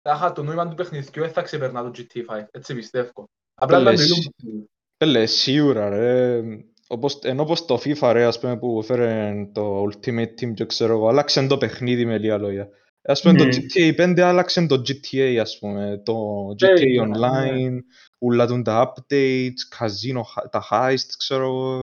τάχα 0.02 0.32
το 0.32 0.42
νόημα 0.42 0.68
του 0.68 0.74
παιχνιδιού 0.74 1.22
δεν 1.22 1.32
θα 1.32 1.42
ξεπερνά 1.42 1.82
το 1.82 1.90
GTA 1.90 2.24
5, 2.26 2.46
έτσι 2.50 2.74
πιστεύω. 2.74 3.28
Απλά 3.54 3.78
Λες. 3.78 4.00
ήταν 4.00 4.08
τελείω 4.08 4.68
Πέλε, 4.96 5.26
σίγουρα 5.26 5.88
ρε. 5.88 6.42
Όπως, 6.90 7.18
ενώ 7.22 7.44
πως 7.44 7.64
το 7.64 7.74
FIFA 7.74 8.10
ρε, 8.12 8.24
ας 8.24 8.40
πούμε, 8.40 8.58
που 8.58 8.78
έφερε 8.82 9.34
το 9.52 9.82
Ultimate 9.82 10.34
Team 10.40 10.54
και 10.54 10.66
ξέρω 10.66 10.92
εγώ, 10.92 11.08
άλλαξε 11.08 11.46
το 11.46 11.58
παιχνίδι 11.58 12.04
με 12.04 12.18
λίγα 12.18 12.38
λόγια. 12.38 12.68
Ας 13.02 13.22
πούμε, 13.22 13.38
το 13.38 13.44
Ναι. 13.44 13.56
GTA 13.56 13.94
5 13.96 14.20
άλλαξε 14.20 14.66
το 14.66 14.74
GTA, 14.86 15.36
ας 15.40 15.58
πούμε, 15.58 16.02
το 16.04 16.44
Ναι, 16.60 16.68
GTA 16.72 17.06
ναι, 17.06 17.16
Online, 17.18 17.78
ούλα 18.18 18.46
του 18.46 18.62
τα 18.62 18.92
updates, 18.94 19.52
καζίνο, 19.78 20.24
τα 20.50 20.64
heists, 20.70 21.14
ξέρω 21.18 21.44
εγώ. 21.44 21.78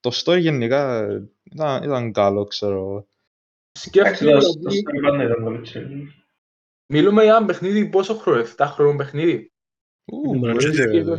Το 0.00 0.10
story 0.24 0.40
γενικά 0.40 1.06
ήταν, 1.42 1.82
ήταν 1.82 2.12
καλό, 2.12 2.44
ξέρω 2.44 2.76
εγώ. 2.76 3.06
Εντάξει, 3.86 3.88
Σκέφτομαι 3.88 4.32
το- 4.32 4.58
το 4.58 4.68
ότι 4.68 4.82
story 4.86 5.02
πάντα 5.02 5.24
ήταν 5.24 5.42
πολύ 5.44 5.60
chill. 5.72 5.88
μιλούμε 6.92 7.22
για 7.22 7.36
ένα 7.36 7.46
παιχνίδι 7.46 7.88
πόσο 7.88 8.14
χρόνο, 8.14 8.40
7 8.40 8.66
χρόνων 8.66 8.96
παιχνίδι; 8.96 9.50
Ου, 10.12 10.38
Ναι, 10.38 10.52
ρε, 10.52 10.68
GTA 10.70 11.04
ρε. 11.04 11.18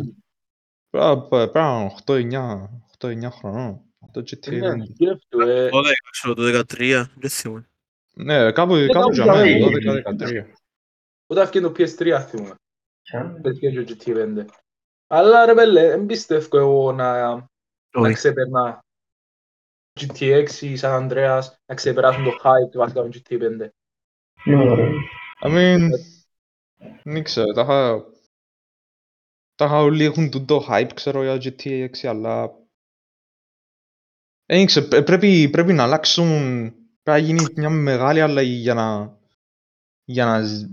Πρα- 0.90 1.22
πρα- 1.22 1.50
Πράγμα 1.52 1.92
8-9 2.06 2.70
8-9 2.98 3.30
χρονών. 3.32 3.82
Το 4.12 4.20
GTA 4.20 4.60
Ναι, 4.60 4.72
5. 4.72 4.84
σκέφτομαι, 4.94 5.54
ε, 5.54 5.70
12, 5.72 5.94
ξέρω, 6.12 6.34
το 6.34 6.44
13, 6.44 7.06
δεν 7.16 7.30
θυμάμαι. 7.30 7.70
Ναι, 8.14 8.52
κάπου, 8.52 8.74
κάπου 8.74 8.92
κάπου 8.92 9.14
για 9.14 9.24
για 9.24 9.34
μένα, 9.34 9.70
μένα. 9.70 10.16
12-13. 10.18 10.54
Όταν 11.28 11.44
έφυγε 11.44 11.68
το 11.68 11.74
PS3 11.78 12.26
θυμούμαι. 12.28 12.56
Ποια; 13.02 13.40
Πέτυχε 13.42 13.70
και 13.70 13.84
το 13.84 13.96
GT5. 14.06 14.46
Αλλά 15.08 15.46
ρε 15.46 15.54
πέλε, 15.54 15.88
δεν 15.88 16.06
πιστεύω 16.06 16.58
εγώ 16.58 16.92
να, 16.92 17.36
να 17.36 17.48
Όχι. 17.94 18.14
ξεπερνά 18.14 18.80
GT6 20.00 20.50
ή 20.62 20.78
San 20.82 21.10
Andreas 21.10 21.42
να 21.66 21.76
ξεπεράσουν 21.76 22.24
το 22.24 22.32
hype 22.44 22.72
του 22.72 22.78
βασικά 22.78 23.02
του 23.02 23.10
GT5. 23.14 23.70
Ναι, 24.46 24.76
ρε. 24.76 24.90
I 25.42 25.48
mean, 25.48 25.90
δεν 27.04 27.24
ξέρω, 27.24 27.54
τα 27.54 27.62
είχα... 27.62 28.06
Τα 29.56 29.66
είχα 29.66 29.82
όλοι 29.82 30.04
έχουν 30.04 30.30
τούτο 30.30 30.66
hype, 30.70 30.90
ξέρω, 30.94 31.24
για 31.24 31.36
GTA 31.36 31.90
6, 31.90 32.08
αλλά... 32.08 32.66
Δεν 34.50 34.66
ξέρω, 34.66 34.88
πρέ- 34.88 35.04
πρέπει, 35.04 35.50
πρέπει 35.50 35.74
να 35.74 35.84
αλλάξουν... 35.84 36.28
Πρέπει 37.04 37.22
να 37.22 37.28
γίνει 37.28 37.46
μια 37.56 37.70
μεγάλη 37.70 38.22
αλλαγή 38.22 38.54
για 38.56 38.74
να... 38.74 39.18
Για 40.06 40.26
να... 40.26 40.42
ζ- 40.42 40.70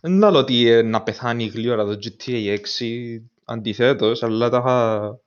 Δεν 0.00 0.18
λέω 0.18 0.34
ότι 0.34 0.66
ε, 0.68 0.82
να 0.82 1.02
πεθάνει 1.02 1.44
γλύωρα 1.46 1.84
το 1.84 1.98
GTA 2.02 2.58
6, 2.58 2.58
αντιθέτως, 3.44 4.22
αλλά 4.22 4.48
τα 4.48 4.58
είχα... 4.58 5.18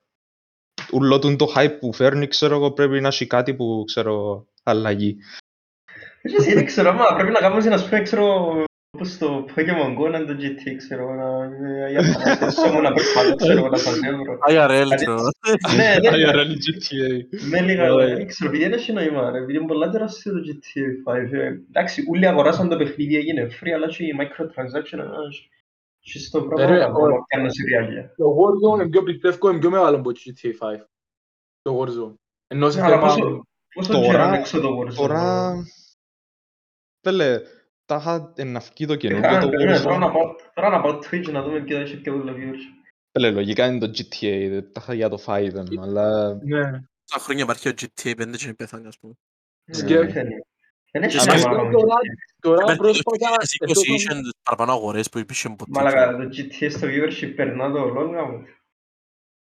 Ούλο 0.92 1.18
τούν 1.18 1.36
το 1.36 1.52
hype 1.56 1.76
που 1.80 1.92
φέρνει, 1.92 2.26
ξέρω 2.26 2.54
εγώ, 2.54 2.70
πρέπει 2.70 3.00
να 3.00 3.08
έχει 3.08 3.26
κάτι 3.26 3.54
που, 3.54 3.84
ξέρω, 3.86 4.46
αλλαγή. 4.62 5.16
Εσύ 6.22 6.54
δεν 6.54 6.64
ξέρω, 6.64 6.88
άμα 6.90 7.14
πρέπει 7.14 7.32
να 7.32 7.40
κάνουμε 7.40 7.64
ένας 7.64 7.88
πούμε, 7.88 8.64
ξέρω, 8.96 8.96
όπως 8.96 9.18
το 9.18 9.44
Pokemon 9.56 9.98
Go, 9.98 10.10
να 10.10 10.18
είναι 10.18 10.26
το 10.34 10.36
GT, 10.40 10.76
ξέρω, 10.76 11.14
να 11.14 11.46
για 11.90 12.00
να 12.00 12.72
μου 12.72 12.80
να 12.80 12.92
περπατώ, 12.92 13.34
ξέρω, 13.36 13.68
να 13.68 13.76
σας 13.76 14.00
έβρω. 14.02 14.38
IRL, 14.50 14.68
Δηλαδή- 14.70 14.94
ξέρω. 14.94 15.16
Ναι, 15.76 16.10
ναι, 16.10 16.16
ναι. 16.16 16.30
IRL 16.30 16.50
GTA. 16.64 17.38
Με 17.50 17.60
λίγα, 17.60 17.92
Ωραία. 17.92 18.16
δεν 18.16 18.26
ξέρω, 18.26 18.50
επειδή 18.50 18.64
δεν 18.68 18.72
έχει 18.78 18.92
νόημα, 18.92 19.30
ρε, 19.30 19.38
επειδή 19.38 19.58
είναι 19.58 19.66
πολλά 19.66 19.90
τεράστιο 19.90 20.32
το 20.32 20.38
GTA 20.38 21.12
5. 21.12 21.32
ε. 21.32 21.46
Εντάξει, 21.68 22.04
όλοι 22.10 22.26
αγοράσαν 22.26 22.68
το 22.68 22.76
παιχνίδι, 22.76 23.16
έγινε 23.16 23.48
free, 23.60 23.70
αλλά 23.70 23.86
και 23.86 24.04
η 24.04 24.12
microtransaction, 24.20 24.98
ε, 24.98 25.04
και 26.00 26.18
στο 26.18 26.38
Ρε, 26.40 26.46
πράγμα, 26.66 26.76
ο- 26.86 26.88
ακόμα 26.88 27.24
πιάνω 27.26 27.48
σε 27.48 27.62
realia. 27.70 28.10
Το 28.16 28.24
Warzone 28.38 28.80
είναι 28.80 28.88
πιο 28.88 29.02
πιστεύω, 29.02 29.50
είναι 29.50 29.58
πιο 29.58 29.70
μεγάλο 29.70 29.96
από 29.96 30.12
το 30.12 30.20
GTA 30.24 30.48
5. 30.58 30.84
Το 31.62 31.80
Warzone. 31.80 32.14
Ενώ 32.46 32.70
σε 32.70 32.80
Ναι, 32.80 32.86
αλλά 32.86 32.94
θέμα... 32.96 33.06
πόσο- 33.06 33.42
Πόσο 33.74 33.92
Τώρα- 33.92 34.06
καιρό 34.06 34.24
είναι 34.26 34.36
έξω 34.36 34.60
το 34.60 34.78
Warzone. 34.80 34.94
Τώρα... 34.94 35.52
Πέλε, 37.00 37.40
τα 37.88 37.96
είχα 37.96 38.32
να 38.44 38.58
βγει 38.60 38.86
το 38.86 38.92
Ε, 38.92 38.96
καινούργιο 38.96 39.28
κάνε, 39.28 39.42
το 39.44 39.48
περίμενε, 39.48 39.80
Τώρα 39.80 39.96
Warzone. 39.96 40.00
να 40.00 40.10
πάω- 40.10 40.34
τώρα 40.54 40.68
να 40.68 40.80
πάω 40.80 40.98
Twitch 40.98 41.30
να 41.32 41.42
δούμε 41.42 41.60
ποιο 41.60 41.78
έχει 41.78 41.96
πιο 42.00 42.12
πολλά 42.12 42.32
views. 42.32 42.60
Πέλε, 43.12 43.30
λογικά 43.30 43.66
είναι 43.66 43.78
το 43.78 43.86
GTA, 43.86 44.46
δεν 44.50 44.72
τα 44.72 44.80
είχα 44.82 44.94
για 44.94 45.08
το 45.08 45.18
5, 45.26 45.78
αλλά... 45.82 46.34
Ναι. 46.34 46.62
Τα 47.10 47.18
χρόνια 47.18 47.42
υπάρχει 47.42 47.68
ο 47.68 47.72
GTA 47.80 48.10
5 48.10 48.36
και 48.36 48.44
είναι 48.44 48.54
πέθανε, 48.54 48.88
ας 48.88 48.98
πούμε. 48.98 49.12
Σκέφτε. 49.70 49.94
Ε, 50.02 50.04
πεθαίνει. 50.06 50.34
Δεν 50.92 51.02
έχει 51.02 51.18
Και 51.18 51.24
νόημα. 51.24 51.40
σκέφτε 51.40 51.56
το 51.70 51.78
τώρα- 51.78 51.94
GTA. 51.94 52.36
Τώρα 52.40 52.64
Πέρσι, 52.64 52.78
πρόσφατα... 52.78 53.28
το 53.58 53.66
2020 53.66 53.94
είχαν 54.00 54.22
τις 54.22 54.32
παραπάνω 54.42 54.72
αγορές 54.72 55.08
που 55.08 55.18
υπήρχε 55.18 55.48
ποτέ. 55.48 55.70
Μαλάκα, 55.70 56.16
το 56.16 56.22
GTA 56.32 56.70
στο 56.70 56.86
viewership 56.90 57.32
περνά 57.36 57.70
το 57.72 57.78
λόγο 57.84 58.26
μου. 58.26 58.42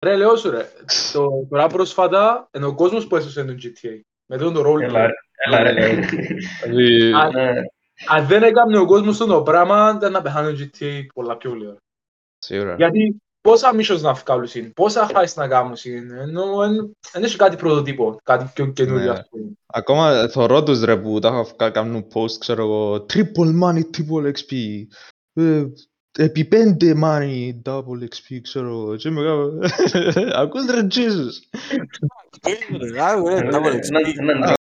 Ρε, 0.05 0.15
λέω 0.15 0.36
σου 0.36 0.49
ρε. 0.49 0.65
Το- 1.13 1.47
Τώρα 1.49 1.67
πρόσφατα 1.67 2.49
είναι 2.55 2.65
ο 2.65 2.75
κόσμος 2.75 3.08
που 3.08 3.15
έσωσε 3.15 3.43
το 3.45 3.53
GTA. 3.63 3.99
Με 4.25 4.38
τον 4.38 4.53
το 4.53 4.60
Έλα 4.60 4.69
roleplay. 4.69 5.08
ρε, 5.08 5.13
έλα 5.45 7.31
ρε. 7.31 7.62
Δηλαδή, 7.97 8.08
Α, 8.08 8.15
Ναι. 8.15 8.21
Αν 8.21 8.27
δεν 8.27 8.43
έκανε 8.43 8.77
ο 8.77 8.86
κόσμος 8.86 9.10
αυτό 9.21 9.25
το 9.34 9.41
πράγμα, 9.41 9.93
ήταν 9.97 10.12
να 10.12 10.21
πεθάνει 10.21 10.58
το 10.58 10.63
GTA 10.63 11.05
πολλά 11.13 11.38
πιο 11.38 11.53
λίγο. 11.53 11.77
σίγουρα. 12.38 12.75
Γιατί 12.75 13.15
πόσα 13.41 13.71
missions 13.75 14.01
να 14.01 14.13
βγάλουν 14.13 14.47
είναι, 14.53 14.71
πόσα 14.75 15.10
heist 15.13 15.34
να 15.36 15.47
κάνουν 15.47 15.73
είναι, 15.84 16.21
ενώ 16.21 16.63
εν- 16.63 16.91
δεν 17.12 17.23
έχει 17.23 17.38
κάτι 17.38 17.55
πρωτοτύπο, 17.55 18.17
κάτι 18.23 18.51
πιο 18.53 18.65
καινούριο 18.65 19.03
Ναι. 19.05 19.19
ας 19.19 19.27
πούμε. 19.29 19.43
Ακόμα 19.73 20.27
θωρώ 20.27 20.63
τους 20.63 20.84
ρε 20.84 20.97
που 20.97 21.19
τα 21.19 21.27
είχα 21.27 21.43
βγάλει, 21.43 21.71
κάνουν 21.73 22.08
post, 22.13 22.31
ξέρω 22.39 22.63
εγώ, 22.63 23.05
triple 23.13 23.63
money, 23.63 23.81
triple 23.97 24.31
XP. 24.31 24.53
Ε, 25.34 25.63
επί 26.17 26.45
πέντε 26.45 26.93
money, 27.03 27.62
double 27.69 28.03
XP, 28.03 28.39
ξέρω 28.41 28.67
εγώ. 28.67 28.95
Και 28.95 29.08
είμαι 29.08 29.23
κάπου, 29.23 29.60
ακούς 30.34 30.65
ρε 30.65 30.88
Jesus. 30.91 31.31
Έναν- 32.41 33.81
έναν 34.17 34.54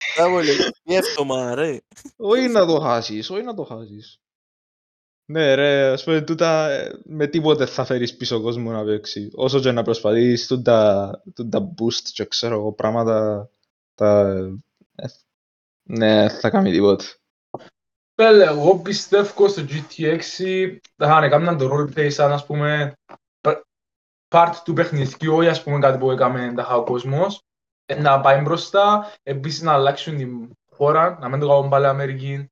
Γεύτομα, 0.83 1.55
ρε. 1.55 1.77
Όχι 2.15 2.47
να 2.47 2.65
το 2.65 2.79
χάσεις, 2.79 3.29
όχι 3.29 3.43
να 3.43 3.53
το 3.53 3.63
χάσεις. 3.63 4.17
Ναι 5.25 5.55
ρε, 5.55 5.87
ας 5.87 6.03
πούμε 6.03 6.21
τούτα 6.21 6.69
ε, 6.69 6.99
με 7.03 7.27
τίποτε 7.27 7.65
θα 7.65 7.85
φέρεις 7.85 8.17
πίσω 8.17 8.41
κόσμο 8.41 8.71
να 8.71 8.83
παίξει. 8.83 9.29
Όσο 9.33 9.59
και 9.59 9.71
να 9.71 9.83
προσπαθείς, 9.83 10.47
τούτα, 10.47 11.11
τούτα 11.33 11.73
boost 11.77 12.09
και 12.13 12.25
ξέρω 12.25 12.55
εγώ 12.55 12.73
πράγματα, 12.73 13.49
τα... 13.95 14.29
ε, 14.95 15.05
ναι, 15.83 16.29
θα 16.29 16.49
κάνει 16.49 16.71
τίποτε. 16.71 17.05
Πέλε, 18.15 18.45
εγώ 18.45 18.79
πιστεύω 18.79 19.47
στο 19.47 19.61
GT6 19.61 20.19
θα 20.95 21.23
έκαναν 21.23 21.57
το 21.57 21.69
roleplay 21.73 22.11
σαν 22.11 22.31
ας 22.31 22.45
πούμε 22.45 22.93
π- 23.41 23.61
part 24.29 24.53
του 24.63 24.73
παιχνιδιού, 24.73 25.35
όχι 25.35 25.47
ας 25.47 25.63
πούμε 25.63 25.79
κάτι 25.79 25.97
που 25.97 26.11
έκαμε 26.11 26.53
τα 26.55 26.75
ο 26.75 26.83
κόσμος, 26.83 27.35
ε, 27.35 27.52
να 27.95 28.19
πάει 28.21 28.41
μπροστά, 28.41 29.11
επίσης 29.23 29.61
να 29.61 29.71
αλλάξουν 29.73 30.17
την 30.17 30.49
χώρα, 30.69 31.17
να 31.21 31.29
μην 31.29 31.39
το 31.39 31.47
κάνουν 31.47 31.69
πάλι 31.69 31.85
Αμερική, 31.85 32.47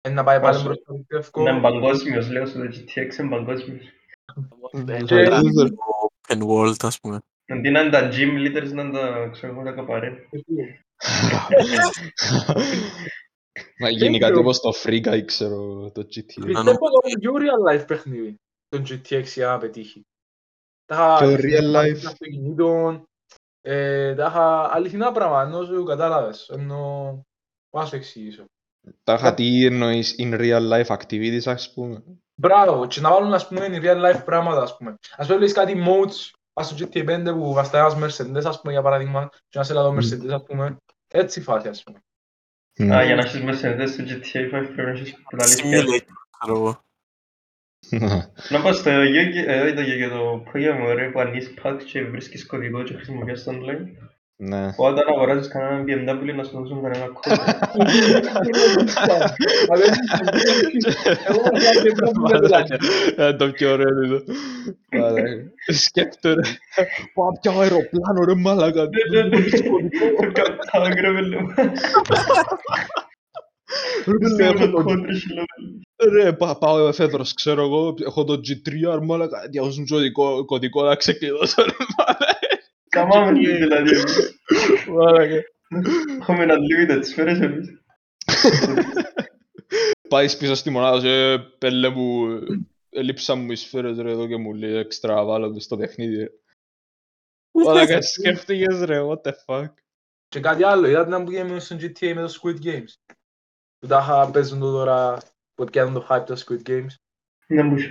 ε, 0.00 0.08
να 0.10 0.24
πάει 0.24 0.40
πάλι 0.40 0.56
Όσο- 0.56 0.64
μπροστά 0.64 0.92
Είναι 0.94 1.04
πιστεύω. 1.20 1.60
παγκόσμιος, 1.60 2.30
λέω 2.30 2.46
στο 2.46 2.60
GTX 2.60 3.18
είναι 3.18 3.28
παγκόσμιος. 3.28 3.82
Και- 5.04 5.28
Το 5.28 5.68
Pen 6.28 6.42
World, 6.48 6.74
ας 6.82 7.00
πούμε. 7.00 7.18
Αντί 7.50 7.70
να 7.70 7.80
είναι 7.80 7.90
τα 7.90 8.08
gym 8.12 8.38
leaders, 8.46 8.72
να 8.72 8.82
είναι 8.82 8.98
τα, 8.98 9.28
ξέρω 9.32 9.52
εγώ, 9.52 9.62
τα 9.64 9.72
καπαρέ. 9.72 10.12
Να 13.78 13.88
γίνει 13.88 14.10
Δεν 14.10 14.20
κάτι 14.20 14.32
ξέρω. 14.32 14.38
όπως 14.40 14.60
το 14.60 14.70
Free 14.84 15.02
Guy, 15.06 15.24
ξέρω, 15.24 15.90
το 15.94 16.00
GTA. 16.00 16.44
Πιστεύω 16.44 16.72
το 16.90 17.00
πιο 17.20 17.32
real 17.34 17.72
life 17.74 17.86
παιχνίδι, 17.86 18.34
το 18.68 18.82
GTX 18.88 19.24
για 19.24 19.46
να 19.46 19.58
πετύχει. 19.58 20.02
Τα 20.86 21.16
Πιο 21.18 21.30
είχα 21.30 21.40
real 21.42 21.76
life. 21.76 21.98
Των 23.68 23.76
αυτοκινήτων, 23.76 24.10
ε, 24.10 24.14
τα 24.14 24.26
είχα 24.26 24.74
αληθινά 24.74 25.12
πράγματα, 25.12 25.48
ενώ 25.48 25.64
σου 25.64 25.84
κατάλαβες, 25.84 26.48
ενώ 26.48 27.26
πώς 27.70 27.88
σου 27.88 27.96
εξηγήσω. 27.96 28.44
Τα 29.04 29.14
είχα 29.14 29.34
τι 29.34 29.64
εννοείς 29.64 30.14
in 30.18 30.34
real 30.34 30.70
life 30.72 30.96
activities, 30.96 31.42
ας 31.44 31.72
πούμε. 31.72 32.02
Μπράβο, 32.34 32.86
και 32.86 33.00
να 33.00 33.10
βάλουν 33.10 33.34
ας 33.34 33.48
πούμε 33.48 33.66
in 33.70 33.84
real 33.84 34.10
life 34.10 34.24
πράγματα 34.24 34.62
ας 34.62 34.76
πούμε. 34.76 34.94
Ας 35.16 35.26
πούμε 35.26 35.38
βλέπεις 35.38 35.54
κάτι 35.54 35.74
modes 35.86 36.38
ας 36.52 36.66
στο 36.66 36.76
GTA 36.78 37.04
5 37.04 37.32
που 37.32 37.52
βαστάει 37.52 37.80
ένας 37.80 37.96
Mercedes 37.96 38.44
ας 38.44 38.60
πούμε 38.60 38.72
για 38.72 38.82
παράδειγμα 38.82 39.28
και 39.48 39.58
να 39.58 39.64
σε 39.64 39.72
λάδω 39.72 39.94
Mercedes 39.94 40.28
ας 40.30 40.42
πούμε. 40.42 40.76
Έτσι 41.08 41.40
φάση 41.40 41.68
ας 41.68 41.82
πούμε. 41.82 41.98
Α, 42.94 43.04
για 43.04 43.14
να 43.14 43.20
έχεις 43.20 43.40
Mercedes 43.44 43.88
στο 43.88 44.04
GTA 44.04 44.48
5 44.50 44.72
πρέπει 44.74 44.82
να 44.82 44.90
έχεις 44.90 45.14
πολλά 45.30 45.44
αλήθεια. 45.44 46.06
Simulator, 47.86 47.90
ξέρω 47.90 48.04
εγώ. 48.04 48.32
Να 48.48 48.60
πω 48.60 48.72
στο 48.72 48.90
Yu-Gi- 48.90 49.46
ε, 49.46 49.60
όχι 49.60 49.74
το 49.74 49.82
Yu-Gi-Oh, 49.82 50.10
το 50.10 50.42
Pokemon 50.52 50.94
ρε 50.94 51.08
που 51.08 51.20
ανοίγεις 51.20 51.54
pack 51.62 51.76
και 51.92 52.02
βρίσκεις 52.04 52.46
κωδικό 52.46 52.82
και 52.82 52.94
χρησιμοποιείς 52.94 53.44
το 53.44 53.52
online. 53.52 53.86
Ναι. 54.40 54.66
Όταν 54.76 55.04
αγοράζεις 55.08 55.48
κανέναν 55.48 55.84
BMW 55.88 56.34
να 56.36 56.44
σου 56.44 56.50
δώσουν 56.58 56.82
κανένα 56.82 57.06
κόμμα. 57.06 57.44
Ε, 63.16 63.32
Το 63.32 63.50
πιο 63.50 63.70
ωραίο 63.72 63.88
είναι 63.88 64.18
το. 64.18 64.24
Μαλάκα. 64.98 65.28
Σκέφτομαι. 65.66 66.42
Πάω 67.14 67.38
πια 67.40 67.52
αεροπλάνο 67.52 68.24
ρε 68.24 68.34
μαλάκα. 68.34 68.88
Κατάγρα 70.32 71.10
με 71.10 71.20
λέω. 71.20 71.40
Ρε, 71.40 71.64
έχω 71.64 72.04
το- 72.04 72.56
Κόντρες 72.58 73.07
Ρε, 76.12 76.32
πά- 76.32 76.58
πάω 76.58 76.88
εφέτρος, 76.88 77.34
ξέρω 77.34 77.62
εγώ, 77.62 77.94
έχω 78.04 78.24
το 78.24 78.32
G3R, 78.32 79.00
μάλακα, 79.02 79.48
διαβάζουν 79.48 79.86
κωδικό, 79.86 80.44
κωδικό 80.44 80.82
να 80.84 80.96
ξεκλειδώσω, 80.96 81.62
ρε, 81.62 81.70
Καμάμε 82.88 83.32
δηλαδή. 83.38 83.90
μάλακα. 84.88 85.42
Έχουμε 86.20 86.46
unlimited 86.48 87.00
σφαίρες 87.04 87.40
εμείς. 87.40 87.68
Πάεις 90.08 90.36
πίσω 90.36 90.54
στη 90.54 90.70
μονάδα 90.70 91.00
σου, 91.00 91.06
«Ε, 91.06 91.38
πέλε 91.58 91.88
μου, 91.88 92.26
έλειψα 92.90 93.34
μου 93.34 93.50
οι 93.52 93.56
σφαίρες 93.56 93.98
ρε 93.98 94.10
εδώ 94.10 94.26
και 94.26 94.36
μου 94.36 94.54
λέει 94.54 94.74
έξτρα 94.76 95.24
βάλω 95.24 95.52
το 95.52 95.60
στο 95.60 95.76
παιχνίδι. 95.76 96.16
ρε». 96.16 96.28
Μάλακα, 97.64 98.02
σκέφτηκες 98.12 98.82
ρε, 98.82 99.00
what 99.08 99.20
the 99.20 99.32
fuck. 99.46 99.72
Και 100.28 100.40
κάτι 100.40 100.64
άλλο, 100.64 100.86
είδατε 100.88 101.10
να 101.10 101.24
πήγαμε 101.24 101.60
στο 101.60 101.76
GTA 101.76 102.12
με 102.14 102.22
το 102.22 102.38
Squid 102.42 102.64
Games; 102.64 103.14
Που 103.78 103.86
τα 103.86 103.98
είχα 104.02 104.30
παίζουν 104.30 104.60
το 104.60 104.70
τώρα, 104.72 105.18
που 105.54 105.64
πιάνουν 105.64 105.94
το 105.94 106.06
hype 106.10 106.24
το 106.26 106.42
Squid 106.46 106.68
Games. 106.68 106.94
Να 107.46 107.62
μου 107.64 107.78
σου. 107.78 107.90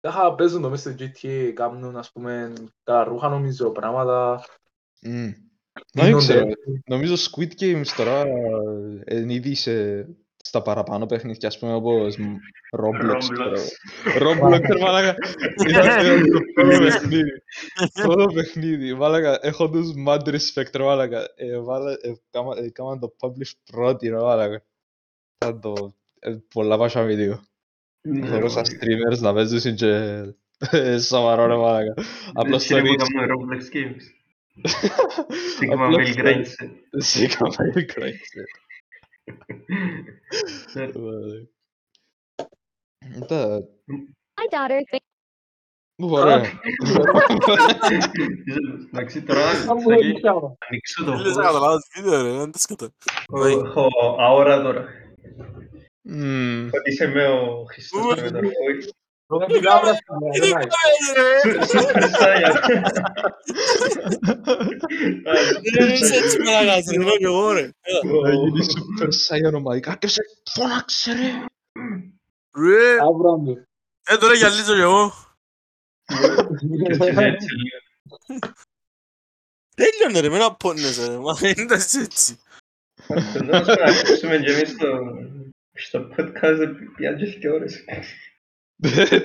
Τα 0.00 0.08
είχα 0.08 0.34
παίζουν 0.34 0.62
το 0.62 0.70
μέσα 0.70 0.90
στο 0.92 1.04
GTA, 1.04 1.50
κάνουν 1.54 1.96
ας 1.96 2.12
πούμε 2.12 2.52
καλά 2.82 3.04
ρούχα 3.04 3.28
νομίζω, 3.28 3.70
πράγματα. 3.70 4.44
Μμ. 5.02 5.30
Δεν 5.92 6.16
ξέρω, 6.16 6.38
γίνονται. 6.38 6.82
νομίζω 6.86 7.14
Squid 7.14 7.60
Games 7.60 7.86
τώρα 7.96 8.20
ε, 9.04 9.18
είναι 9.20 9.32
ήδη 9.32 9.54
σε, 9.54 10.02
στα 10.44 10.62
παραπάνω 10.62 11.06
παιχνίδια, 11.06 11.48
ας 11.48 11.58
πούμε, 11.58 11.74
όπως 11.74 12.16
μ, 12.16 12.34
Roblox, 12.76 13.18
ξέρω 13.32 13.50
εγώ. 13.50 13.64
Roblox, 14.18 14.60
ρε 14.60 14.80
μαλάκα. 14.80 15.14
Ήταν 15.68 15.86
το 16.30 16.38
πρώτο 16.54 16.78
παιχνίδι. 16.78 17.30
Πρώτο 18.02 18.32
παιχνίδι. 18.32 18.94
Μαλάκα, 18.94 19.38
έχω 19.42 19.70
τους 19.70 19.92
mad 20.06 20.20
respect, 20.28 20.70
ρε 20.74 20.84
μαλάκα. 20.84 21.28
Ε, 21.36 21.58
βάλα- 21.58 21.98
ε, 22.02 22.12
κάμα- 22.30 22.58
ε, 22.58 22.70
Κάμαν 22.70 22.98
το 23.00 23.14
publish 23.20 23.52
πρώτη, 23.70 24.08
ρε 24.08 24.16
μαλάκα. 24.16 24.62
Ήταν 25.44 25.60
το... 25.60 25.94
ε, 26.18 26.36
Πολλά 26.54 26.78
πάσα 26.78 27.02
βίντεο. 27.02 27.40
Θέλω 28.24 28.48
σαν 28.48 28.64
streamers 28.64 29.18
να 29.18 29.34
παίζουν 29.34 29.74
και 29.74 29.86
ε, 30.70 30.98
σοβαρό, 30.98 31.46
ρε 31.46 31.56
μαλάκα. 31.56 31.94
Απλώς 32.32 32.66
το 32.66 32.76
Έτσι 32.76 32.78
είναι 32.78 32.82
που 32.82 32.88
ρίξ- 32.88 33.12
κάνουμε 33.12 33.34
Roblox 33.34 33.74
Games. 33.76 34.02
Sigma 35.60 35.72
Απλώς 35.72 36.10
Male 36.10 36.14
το- 36.16 36.22
Grindset. 36.22 36.70
Σίγα, 37.02 37.36
πάει 37.56 37.84
κράισε. 37.84 38.44
Ναι. 40.74 40.90
Τα... 43.26 43.58
My 44.40 44.46
daughter 44.54 44.80
thinks 44.90 45.08
Ωραία. 46.02 46.60
Εντάξει, 48.92 49.22
τώρα 49.22 49.40
Θα 49.54 49.74
μου 49.74 49.80
Σάκη, 49.80 50.04
δείξει 50.06 50.26
άλλο. 50.28 50.56
ανοίξω 50.68 51.04
το 51.04 51.10
Δεν 51.10 51.20
λες 51.20 51.36
να 51.36 51.42
φως. 51.42 51.52
καταλάβω 51.52 51.76
το 51.76 51.86
βίντεο 52.02 52.22
ρε, 52.22 52.38
δεν 52.38 52.50
τα 52.50 52.58
σκοτώ. 52.58 52.88
Έχω 53.46 53.88
αόρα 54.18 54.62
τώρα. 54.62 54.84
Μμμ. 56.02 56.68
Ότι 56.72 56.90
είσαι 56.90 57.06
με 57.06 57.26
ο 57.28 57.64
Χριστός 57.68 58.20
με 58.22 58.30
τα 58.30 58.38
φόη. 58.38 58.94
Πρώτα 59.26 59.46
την 59.46 59.62
κάμερα 59.62 59.94
στην 59.94 60.14
μέρα, 60.20 60.46
δεν 60.46 60.56
έχει. 60.58 60.68
Super 61.72 62.02
Saiyan. 62.02 62.54
Δεν 65.78 65.90
είσαι 65.90 66.14
έτσι 66.14 66.38
μαλάκα, 66.38 66.82
σε 66.82 66.98
λέω 66.98 67.16
κι 67.16 67.24
εγώ 67.24 67.52
ρε. 67.52 67.70
Έλα. 67.80 68.00
Θα 68.22 68.30
γίνει 68.32 68.66
Super 68.66 69.06
Saiyan 69.08 69.54
ομαδικά 69.54 69.96
και 69.96 70.06
σε 70.06 70.20
φώναξε 70.52 71.12
ρε. 71.12 71.44
Ρε, 72.66 72.92
Άβραμου. 73.00 73.66
ε 74.06 74.16
τώρα 74.16 74.34
γυαλίζω 74.34 74.74
κι 74.74 74.80
εγώ. 74.80 75.12
Έτσι, 76.88 77.08
έτσι, 77.16 77.46
λίγο. 77.54 77.78
Τέλειωνε 79.76 80.20
ρε, 80.20 80.28
με 80.28 80.38
να 80.38 80.54
πόνεσαι 80.54 81.06
ρε, 81.06 81.18
μα 81.18 81.34
δεν 81.34 81.54
ήταν 81.58 81.80
έτσι. 82.02 82.38
Δεν 83.34 83.46
μας 83.48 83.64
πρέπει 83.64 83.80
να 83.82 83.90
ακούσουμε 83.98 84.38
και 84.38 84.50
εμείς 84.52 84.70
στο- 84.70 84.98
στο 85.72 86.08
podcast 86.16 86.68
πια 86.96 87.12
και 87.40 87.48
ώρες. 87.50 87.84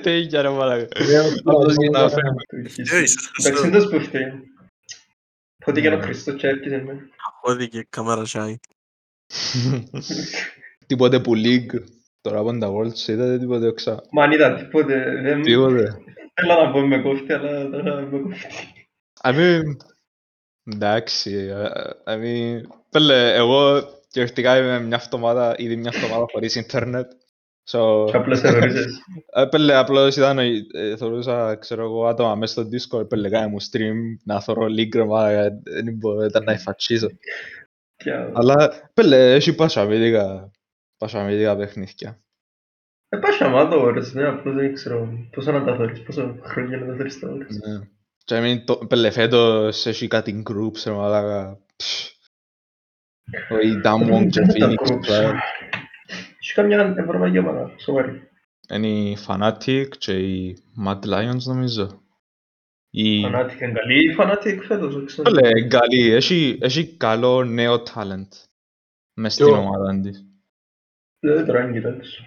Τέλεια 0.02 0.42
ρε 0.42 0.48
μαλάκα. 0.48 0.88
Ε, 1.02 1.18
Απλώς 1.44 1.74
για 1.76 1.90
να 1.90 2.08
φέρουμε. 2.08 2.42
Ε, 2.46 2.58
Ιησούς 2.58 2.90
Εντάξει, 2.90 3.16
Χριστός. 3.34 3.60
δεν 3.60 3.72
το 3.72 3.80
σπούχτε. 3.80 4.42
Πότε 5.64 5.80
και 5.80 5.88
ο 5.88 6.00
Χριστός 6.00 6.34
και 6.40 6.46
έρχεται 6.46 6.82
με. 6.82 7.08
Χώθηκε 7.42 7.86
κάμερα 7.90 8.24
σάι. 8.24 8.56
Τίποτε 10.86 11.20
που 11.20 11.32
League. 11.36 11.80
Τώρα 12.20 12.38
από 12.38 12.58
τα 12.58 12.72
Worlds 12.72 13.08
είδατε 13.08 13.38
τίποτε 13.38 13.66
οξά. 13.66 14.02
Μα 14.10 14.22
αν 14.24 14.30
είδα 14.32 14.54
τίποτε, 14.54 15.20
δεν 15.22 15.42
Τίποτε. 15.42 15.96
θέλω 16.34 16.62
να 16.62 16.70
πω 16.70 16.86
με 16.86 16.98
κόφτη, 16.98 17.32
αλλά 17.32 17.70
τώρα 17.70 18.00
με 18.00 18.18
κόφτη. 18.18 18.46
I 19.22 19.30
mean, 19.34 19.62
εντάξει, 20.74 21.32
ε, 21.34 21.68
I 22.06 22.14
mean, 22.22 22.60
πέλε, 22.90 23.34
εγώ 23.34 23.82
κυριολεκτικά 24.08 24.58
είμαι 24.58 24.80
μια 24.80 25.00
εβδομάδα, 25.04 25.54
ήδη 25.58 25.76
μια 25.76 25.92
εβδομάδα 25.94 26.24
χωρίς 26.32 26.54
ίντερνετ. 26.54 27.10
So, 27.70 28.06
Και 28.10 28.16
απλώς 28.16 28.40
θεωρούσες. 28.40 28.86
ε, 29.32 29.44
πέλε, 29.44 29.74
απλώς 29.76 30.16
ήταν, 30.16 30.38
ε, 30.38 30.96
θεωρούσα, 30.96 31.56
ξέρω 31.56 31.84
εγώ, 31.84 32.06
άτομα 32.06 32.34
μέσα 32.34 32.52
στο 32.52 32.68
Discord, 32.98 33.08
πέλε, 33.08 33.28
κάνε 33.28 33.46
μου 33.46 33.56
stream, 33.62 33.94
να 34.24 34.40
θωρώ 34.40 34.64
League, 34.66 34.94
ρε, 34.94 35.04
μα, 35.04 35.30
δεν 35.62 35.94
μπορώ, 35.96 36.24
ήταν 36.24 36.44
να 36.44 36.52
υφατσίσω. 36.52 37.08
Και- 37.96 38.30
Αλλά, 38.32 38.90
πέλε, 38.94 39.34
έχει 39.34 39.54
πάσα 39.54 39.86
βίδικα, 39.86 40.50
πάσα 40.98 41.24
βίδικα 41.24 41.56
παιχνίδια. 41.56 42.20
Ε, 43.08 43.16
πας 43.16 43.40
άμα 43.40 43.68
ώρες, 43.68 44.14
ναι, 44.14 44.26
απλώς 44.26 44.54
δεν 44.54 44.72
ξέρω 44.74 45.08
πόσο 45.34 45.52
να 45.52 45.64
τα 45.64 45.76
φέρεις, 45.76 46.02
πόσο 46.02 46.36
χρόνια 46.42 46.76
να 46.78 46.86
τα 46.86 46.94
φέρεις 46.96 47.18
τα 47.18 47.28
ώρες. 47.28 47.58
Ναι. 48.30 48.34
Και 48.34 48.36
I 48.38 48.42
mean, 48.42 48.64
το, 48.64 48.76
πέλε, 48.76 49.10
φέτος 49.10 49.86
έχει 49.86 50.06
κάτι 50.06 50.42
groups, 50.50 50.82
ρε, 50.84 50.92
μαλάκα. 50.92 51.58
Ψ. 51.76 52.10
Ο 53.50 53.54
Idamwon 53.62 54.28
και 54.30 54.40
Δεν 54.40 54.58
τα 54.58 54.68
Phoenix, 54.68 54.76
ακούω. 54.80 54.98
πλέον. 54.98 55.34
Έχει 56.40 56.54
καμιά 56.54 56.94
ευρωπαϊκή 56.98 57.38
ομάδα, 57.38 57.74
σοβαρή. 57.78 58.30
Είναι 58.68 58.86
η 58.88 59.18
Fnatic 59.26 59.88
και 59.98 60.12
η 60.18 60.62
Mad 60.86 61.00
Lions 61.04 61.42
νομίζω. 61.44 62.00
Η... 62.90 63.22
Φανάτικ 63.22 63.60
είναι 63.60 63.72
καλή, 63.72 64.10
η 64.10 64.14
Φανάτικ 64.14 64.62
φέτος, 64.62 64.94
δεν 64.94 65.06
ξέρω. 65.06 65.30
Πέλε, 65.30 65.66
καλή. 65.68 66.10
Έχει, 66.10 66.58
έχει 66.60 66.96
καλό 66.96 67.44
νέο 67.44 67.82
talent 67.94 68.28
μες 69.14 69.32
στην 69.32 69.46
Ποιο; 69.46 69.58
ομάδα 69.58 70.00
της. 70.00 70.24
Δεν 71.18 71.46
τώρα 71.46 71.62
είναι 71.62 71.72
κοιτάξω. 71.72 72.22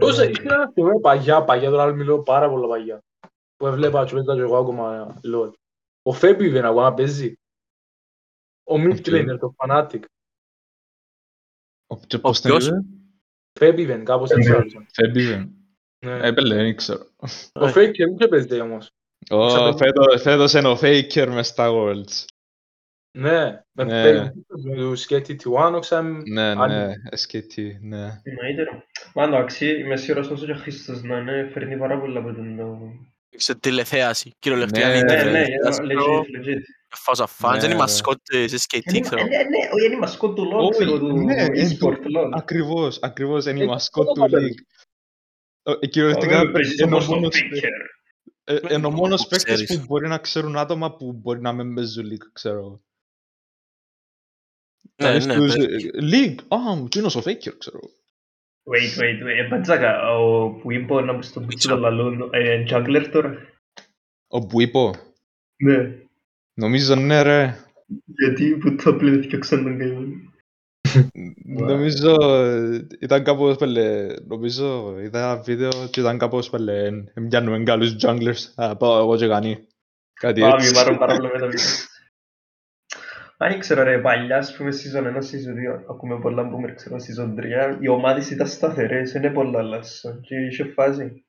Τόσα, 0.00 0.24
είχε 0.28 0.42
ένα 0.42 0.68
στιγμό 0.70 1.00
παγιά, 1.00 1.44
παγιά, 1.44 1.70
τώρα 1.70 1.92
μιλώ 1.92 2.22
πάρα 2.22 2.48
πολλά 2.50 2.68
παγιά. 2.68 3.02
Που 3.62 3.68
έβλεπα 3.68 4.04
και 4.04 4.14
μετά 4.14 4.34
και 4.34 4.40
εγώ 4.40 4.56
ακόμα 4.56 5.14
LOL. 5.34 5.52
Ο 6.02 6.12
Φέμπιβεν 6.12 6.64
ακόμα 6.64 6.94
παίζει. 6.94 7.34
Ο 8.64 8.74
Midlaner, 8.74 9.36
το 9.40 9.54
Fnatic. 9.56 10.00
Ο, 11.86 11.98
και 12.06 12.18
πώς 12.18 12.40
τον 12.40 12.50
ποιος; 12.50 12.66
είπε; 12.66 12.80
Φέμπιβεν, 13.58 14.04
κάπως 14.04 14.30
έτσι 14.30 14.48
Ναι. 14.50 14.56
άρχισε. 14.56 14.86
Φέμπιβεν. 14.92 15.54
Ναι. 16.04 16.26
Ε, 16.26 16.32
πέλε, 16.32 16.54
δεν 16.54 16.76
ξέρω. 16.76 17.06
Ο 17.52 17.66
Faker 17.74 18.16
δεν 18.16 18.28
παίζει 18.28 18.60
όμως; 18.60 18.90
Ω, 19.30 19.46
Ξαπε- 19.46 19.76
φέτος, 19.78 20.22
φέτος 20.22 20.52
είναι 20.52 20.68
ο 20.68 20.78
Faker 20.80 21.26
μες 21.28 21.46
στα 21.46 21.68
Worlds. 21.72 22.24
Ναι, 23.18 23.62
με 23.72 23.84
Ναι. 23.84 24.02
παίζει 24.02 24.32
με 24.46 24.74
τους 24.74 25.06
Sketty 25.08 25.36
T1, 25.42 25.72
όξα 25.74 26.02
Ναι, 26.02 26.42
Άλλη. 26.42 26.74
ναι, 26.74 26.92
SKT, 27.10 27.78
ναι. 27.80 28.20
Εννοείται 28.22 28.62
ρε. 28.62 28.84
Μα 29.14 29.22
εντάξει, 29.24 29.78
είμαι 29.78 29.96
σίγουρος 29.96 30.28
όσο 30.30 30.44
και 30.46 30.52
ο 30.52 30.56
Χρήστος 30.56 31.02
να 31.02 31.18
είναι, 31.18 31.48
φέρνει 31.52 31.76
πάρα 31.78 32.00
πολλά 32.00 32.18
από 32.18 32.32
τον 32.34 32.56
το... 32.56 32.78
Σε 33.36 33.54
τηλεθέαση, 33.54 34.32
κυριολεκτικά 34.38 34.88
Ναι, 34.88 34.96
είναι 34.96 35.04
Ναι, 35.14 35.22
ναι, 35.30 35.44
τηλεθέαση. 35.44 35.80
legit, 35.84 36.46
legit. 36.46 36.60
Φάσα 36.94 37.26
φαν, 37.26 37.52
Ναι, 37.52 37.56
δεν 37.58 37.64
είναι 37.64 37.74
ναι. 37.74 37.80
μασκότ 37.80 38.18
ε, 38.32 38.48
σε 38.48 38.56
skating, 38.68 38.92
Ναι, 38.92 39.00
ξέρω. 39.00 39.22
ναι, 39.22 39.28
ναι, 39.28 39.68
όχι, 39.74 39.84
είναι 39.86 39.94
η 39.94 39.98
μασκότ 39.98 40.36
του 40.36 40.48
LOL, 40.52 40.58
Όχι, 40.58 40.70
ξέρω, 40.84 40.98
του 40.98 41.06
ναι, 41.16 41.42
είναι 41.42 41.68
e-sport 41.80 41.96
LOL. 41.96 42.30
Ακριβώς, 42.34 42.98
ακριβώς, 43.02 43.46
είναι 43.46 43.58
η 43.60 43.62
Ε, 43.62 43.66
μασκότ 43.66 44.08
αυτό 44.08 44.24
του 44.24 44.30
το 44.30 44.36
League. 44.38 44.82
Ε, 45.80 45.86
Κυριολεκτικά, 45.86 46.38
Ωραία, 46.40 46.52
παίζεις 46.52 46.78
είναι 46.80 46.92
ο 46.94 46.96
όπως 46.96 47.06
το 47.06 47.14
μόνος 47.14 47.34
Faker. 47.52 47.68
Ε, 48.44 48.58
είναι 48.74 48.86
ο 48.86 48.90
μόνος 48.90 49.22
Που 49.22 49.28
παίκτης 49.28 49.52
ξέρεις. 49.54 49.78
που 49.78 49.84
μπορεί 49.86 50.08
να 50.08 50.18
ξέρουν 50.18 50.56
άτομα 50.56 50.96
που 50.96 51.12
μπορεί 51.12 51.40
να 51.40 51.52
μην 51.52 51.74
παίζουν 51.74 52.06
League, 52.12 52.28
ξέρω 52.32 52.58
εγώ. 52.58 52.82
Ναι, 55.02 55.06
Να 55.08 55.12
δεις 55.14 55.26
ναι, 55.26 55.34
τους, 55.34 55.54
πες. 55.56 55.64
ε, 55.64 55.90
League, 56.00 56.38
α, 56.48 56.74
μου 56.74 56.88
είναι 56.96 57.06
ο 57.06 57.22
Faker, 57.24 57.54
ξέρω 57.58 57.80
εγώ. 57.82 57.90
Wait, 58.64 58.98
wait, 59.00 59.18
wait, 59.26 59.44
επαντζάκα, 59.46 60.16
ο 60.16 60.50
που 60.50 60.72
είπε 60.72 61.00
να 61.00 61.12
μπεις 61.12 61.26
στον 61.26 61.46
πίτσο 61.46 61.74
Witcher. 61.74 61.78
λαλούν, 61.80 62.28
ε, 62.32 62.64
jungler 62.70 63.08
τώρα. 63.12 63.34
Ο 64.26 64.38
Μπουίπο, 64.38 64.94
Ναι, 65.62 65.92
νομίζω 66.54 66.94
ναι 66.94 67.22
ρε. 67.22 67.56
γιατί 68.06 68.56
που 68.56 68.74
το 68.74 68.94
πλέον 68.94 69.22
φτιάξαν 69.22 69.62
τον 69.62 69.78
game. 69.80 70.30
Νομίζω 71.44 72.16
ε, 72.30 72.86
ήταν 73.00 73.24
κάπως 73.24 73.56
πέλε, 73.56 74.06
νομίζω 74.26 74.98
είδα 75.00 75.18
ένα 75.18 75.42
βίντεο 75.42 75.70
και 75.90 76.00
ήταν 76.00 76.18
κάπως 76.18 76.50
πέλε, 76.50 76.86
«Εν 77.14 77.26
πιάνουμε 77.28 77.62
καλούς 77.62 77.96
junglers, 78.02 78.52
α, 78.54 78.76
πάω 78.76 78.98
εγώ 78.98 79.16
και 79.16 79.26
κάνει. 79.28 79.66
Κάτι 80.12 80.40
Πάμε, 80.40 80.54
έτσι. 80.54 80.72
πάρω 80.74 80.96
πάρα 80.98 81.16
πολλά 81.16 81.30
με 81.32 81.38
τα 81.38 81.46
βίντεο. 81.46 81.64
Αν 83.42 83.50
ήξερα 83.52 83.82
ρε 83.84 83.98
παλιά, 83.98 84.36
ας 84.36 84.56
πούμε, 84.56 84.70
season 84.70 85.04
1, 85.06 85.16
season 85.16 85.54
2, 85.54 85.84
ακούμε 85.90 86.18
πολλά 86.20 86.48
που 86.48 86.60
με 86.60 86.72
ξέρω 86.74 86.96
season 86.96 87.34
3, 87.36 87.78
οι 87.80 87.88
ομάδες 87.88 88.30
ήταν 88.30 88.46
σταθερές, 88.46 89.12
είναι 89.14 89.30
πολλά 89.30 89.58
αλλάσσον 89.58 90.20
και 90.20 90.34
είχε 90.36 90.64
φάση. 90.64 91.24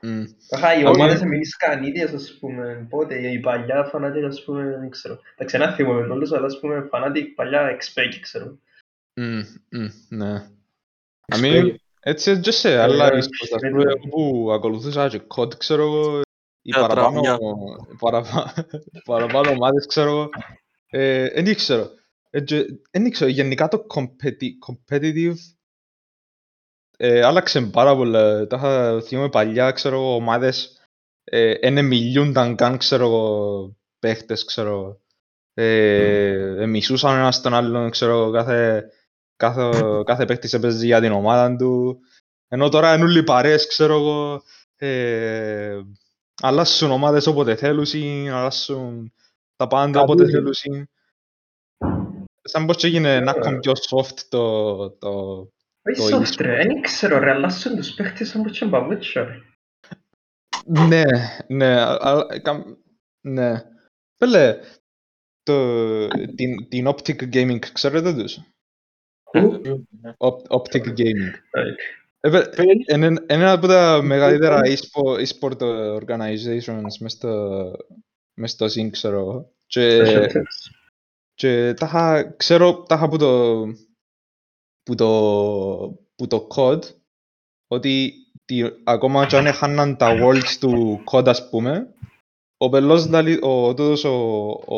Μμ. 0.00 0.22
Αχα, 0.50 0.74
οι 0.74 0.80
Άμα- 0.80 0.90
ομάδες 0.90 1.20
εμείς 1.22 1.56
ίδιες, 1.82 2.12
ας 2.12 2.36
πούμε, 2.40 2.86
πότε, 2.90 3.30
οι 3.30 3.38
παλιά 3.40 3.84
φανάτικ, 3.84 4.24
ας 4.24 4.44
πούμε, 4.44 4.76
δεν 4.80 4.90
ξέρω. 4.90 5.18
Τα 5.36 5.44
ξένα 5.44 5.72
θυμούμαι 5.74 6.00
όλους, 6.12 6.32
αλλά 6.32 6.46
ας 6.46 6.58
πούμε, 6.60 6.86
φανάτικ 6.90 7.34
παλιά 7.34 7.60
εξπέκι, 7.60 8.20
ξέρω. 8.20 8.58
Μμ, 9.20 9.40
μμ, 9.70 9.86
Ναι. 10.08 10.46
I 11.32 11.36
mean, 11.44 11.74
έτσι 12.00 12.40
και 12.40 12.50
σε 12.50 12.72
Ε, 12.72 12.78
άλλα 12.78 13.06
ε, 13.06 13.18
e-sports, 13.18 13.54
ας 13.54 13.62
ε, 13.62 13.68
πούμε, 13.68 13.82
ε, 13.82 13.86
εγώ 13.86 14.08
που 14.08 14.52
ακολουθούσα 14.52 15.08
και 15.08 15.20
COD, 15.36 15.54
ξέρω 15.58 15.82
εγώ, 15.82 16.18
οι 16.20 16.22
Για 16.62 16.80
παραπάνω, 16.80 17.20
τραυμιά. 17.20 17.38
παραπα- 18.00 18.66
παραπάνω 19.04 19.50
ομάδες, 19.50 19.86
ξέρω 19.86 20.10
εγώ, 20.10 20.28
ε, 20.96 21.24
εν 21.24 21.46
ήξερα. 21.46 21.90
Ε, 22.30 22.40
και- 22.40 22.66
Εν 22.90 23.04
ήξερα, 23.06 23.30
γενικά 23.30 23.68
το 23.68 23.86
competi- 23.94 24.58
competitive 24.66 25.34
ε, 26.96 27.22
άλλαξε 27.24 27.60
πάρα 27.60 27.94
πολλά. 27.94 28.46
Τα 28.46 28.56
είχα 28.56 29.00
θυμάμαι 29.02 29.28
παλιά, 29.28 29.70
ξέρω 29.70 29.96
εγώ, 29.96 30.14
ομάδες 30.14 30.80
ε, 31.24 31.50
εν 31.60 31.84
μιλούνταν 31.84 32.56
καν, 32.56 32.78
ξέρω 32.78 33.04
εγώ, 33.04 33.76
παίχτες, 33.98 34.44
ξέρω 34.44 34.70
εγώ. 34.70 35.00
Ε, 35.54 36.62
ε, 36.62 36.66
μισούσαν 36.66 37.18
ένας 37.18 37.40
τον 37.40 37.54
άλλον, 37.54 37.90
ξέρω 37.90 38.12
εγώ, 38.12 38.30
κάθε, 38.30 38.84
κάθε, 39.36 39.70
κάθε 40.04 40.24
παίχτης 40.24 40.52
έπαιζε 40.52 40.86
για 40.86 41.00
την 41.00 41.12
ομάδα 41.12 41.56
του. 41.56 41.98
Ενώ 42.48 42.68
τώρα 42.68 42.94
είναι 42.94 43.04
όλοι 43.04 43.22
παρέες, 43.22 43.66
ξέρω 43.66 43.94
εγώ, 43.94 44.42
ε, 44.76 45.80
αλλάσουν 46.42 46.90
ομάδες 46.90 47.26
όποτε 47.26 47.54
θέλουν, 47.54 47.86
αλλάσουν 48.28 49.12
τα 49.56 49.66
πάντα 49.66 50.00
όποτε 50.00 50.24
Καλή. 50.30 50.54
θέλουν. 50.54 50.88
Σαν 52.42 52.66
πως 52.66 52.76
και 52.76 52.86
έγινε 52.86 53.20
να 53.20 53.30
ακόμη 53.30 53.58
πιο 53.58 53.72
soft 53.72 54.18
το, 54.28 54.90
το, 54.90 55.10
Όχι 55.82 56.10
Το 56.10 56.20
soft, 56.20 56.36
ρε, 56.40 56.56
δεν 56.56 56.80
ξέρω, 56.80 57.18
ρε, 57.18 57.30
αλλάσσον 57.30 57.76
τους 57.76 57.94
παίχτες 57.94 58.28
σαν 58.28 58.42
πως 58.42 58.58
και 58.58 58.64
μπαβούτσια, 58.64 59.24
ρε. 59.24 59.38
Ναι, 60.86 61.02
ναι, 61.48 61.80
α- 61.80 61.98
α- 62.00 62.40
καμ- 62.42 62.76
ναι. 63.20 63.62
Πέλε, 64.18 64.58
το, 65.42 66.08
την, 66.08 66.68
την 66.68 66.88
Optic 66.88 67.34
Gaming, 67.34 67.58
ξέρετε 67.72 68.14
τους; 68.14 68.38
Op- 70.16 70.46
Optic 70.48 70.84
Gaming. 70.86 71.32
Right. 71.54 71.76
Ε, 72.20 72.30
παι- 72.30 72.58
Είναι 72.58 73.06
είναι 73.06 73.24
ένα 73.26 73.52
από 73.52 73.66
τα 73.66 74.00
μεγαλύτερα 74.02 74.60
e-sport, 74.64 75.24
e-sport 75.26 75.58
organizations 76.00 76.96
μες 77.00 77.12
στο, 77.12 77.72
μες 78.34 78.50
στο 78.50 78.66
scene, 78.66 78.90
ξέρω 78.90 79.18
εγώ. 79.18 79.52
Και, 79.66 80.02
και 81.34 81.74
τα 81.74 81.86
είχα, 81.86 82.34
ξέρω, 82.36 82.82
τα 82.82 82.94
είχα 82.94 83.08
που 83.08 83.16
το, 83.18 83.62
που 84.82 84.94
το, 84.94 85.08
που 86.14 86.26
το 86.26 86.48
COD, 86.56 86.80
ότι 87.68 88.12
τι, 88.44 88.62
ακόμα 88.84 89.26
και 89.26 89.36
αν 89.36 89.46
έχαναν 89.46 89.96
τα 89.96 90.16
worlds 90.20 90.56
του 90.60 91.02
COD, 91.10 91.28
ας 91.28 91.48
πούμε, 91.48 91.94
ο 92.56 92.68
πελός, 92.68 93.08
λαλεί, 93.08 93.38
ο, 93.42 93.74
τούτος, 93.74 94.04
ο, 94.04 94.14
ο, 94.66 94.76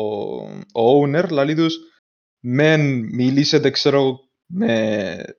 ο 0.81 1.01
owner, 1.01 1.29
λαλεί 1.31 1.55
τους, 1.55 1.77
μεν 2.45 3.05
μιλήσετε, 3.05 3.69
ξέρω, 3.69 4.19
με 4.53 5.35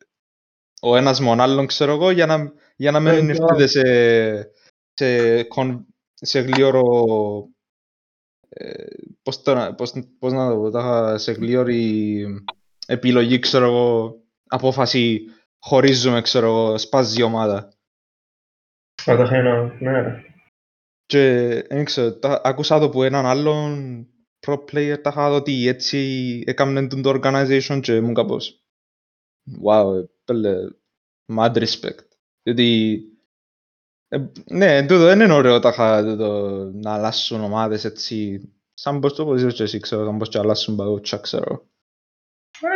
ο 0.83 0.97
ένας 0.97 1.21
με 1.21 1.27
τον 1.27 1.41
άλλον, 1.41 1.67
ξέρω 1.67 1.93
εγώ, 1.93 2.11
για 2.11 2.27
να, 2.27 2.53
για 2.77 2.91
να 2.91 3.01
μην 3.01 3.31
Ε, 3.31 3.33
έρθετε 3.33 3.67
σε, 3.67 4.53
σε, 4.93 5.43
κον- 5.43 5.87
σε 6.15 6.41
γλίωρο, 6.41 6.83
ε, 6.85 7.58
πώς, 9.23 9.43
το, 9.43 9.75
πώς, 9.77 9.93
πώς 10.19 10.33
να 10.33 10.51
το 10.51 10.57
πω, 10.57 10.71
τα- 10.71 11.19
σε 11.19 11.33
γλίωρη 11.33 12.25
επιλογή, 12.87 13.39
ξέρω 13.39 13.65
εγώ, 13.65 14.21
απόφαση 14.47 15.25
χωρίζουμε, 15.59 16.21
ξέρω 16.21 16.47
εγώ, 16.47 16.79
σπάζει 16.79 17.21
η 17.21 17.23
ομάδα. 17.23 17.57
Α, 19.11 19.17
τα 19.17 19.23
είχα 19.23 19.37
ένα, 19.37 19.77
ναι, 19.81 20.01
ρε. 20.01 20.23
Και 21.07 21.23
δεν 21.69 21.85
ξέρω, 21.85 22.19
τα, 22.19 22.41
άκουσα 22.45 22.79
το 22.79 22.89
που 22.89 23.03
έναν 23.03 23.27
άλλον 23.27 24.07
pro 24.47 24.55
player 24.55 24.99
τα 25.03 25.11
είχα 25.11 25.29
δω 25.29 25.37
ότι 25.37 25.67
έτσι 25.67 25.99
έκαμνε 26.47 26.87
τον 26.87 27.03
το 27.03 27.21
organization 27.23 27.81
και 27.83 28.01
μου 28.01 28.13
κάπως 28.13 28.65
wow, 29.65 29.95
ε, 29.97 30.05
πέλε, 30.25 30.57
mad 31.33 31.53
respect. 31.57 32.07
Διότι 32.43 33.01
ε, 34.09 34.19
ναι, 34.51 34.81
τούτο 34.83 35.05
δεν 35.05 35.21
είναι 35.21 35.33
ωραίο 35.33 35.59
τα 35.59 35.69
είχα 35.69 36.05
τούτο, 36.05 36.49
να 36.75 36.95
αλλάσουν 36.95 37.41
ομάδες 37.41 37.85
έτσι 37.85 38.41
σαν 38.75 39.01
πως 39.01 39.15
το 39.15 39.25
πως 39.25 39.43
είσαι 39.43 39.57
και 39.57 39.63
εσύ 39.63 39.81
ξέρω, 39.81 40.05
σαν 40.05 40.19
πως 40.19 40.29
και 40.29 40.39
αλλάσουν 40.39 40.77
παγούτσια 40.77 41.19
ξέρω. 41.19 41.67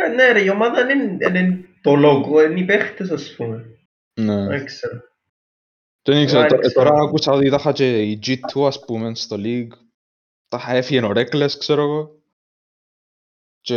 Ε, 0.05 0.07
Ναι, 0.13 0.31
ρε, 0.31 0.41
η 0.43 0.49
ομάδα 0.49 0.91
είναι, 0.91 1.17
είναι 1.27 1.65
το 1.81 1.91
logo, 1.93 2.49
είναι 2.49 2.59
οι 2.59 2.65
παίχτες, 2.65 3.09
ας 3.11 3.33
πούμε. 3.35 3.65
Ναι. 4.19 4.47
Δεν 4.47 4.65
ξέρω. 4.65 5.01
Δεν 6.05 6.25
ξέρω, 6.25 6.39
δεν 6.41 6.49
τω- 6.49 6.55
ε, 6.55 6.67
ξέρω. 6.67 6.89
τώρα 6.89 7.01
άκουσα 7.03 7.31
ότι 7.31 7.49
τα 7.49 7.55
είχα 7.59 7.71
και 7.71 8.01
η 8.01 8.19
G2 8.25 8.67
ας 8.67 8.79
πούμε 8.85 9.15
στο 9.15 9.35
League. 9.39 9.71
Τα 10.47 10.57
είχα 10.57 10.73
έφυγε 10.73 11.05
ο 11.05 11.11
Reckless 11.15 11.51
ξέρω 11.57 11.81
εγώ. 11.81 12.22
Και 13.65 13.75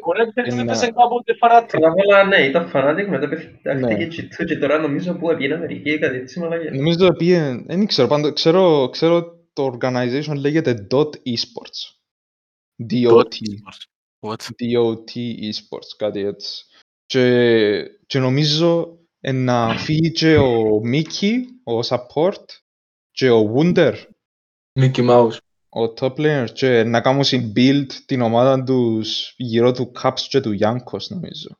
Ωραία, 0.00 0.32
Είναι- 0.46 0.62
έπαιζε 0.62 0.86
κάποτε 0.90 1.34
φανάτι. 1.38 1.76
Αλλά 1.76 1.92
όλα, 2.06 2.24
ναι, 2.24 2.36
ήταν 2.36 2.68
φανάτικ, 2.68 3.08
μετά 3.08 3.26
Ναι. 3.74 3.86
παιχτήκε 3.96 4.28
G2 4.42 4.44
και 4.46 4.56
τώρα 4.58 4.78
νομίζω 4.78 5.14
που 5.14 5.30
έπιε 5.30 5.54
Αμερική, 5.54 5.98
κάτι 5.98 6.16
έτσι 6.16 6.40
μαλακές. 6.40 6.76
νομίζω 6.76 7.06
ότι 7.06 7.16
πήγε, 7.16 7.62
δεν 7.66 7.86
ξέρω, 7.86 8.08
πάντως 8.08 8.32
ξέρω, 8.32 8.88
ξέρω 8.92 9.38
το 9.52 9.76
organization 9.80 10.34
λέγεται 10.36 10.86
Dot 10.90 11.08
Esports. 11.10 11.80
DOT. 12.90 13.34
What? 14.20 14.36
DOT 14.36 15.12
Esports, 15.50 15.90
κάτι 15.96 16.20
έτσι. 16.20 16.64
Και, 17.06 17.84
και 18.06 18.18
νομίζω 18.18 18.98
ε, 19.20 19.32
να 19.32 19.74
φύγει 19.78 20.10
και 20.12 20.36
ο 20.36 20.80
Mickey, 20.92 21.32
ο 21.64 21.78
support, 21.78 22.44
και 23.10 23.30
ο 23.30 23.54
Wunder, 23.56 23.94
Mickey 24.80 25.08
Mouse. 25.10 25.36
Ο 25.72 25.82
top 25.96 26.14
laner, 26.14 26.46
και 26.52 26.84
να 26.84 27.00
κάνουν 27.00 27.24
στην 27.24 27.52
build 27.56 27.86
την 28.06 28.20
ομάδα 28.20 28.64
τους 28.64 29.34
γύρω 29.36 29.72
του 29.72 29.92
Caps 30.02 30.20
και 30.28 30.40
του 30.40 30.58
Yankos, 30.60 31.06
νομίζω. 31.08 31.58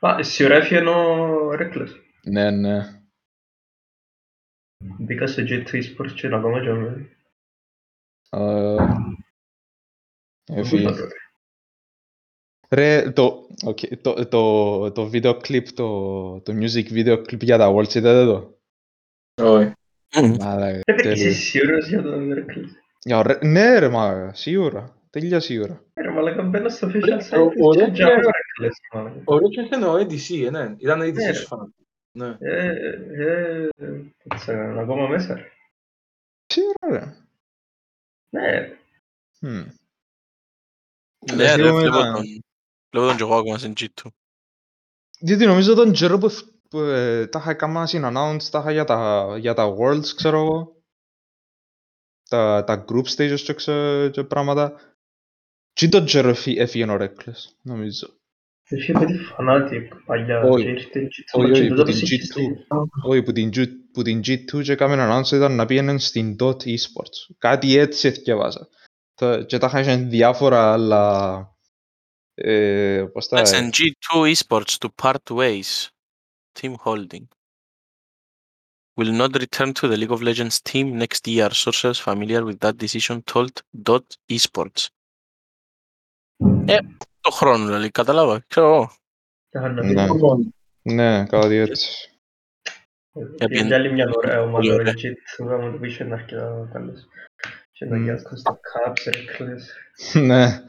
Α, 0.00 0.22
σίγουρα 0.22 0.56
έφυγε 0.56 0.88
ο 0.88 1.50
Reckless. 1.52 1.88
Ναι, 2.24 2.50
ναι. 2.50 3.02
Μπήκα 4.98 5.26
στο 5.26 5.42
G2 5.42 5.68
Esports 5.68 6.12
και 6.14 6.26
είναι 6.26 6.36
ακόμα 6.36 6.60
και 6.60 6.70
ο 6.70 7.08
Ε, 8.30 8.76
Έφυγε. 10.44 10.90
Ρε, 12.70 13.10
το, 13.10 13.46
okay, 13.64 13.98
το, 14.00 14.28
το, 14.28 14.92
το 14.92 15.06
βίντεο 15.08 15.36
κλιπ, 15.36 15.72
το, 15.72 16.40
το 16.40 16.52
music 16.52 16.88
video 16.88 17.18
clip 17.18 17.40
για 17.40 17.58
τα 17.58 17.74
Worlds, 17.74 17.94
είδατε 17.94 18.24
το; 18.24 18.58
Όχι. 19.42 19.72
Μαλάκα, 20.22 20.80
Ρε, 20.86 20.94
τέλειο. 20.94 21.12
είσαι 21.12 21.30
σίγουρος 21.32 21.88
για 21.88 22.02
τον 22.02 22.32
Reckless. 22.34 22.68
Για 23.02 23.18
ωραία- 23.18 23.38
Ναι 23.42 23.78
ρε 23.78 23.88
μαλάκα, 23.88 24.34
σίγουρα. 24.34 24.94
Τέλεια 25.10 25.40
σίγουρα. 25.40 25.84
Ρε, 25.94 26.10
μαλακα 26.10 26.42
μπαίνω 26.42 26.68
στο 26.68 26.86
official 26.88 27.04
Ρε, 27.30 27.38
ο- 27.38 27.44
ο 27.44 27.68
site 27.70 27.76
και 27.76 27.84
Reckless- 27.84 27.92
τζάμε 27.92 28.12
ο 28.14 28.28
Reckless, 28.30 28.70
μαλακα. 28.94 29.20
Ο 29.24 29.38
Ρόκερ 29.38 29.64
ήταν 29.64 29.82
ο 29.82 29.94
ADC, 29.94 30.44
ε, 30.46 30.50
ναι. 30.50 30.74
Ήταν 30.78 31.00
ADC 31.02 31.12
Ναι, 31.14 31.32
σου 31.32 31.46
φανάτι. 31.46 31.72
Ναι. 32.12 32.36
Ε, 32.40 32.66
ε, 32.68 33.68
δεν 33.76 34.12
ξέρω, 34.34 34.70
είναι 34.70 34.80
ακόμα 34.80 35.08
μέσα. 35.08 35.34
ρε. 35.34 35.50
Σίγουρα 36.46 36.88
ρε. 36.90 37.14
Ναι, 38.30 38.68
Hm. 39.40 39.66
Ναι, 41.34 41.44
ρε, 46.78 46.86
Βλέπουμε 46.86 47.26
βλέπω 47.26 47.30
τα- 47.30 47.38
τον. 47.38 47.38
Βλέπω 47.38 47.38
τον 47.38 47.44
κι 47.44 47.64
εγώ 47.64 47.68
ακόμα 47.68 47.86
στην 47.86 48.00
G2. 48.00 48.18
Διότι 48.24 48.34
νομίζω 48.34 48.38
τον 48.38 48.38
καιρό 48.38 48.38
που, 48.38 48.38
που 48.38 48.38
ε, 48.38 48.46
τα 48.46 48.48
είχα 48.48 48.48
κάνει 48.48 48.48
στην 48.48 48.48
announce, 48.48 48.48
τα 48.50 48.58
είχα 48.58 48.72
για 48.72 48.84
τα, 48.84 49.26
για 49.38 49.54
τα 49.54 49.74
Worlds, 49.78 50.06
ξέρω 50.16 50.38
εγώ. 50.38 50.82
Τα, 52.28 52.64
τα 52.64 52.84
group 52.88 53.04
stages 53.16 53.40
και, 53.44 53.54
ξε, 53.54 54.10
και 54.12 54.24
πράγματα. 54.24 54.80
Τι 55.72 55.88
τον 55.88 56.04
καιρό 56.04 56.28
εφή- 56.28 56.58
έφυγε 56.58 56.84
ο 56.90 56.96
Reckless, 57.00 57.40
νομίζω. 57.62 58.06
είχε 58.68 58.92
παιδί 58.92 59.18
φανάτικ 59.18 59.94
παλιά 60.04 60.40
Όχι. 60.42 60.64
και 60.64 60.70
ήρθε 60.70 61.00
η 61.00 61.06
G2 61.06 61.40
Όχι, 61.40 61.52
και 61.52 61.60
όχι, 61.60 61.68
τότε 61.68 61.82
που 61.82 61.84
την 61.84 62.00
το 62.00 62.04
G2. 62.04 62.06
σύστησε. 62.06 62.66
Όχι, 63.06 63.22
που 63.22 63.32
την, 63.32 63.50
G- 63.54 63.68
που 63.92 64.02
την 64.02 64.20
G2 64.20 64.62
και 64.62 64.72
έκαμε 64.72 64.96
announce 64.98 65.32
ήταν 65.32 65.54
να 65.54 65.66
πήγαιναν 65.66 65.98
στην 65.98 66.36
DOT 66.40 66.62
Esports. 66.62 67.34
Κάτι 67.38 67.76
έτσι 67.76 68.08
εθιαβάζα. 68.08 68.68
Τα- 69.14 69.44
Και 69.44 69.58
τα 69.58 69.80
είχαν 69.80 70.10
διάφορα 70.10 70.72
άλλα... 70.72 71.46
Ε, 72.34 73.04
πώς 73.12 73.28
τα... 73.28 73.42
That's 73.42 73.52
in 73.52 73.70
G2 73.70 74.32
Esports 74.34 74.74
to 74.80 74.88
part 75.02 75.36
ways. 75.36 75.86
Team 76.60 76.74
Holding. 76.84 77.26
Will 79.00 79.12
not 79.22 79.32
return 79.44 79.72
to 79.72 79.88
the 79.88 79.96
League 79.96 80.12
of 80.16 80.20
Legends 80.22 80.60
team 80.70 80.86
next 81.02 81.26
year. 81.26 81.50
Sources 81.50 81.98
familiar 82.08 82.42
with 82.44 82.58
that 82.64 82.76
decision 82.84 83.16
told 83.32 83.52
Dot 83.88 84.06
Esports. 84.34 84.86
Ε, 86.66 86.78
το 87.20 87.30
χρόνο, 87.30 87.64
δηλαδή, 87.66 87.90
κατάλαβα. 87.90 88.44
Ξέρω 88.46 88.66
εγώ. 88.66 88.90
Τα 89.48 89.60
είχαν 89.60 89.74
να 89.74 89.82
Ναι. 89.84 90.06
πει. 90.06 90.12
Λοιπόν, 90.12 90.54
Ναι, 90.82 91.26
κάτι 91.26 91.54
έτσι. 91.54 92.08
Είναι 93.48 93.74
άλλη 93.74 93.92
μια 93.92 94.10
ωραία 94.16 94.40
ομάδα 94.40 94.56
Πολύ 94.56 94.72
ωραία. 94.72 94.92
η 94.96 94.96
G2, 95.38 95.46
άμα 95.52 95.70
το 95.72 95.78
πεις 95.78 95.98
είναι 95.98 96.14
αρκετά 96.14 96.68
καλές. 96.72 97.08
Και 97.72 97.84
να 97.84 97.96
γιάσκω 97.98 98.36
στο 98.36 98.58
Caps, 98.72 99.12
ρε 99.12 99.24
κλαις. 99.24 99.74
Ναι. 100.12 100.64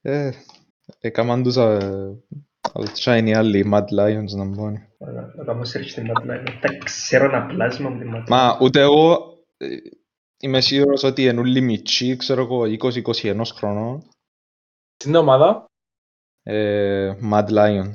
Ε, 0.00 0.30
έκαναν 1.00 1.42
τους 1.42 1.56
ε, 2.74 2.82
outshine 2.82 3.24
οι 3.26 3.34
άλλοι, 3.34 3.58
οι 3.58 3.70
Mad 3.72 3.84
Lions 4.00 4.28
να 4.36 4.44
μπουν. 4.44 4.78
Αλλά 5.00 5.32
Να 5.36 5.44
κάνω 5.44 5.60
search 5.60 5.86
στην 5.88 6.06
Mad 6.14 6.22
Lions. 6.30 6.58
Τα 6.60 6.78
ξέρω 6.84 7.24
ένα 7.24 7.46
πλάσμα 7.46 7.88
από 7.88 7.98
τη 7.98 8.04
Mad 8.14 8.24
Μα 8.28 8.56
Lions. 8.56 8.60
ούτε 8.60 8.80
εγώ 8.80 9.34
ε, 9.56 9.66
είμαι 10.40 10.60
σίγουρος 10.60 11.02
ότι 11.02 11.22
είναι 11.24 11.40
όλοι 11.40 11.60
μητσοί, 11.60 12.16
ξέρω 12.16 12.42
εγώ, 12.42 12.62
20-21 12.80 13.40
χρονών. 13.54 14.08
Στην 14.96 15.14
ομάδα, 15.14 15.64
Ε, 16.42 17.14
Mad 17.32 17.48
Lions. 17.48 17.94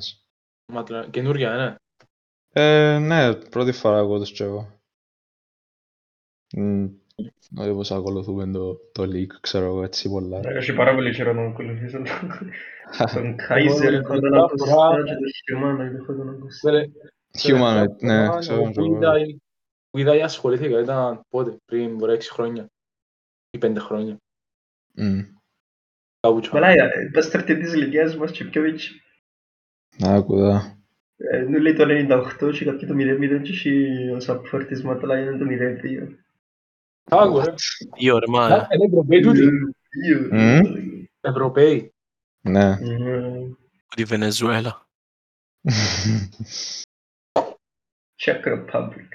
ματλα- 0.72 1.10
καινούργια, 1.10 1.50
ναι. 1.56 1.74
Ε, 2.54 2.98
ναι, 2.98 3.34
πρώτη 3.34 3.72
φορά 3.72 3.98
εγώ 3.98 4.18
τους 4.18 4.32
και 4.32 4.44
εγώ. 7.16 7.28
Μ, 7.50 7.60
Όχι 7.60 7.70
πως 7.72 7.90
ακολουθούμε 7.92 8.46
το, 8.52 8.74
το 8.92 9.02
league, 9.02 9.34
ξέρω 9.40 9.64
εγώ, 9.64 9.82
έτσι 9.82 10.08
πολλά. 10.08 10.40
Έχει 10.44 10.72
πάρα 10.74 10.94
πολύ 10.94 11.14
καιρό 11.14 11.32
να 11.32 11.42
ακολουθήσω 11.46 11.96
τον- 11.96 12.06
τον 13.14 13.24
Εγώ, 13.48 13.76
Kaiser, 13.76 13.92
έχω 13.92 14.20
τον 14.20 14.30
μια 14.30 14.40
ακουστά 14.42 14.72
φορά- 14.72 15.02
και 15.04 15.12
τον 15.12 15.60
Humanoid, 15.60 15.94
έχω 16.00 16.12
τον 16.14 16.28
ακουστά. 16.28 16.70
Ρε, 16.70 16.84
Humanoid, 17.38 17.96
ναι, 18.00 18.22
εγώ 18.24 18.38
ξέρω 18.38 18.62
που 18.62 18.80
εγώ. 18.80 18.96
είδα- 18.96 19.12
Που 19.90 19.98
είδα 19.98 20.16
ή 20.16 20.22
ασχολήθηκα 20.22 20.80
ήταν 20.80 21.20
πότε, 21.28 21.56
πριν 21.64 21.96
μπορεί 21.96 22.12
6 22.12 22.30
χρόνια 22.30 22.66
ή 23.50 23.58
5 23.58 23.78
χρόνια. 23.78 24.16
Μ, 24.94 25.20
Κάπου 26.20 26.40
τσάμε. 26.40 26.60
Μαλάκα, 26.60 26.90
πας 27.12 27.24
στρατή 27.24 27.58
της 27.58 27.72
ηλικίας 27.72 28.16
μας 28.16 28.30
και 28.30 28.44
πιο 28.44 28.64
έτσι. 28.64 28.90
Άκουδα. 30.04 30.76
Ε, 31.16 31.38
Νου 31.38 31.58
λέει 31.60 31.74
το 31.74 31.84
98 31.88 32.50
και 32.52 32.64
κάποιοι 32.64 32.86
το 32.88 32.94
0-0 32.94 33.40
και 33.42 33.50
έχει 33.52 34.08
ο 34.10 34.16
support 34.26 34.64
της 34.68 34.82
Mad 34.86 34.96
Lions 35.00 35.36
το 35.38 35.44
0-2. 35.44 36.08
Άκου, 37.04 37.40
ρε. 37.40 37.54
Δύο 37.98 38.18
ρε 38.18 38.26
μα. 38.28 38.46
Είναι 38.74 38.84
Ευρωπαίοι 38.84 39.20
τούτοι. 39.20 39.46
Μμ. 40.30 41.04
Ευρωπαίοι. 41.20 41.94
Ναι. 42.40 42.76
Μμμ. 42.80 43.52
από 43.84 43.96
τη 43.96 44.04
Βενεζουέλα. 44.04 44.86
Czech 48.24 48.44
Republic. 48.44 49.08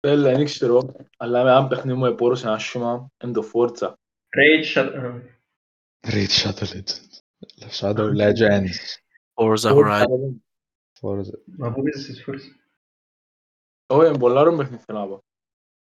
Έλα, 0.00 0.32
δεν 0.32 0.44
ξέρω, 0.44 0.94
αλλά 1.16 1.44
με 1.44 1.50
ένα 1.50 1.66
παιχνίδι 1.66 1.98
μου 1.98 2.06
επόρωσε 2.06 2.46
ένα 2.46 2.58
σώμα, 2.58 3.08
είναι 3.24 3.32
το 3.32 3.50
Forza. 3.52 3.92
Raid 4.36 4.64
Shut... 4.74 4.92
α, 4.94 5.22
Raid 6.06 6.28
Shadow 6.28 6.64
Legends. 6.64 7.20
Shadow 7.70 8.08
Legends. 8.14 8.76
Forza 9.34 9.70
Forza, 9.70 9.74
Horizon. 9.74 10.18
ρε. 10.20 10.34
Forza. 11.00 11.38
Μα 11.56 11.72
πού 11.72 11.82
παίζεις 11.82 12.06
τις 12.06 12.22
φορές. 12.22 12.56
Όχι, 13.86 14.08
είναι 14.08 14.18
πολλά 14.18 14.40
ωραίο 14.40 14.56
παιχνίδι 14.56 14.82
θέλω 14.86 14.98
να 14.98 15.06
πω. 15.06 15.24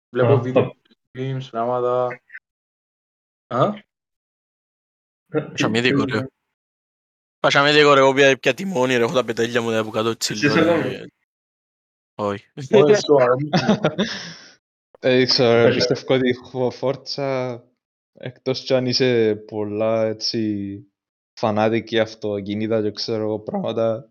Βλέπω 0.10 0.34
Α, 0.34 0.40
βίντεο, 0.40 0.76
games, 1.18 1.48
πράγματα. 1.52 2.22
Α, 3.48 3.74
Είχαμε 5.56 5.82
δει 5.82 5.96
ωραίο. 5.96 6.28
Πάσαμε 7.40 7.72
λίγο 7.72 7.94
ρε, 7.94 8.00
εγώ 8.00 8.14
πια 8.14 8.38
πια 8.38 8.54
τιμόνι 8.54 8.96
ρε, 8.98 9.04
έχω 9.04 9.14
τα 9.14 9.24
πετέλια 9.24 9.62
μου 9.62 9.70
εδώ 9.72 9.84
που 9.84 9.90
κάτω 9.90 10.18
τσιλό. 10.18 10.38
Εσύ 10.38 10.48
είσαι 10.48 10.64
ρε. 10.64 10.96
εδώ. 10.96 11.06
Όχι. 12.16 12.46
όχι, 12.72 12.96
σοβαρά. 13.06 13.36
Ε, 15.00 15.26
ξέρω, 15.26 15.64
ρε, 15.64 15.74
Πες. 15.74 15.88
πιστεύω 15.88 16.14
ότι 16.14 16.30
η 16.30 16.36
Forza, 16.80 17.60
εκτός 18.14 18.64
κι 18.64 18.74
αν 18.74 18.86
είσαι 18.86 19.36
πολλά 19.36 20.06
έτσι 20.06 20.80
φανάτικη 21.34 22.00
αυτοκίνητα 22.00 22.82
και 22.82 22.92
ξέρω 22.92 23.24
εγώ 23.24 23.40
πράγματα, 23.40 24.10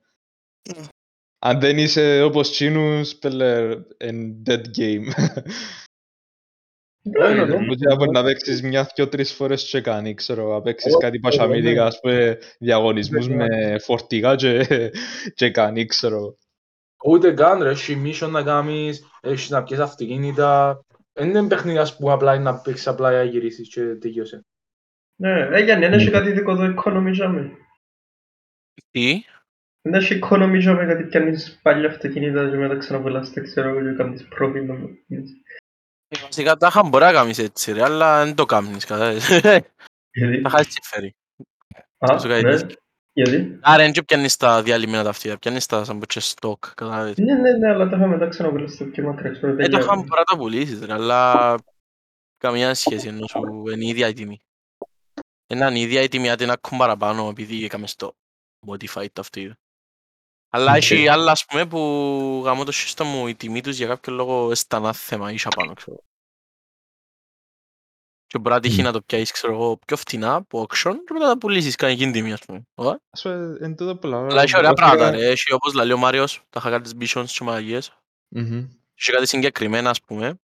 αν 1.38 1.60
δεν 1.60 1.78
είσαι 1.78 2.22
όπως 2.22 2.50
τσίνους, 2.50 3.14
πέλε, 3.16 3.82
εν 3.96 4.42
dead 4.46 4.64
game. 4.76 5.06
Όχι, 7.04 7.34
ναι, 7.34 7.44
ναι. 7.44 7.54
Οπότε 7.54 7.92
από 7.92 8.04
να 8.04 8.22
παίξεις 8.22 8.62
μιας, 8.62 8.92
δυο, 8.94 9.08
τρεις 9.08 9.32
φορές 9.32 9.64
και 9.70 9.80
κάνει, 9.80 10.14
ξέρω, 10.14 10.52
να 10.52 10.62
παίξεις 10.62 10.90
Εγώ- 10.90 10.98
κάτι 10.98 11.16
εγώ, 11.22 11.28
πασαμίτικα, 11.28 11.80
ναι. 11.82 11.86
ας 11.86 12.00
πούμε, 12.00 12.38
διαγωνισμούς 12.58 13.28
Ναι, 13.28 13.34
με 13.34 13.78
φορτηγά 13.78 14.34
και, 14.34 14.66
και 15.34 15.50
κάνει, 15.50 15.84
ξέρω. 15.86 16.36
Ούτε 17.04 17.32
καν 17.32 17.62
ρε, 17.62 17.70
έχει 17.70 18.02
mission 18.04 18.28
να 18.30 18.42
κάνεις, 18.42 19.04
έχεις 19.20 19.50
να 19.50 19.62
πιες 19.62 19.78
αυτοκίνητα. 19.78 20.80
Δεν 21.12 21.28
είναι 21.28 21.48
παιχνίδι 21.48 21.78
ας 21.78 21.96
πούμε 21.96 22.12
απλά 22.12 22.34
είναι 22.34 22.44
να 22.44 22.60
παίξεις 22.60 22.86
απλά 22.86 23.10
για 23.10 23.18
να 23.18 23.24
γυρίσεις 23.24 23.68
και 23.68 23.80
τελείωσε. 23.84 24.40
Ναι, 25.20 25.40
ε, 25.40 25.60
Γιάννη, 25.62 25.84
δεν 25.86 25.98
έχει 25.98 26.10
κάτι 26.10 26.32
δικό 26.32 26.56
το 26.56 26.74
economy 26.76 27.12
jam. 27.22 27.50
Τι, 28.90 29.22
Δεν 29.82 29.94
έχει 29.94 30.18
economy 30.22 30.68
jam 30.68 30.82
γιατί 30.84 31.04
πιάνεις 31.04 31.60
παλιά 31.62 31.88
αυτοκίνητα 31.88 32.50
και 32.50 32.56
μετά 32.56 32.76
ξαναπολάς 32.76 33.32
τα 33.32 33.40
ξέρω 33.40 33.68
εγώ 33.68 33.80
και 33.90 33.96
κάνεις 33.96 34.28
profit 34.38 34.66
να 36.36 36.42
μου 36.42 36.46
πεις. 36.46 36.50
βασικά 36.50 36.56
τα 36.56 36.66
είχαν 36.66 36.88
μπορεί 36.88 37.04
να 37.04 37.12
κάνεις 37.12 37.38
έτσι 37.38 37.72
ρε, 37.72 37.82
αλλά 37.82 38.24
δεν 38.24 38.34
το 38.34 38.46
κάνεις 38.46 38.84
κατάλαβες. 38.84 39.28
Γιατί, 40.12 40.40
Τα 40.42 40.48
είχα 40.48 40.58
έτσι 40.58 40.78
φέρει. 40.82 41.14
α, 41.98 42.18
σου 42.18 42.28
κάνει 42.28 42.42
ναι, 42.42 42.56
δίκιο. 42.56 42.76
γιατί; 43.12 43.58
Άρα 43.62 43.90
δεν 43.90 44.04
πιάνεις 44.04 44.36
τα 44.36 44.62
διαλυμένα 44.62 45.02
τα 45.02 45.08
αυτιά, 45.10 45.38
πιάνεις 45.38 45.66
τα 45.66 45.84
σαν 45.84 45.98
ποτσες 45.98 46.28
στόκ, 46.28 46.64
κατάλαβες. 46.74 47.16
Ναι, 47.16 47.34
ναι, 47.34 47.50
ναι, 47.50 47.68
αλλά 47.68 47.88
τα 47.88 47.96
είχα 47.96 48.06
μετά 48.06 48.28
ξαναπολάς 48.28 48.76
τα 48.76 48.84
πιο 48.84 49.04
μακρά, 49.04 49.30
ξέρω, 49.30 49.52
Ε, 49.52 49.56
το 49.56 49.62
τελειώνει. 49.62 49.84
είχαν 49.84 49.96
μπορεί 49.98 50.10
να 50.18 50.24
τα 50.24 50.36
πουλήσεις 50.36 50.80
ρε, 50.80 50.92
αλλά 50.92 51.54
καμία 52.36 52.74
σχέση 52.74 53.08
ενώ 53.08 53.26
σου 53.26 53.62
είναι 53.72 53.84
η 53.84 53.88
ίδια 53.88 54.08
η 54.08 54.12
τιμή. 54.12 54.42
Είναι 55.46 55.78
η 55.78 55.80
ίδια 55.80 56.02
η 56.02 56.08
τιμή, 56.08 56.30
άντε 56.30 56.46
να 56.46 56.54
έχουν 56.64 56.78
παραπάνω 56.78 57.28
επειδή 57.28 57.64
έκαμε 57.64 57.86
στο 57.86 58.14
modified 58.66 59.10
το 59.12 59.20
αυτοκίνητο. 59.20 59.54
Αλλά 60.54 60.70
Οκ. 60.70 60.76
έχει 60.76 61.08
άλλα 61.08 61.30
ας 61.30 61.44
πούμε 61.44 61.66
που 61.66 61.78
γαμώ 62.44 62.64
το 62.64 62.72
σύστημα 62.72 63.08
μου 63.08 63.26
η 63.26 63.34
τιμή 63.34 63.60
τους 63.60 63.76
για 63.76 63.86
κάποιο 63.86 64.12
λόγο 64.12 64.54
στανά 64.54 64.92
θέμα 64.92 65.32
ίσα 65.32 65.48
πάνω 65.48 65.74
ξέρω. 65.74 66.02
Και 68.32 68.38
μπορεί 68.38 68.54
να 68.54 68.60
τύχει 68.60 68.80
Μμ. 68.80 68.84
να 68.84 68.92
το 68.92 69.00
πιάσεις 69.02 69.30
ξέρω 69.30 69.52
εγώ 69.52 69.78
πιο 69.86 69.96
φτηνά 69.96 70.34
από 70.34 70.62
auction 70.68 70.92
και 71.06 71.12
μετά 71.12 71.24
να 71.24 71.32
τα 71.32 71.38
πουλήσεις 71.38 71.76
κάνει 71.76 71.92
εκείνη 71.92 72.12
τιμή 72.12 72.32
ας 72.32 72.40
πούμε. 72.40 72.62
Ωραία. 72.74 72.98
Ας 73.10 73.22
πούμε, 73.22 73.56
εν 73.60 73.76
τούτο 73.76 73.96
που 73.96 74.06
λάβω, 74.06 74.26
Αλλά 74.26 74.42
έχει 74.42 74.56
ωραία 74.56 74.70
βασικά- 74.70 74.90
πράγματα 74.96 75.16
ρε, 75.16 75.26
έχει 75.30 75.52
όπως 75.52 75.72
λέει 75.74 75.92
ο 75.92 75.96
Μάριος, 75.96 76.42
τα 76.50 76.60
είχα 76.60 76.70
κάνει 76.70 76.82
τις 76.82 77.14
missions 77.14 77.24
και 77.26 77.44
μαγικές. 77.44 77.92
Μμμ. 78.28 78.56
Έχει 78.94 79.10
κάτι 79.12 79.26
συγκεκριμένα 79.26 79.90
ας 79.90 80.00
πούμε. 80.02 80.34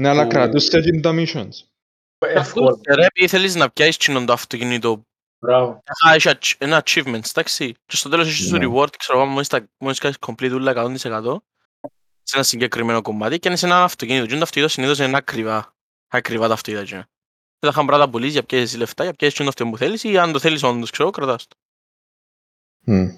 Ναι, 0.00 0.08
αλλά 0.08 0.22
που- 0.22 0.28
κρατούσε 0.28 0.80
και 0.80 1.00
τα 1.00 1.10
missions. 1.14 1.48
Εύκολα. 2.18 2.78
Και 2.80 2.94
Ρε, 2.94 3.04
επειδή 3.04 3.28
θέλεις 3.28 3.54
να 3.54 3.70
πιάσεις 3.70 3.96
κοινον 3.96 4.26
το 4.26 4.32
αυτοκίνητο 4.32 5.02
Μπράβο. 5.38 5.82
Α, 6.08 6.14
έχει 6.14 6.28
ach- 6.32 6.52
ένα 6.58 6.82
achievement, 6.86 7.20
εντάξει. 7.30 7.74
Και 7.86 7.96
στο 7.96 8.08
τέλος 8.08 8.28
έχεις 8.28 8.48
το 8.48 8.58
Ναι. 8.58 8.66
reward, 8.66 8.96
ξέρω 8.98 9.18
εγώ, 9.18 9.28
μόλις, 9.28 9.48
τα, 9.48 9.68
μόλις 9.78 9.98
κάνεις 9.98 10.16
complete 10.26 10.52
ούλα 10.52 10.70
100% 10.70 11.42
σε 12.22 12.36
ένα 12.36 12.44
συγκεκριμένο 12.44 13.02
κομμάτι 13.02 13.38
και 13.38 13.48
είναι 13.48 13.56
σε 13.56 13.66
ένα 13.66 13.82
αυτοκίνητο. 13.82 14.26
Και 14.26 14.34
το 14.36 14.42
αυτοκίνητο 14.42 14.72
συνήθως 14.72 14.98
είναι 14.98 15.16
ακριβά. 15.16 15.74
Ακριβά 16.08 16.46
τα 16.46 16.52
αυτοκίνητα. 16.52 16.82
εκείνα. 16.84 17.08
Δεν 17.58 17.70
θα 17.72 17.76
είχαν 17.76 17.86
πράγματα 17.86 18.10
πουλήσεις 18.10 18.32
για 18.34 18.42
πιέσεις 18.44 18.68
εσύ 18.68 18.78
λεφτά, 18.78 19.02
για 19.04 19.12
πιέσεις 19.14 19.38
το 19.38 19.44
αυτό 19.48 19.66
που 19.68 19.76
θέλεις 19.76 20.04
ή 20.04 20.18
αν 20.18 20.32
το 20.32 20.38
θέλεις 20.38 20.62
όντως, 20.62 20.90
ξέρω, 20.90 21.10
κρατάς 21.10 21.46
το. 21.46 21.56
Μμ. 22.84 23.08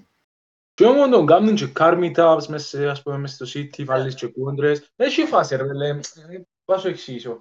Και 0.74 0.84
όμως 0.84 1.08
τον 1.10 1.26
κάνουν 1.26 1.54
και 1.54 1.72
car 1.76 1.98
meetups 1.98 2.46
μέσα 2.48 2.66
σε, 2.66 2.88
ας 2.88 3.02
πούμε, 3.02 3.18
μέσα 3.18 3.44
στο 3.46 3.60
city, 3.60 3.84
βάλεις 3.84 4.14
και 4.14 4.26
κόντρες. 4.26 4.90
Έχει 4.96 5.24
φάση 5.24 5.56
ρε, 5.56 5.72
λέει, 5.72 6.00
πάω 6.64 6.78
σου 6.78 6.88
εξηγήσω. 6.88 7.38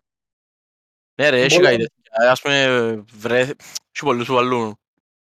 Ναι 1.21 1.29
ρε, 1.29 1.41
έχει 1.41 1.55
Πολλά- 1.55 1.69
κάτι 1.69 1.77
τέτοια. 1.77 2.31
Ας 2.31 2.41
πούμε, 2.41 3.03
βρε, 3.13 3.39
έχει 3.39 3.55
πολλούς 3.99 4.27
που 4.27 4.33
βάλουν 4.33 4.77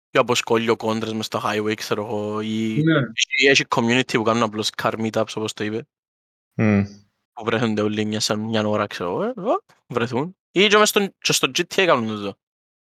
πιο 0.10 0.22
από 0.22 0.36
σκολιο 0.36 0.76
κόντρες 0.76 1.14
μες 1.14 1.26
στο 1.26 1.42
highway, 1.44 1.74
ξέρω 1.76 2.06
εγώ, 2.06 2.42
ή 2.42 2.84
Ναι. 2.84 2.98
έχει- 2.98 3.48
έχει 3.48 3.64
community 3.70 4.12
που 4.14 4.24
κάνουν 4.24 4.44
απλώς 4.44 4.70
car 4.82 4.94
meetups, 4.94 5.34
όπως 5.36 5.54
το 5.54 5.64
είπε. 5.64 5.88
Μμ. 7.40 7.44
που 7.44 7.46
βρέθονται 7.46 7.82
όλοι 7.82 8.06
μιας, 8.06 8.24
σαν 8.24 8.40
μια 8.40 8.68
ώρα, 8.68 8.88
ξέρω 8.88 9.10
εγώ, 9.10 9.24
ε, 9.24 9.28
ε, 9.28 9.56
βρεθούν. 9.88 10.36
Ή 10.52 10.68
και 10.68 10.78
μες 10.78 10.90
στον- 10.90 11.16
και 11.22 11.34
στο 11.34 11.48
GTA 11.58 11.86
κάνουν 11.86 12.24
το. 12.24 12.34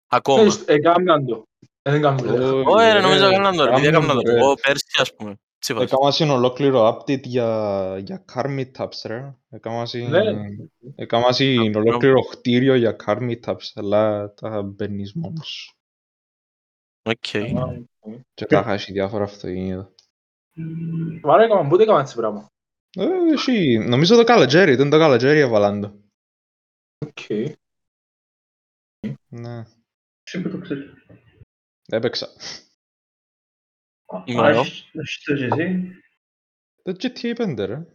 Ακόμα. 0.07 0.41
Έχεις- 0.41 0.65
Έκαναν 0.69 1.27
το. 1.27 1.45
Ε, 1.83 1.91
Δεν 1.91 2.01
κάνουν 2.01 2.27
το. 2.27 2.61
Όχι 2.65 2.93
ρε, 2.93 3.01
νομίζω 3.01 3.27
έκαναν 3.27 3.57
το, 3.57 3.65
ρε, 3.65 3.71
επειδή 3.71 3.91
Κάμνουν 3.91 4.05
έκαναν 4.11 4.25
το. 4.25 4.31
ρε. 4.33 4.39
Εγώ 4.39 4.55
πέρσι, 4.55 4.85
ας 5.01 5.15
πούμε. 5.15 5.35
Τι 5.59 5.73
φάση. 5.73 5.85
Έκανα 5.85 6.15
ένα 6.19 6.33
ολόκληρο 6.35 6.89
update 6.89 7.23
για, 7.23 7.99
για 7.99 8.25
car 8.35 8.45
meetups, 8.47 9.03
ρε. 9.05 9.35
Έκανα 9.51 9.87
Ναι. 10.09 10.47
έκανα 10.95 11.27
Α, 11.27 11.35
ολόκληρο 11.75 12.21
κτίριο 12.23 12.75
για 12.75 12.97
car 13.07 13.17
meetups, 13.19 13.71
αλλά 13.75 14.33
τα 14.35 14.63
μπαίνεις 14.63 15.15
μόνος 15.15 15.49
σου. 15.49 15.75
Οκ. 17.03 17.27
Και 18.35 18.47
τα 18.47 18.73
έχει 18.73 18.93
διάφορα 18.93 19.25
αυτοκίνητα. 19.25 19.93
Βάρα 21.23 21.43
έκαναν, 21.45 21.69
πότε 21.69 21.83
έκαναν 21.83 22.01
έτσι 22.01 22.15
πράγμα; 22.17 22.51
Ε, 22.97 23.33
εσύ, 23.33 23.79
νομίζω 23.79 24.17
το 24.17 24.25
καλοκαίρι, 24.25 24.73
ήταν 24.73 24.91
το 24.91 24.99
καλοκαίρι 24.99 25.39
έβαλαν 25.39 25.81
το. 25.81 26.03
Οκ. 27.07 27.19
Ναι, 29.29 29.65
Εσύ 30.27 30.43
που 30.43 30.49
το 30.51 30.59
ξέρεις. 30.59 30.93
έπαιξα. 31.87 32.29
Είμαι 34.25 34.41
Α, 34.43 34.49
εδώ. 34.49 34.61
έχεις- 34.61 34.91
έχεις 34.95 35.23
το 35.25 35.35
και 35.35 35.45
εσύ. 35.45 35.91
Το 36.83 36.93
GTA 36.99 37.35
5, 37.37 37.67
ρε. 37.67 37.87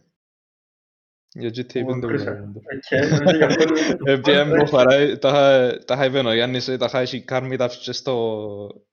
Για 1.32 1.48
GTA 1.48 1.84
5 1.84 2.06
Ω, 2.06 2.10
έβαλαν 2.10 2.52
το. 2.54 2.60
Οκ, 2.60 3.08
νομίζω 3.10 3.36
για 3.36 3.46
αυτό 3.46 3.62
είναι. 3.62 4.12
Ε, 4.12 4.18
πια 4.20 4.48
προχωράει, 4.48 5.18
τα 5.18 5.28
είχα- 5.28 5.84
τα 5.84 5.94
είχα 5.94 6.04
είπε 6.04 6.18
ο 6.18 6.34
Γιάννης, 6.34 6.68
ε, 6.68 6.76
τα 6.76 6.84
είχα 6.86 7.00
έχει 7.00 7.24
car 7.28 7.42
meetups 7.52 7.74
και 7.82 7.92
στο... 7.92 8.84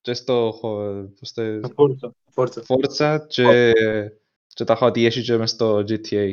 και 0.00 0.14
στο... 0.14 0.52
χω- 0.60 1.08
πώς 1.18 1.32
το... 1.32 1.42
Forza. 1.76 2.10
Forza. 2.34 2.62
Forza 2.66 3.18
και, 3.28 3.72
και 4.56 4.64
τα 4.64 4.72
είχα 4.72 4.86
ότι 4.86 5.04
έχει 5.06 5.22
και 5.22 5.36
μες 5.36 5.50
στο 5.50 5.78
GTA. 5.78 6.32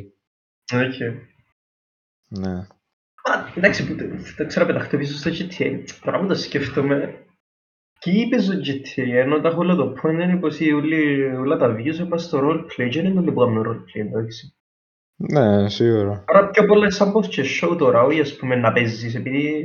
Οκ. 0.74 1.00
Ναι. 2.40 2.54
Α, 3.24 3.32
εντάξει, 3.56 3.88
που 3.88 3.96
το- 3.96 4.06
δεν 4.38 4.48
ξέρω, 4.48 4.66
πεταχτώ 4.66 4.98
πίσω 4.98 5.18
στο 5.18 5.32
GTA. 5.32 5.84
Τώρα 6.02 6.20
που 6.20 6.28
το 6.28 6.36
σκέφτομαι, 6.36 7.26
τι 8.00 8.20
είπε 8.20 8.40
στο 8.42 8.54
GTA, 8.54 9.08
ενώ 9.14 9.42
τα 9.42 9.48
έχω 9.50 9.60
όλο 9.60 9.76
το 9.76 9.94
point 10.04 10.14
είναι 10.14 10.38
πως 10.38 10.60
οι 10.60 10.72
ούλοι- 10.72 11.34
όλα 11.38 11.58
τα 11.58 11.76
views 11.76 12.00
είπα 12.00 12.18
στο 12.18 12.40
roleplay 12.44 12.90
και 12.90 13.02
δεν 13.02 13.06
είναι 13.06 13.22
το 13.22 13.32
που 13.34 13.40
κάνουν 13.40 13.64
roleplay, 13.68 14.00
εντάξει. 14.00 14.56
Ναι, 15.16 15.70
σίγουρα. 15.70 16.24
Άρα 16.28 16.50
πιο 16.50 16.66
πολλά 16.66 16.92
σαν 16.92 17.12
πως 17.12 17.28
και 17.28 17.44
show 17.62 17.76
τώρα, 17.78 18.04
όχι 18.04 18.20
ας 18.20 18.36
πούμε 18.36 18.56
να 18.56 18.72
παίζεις, 18.74 19.16
επειδή... 19.16 19.64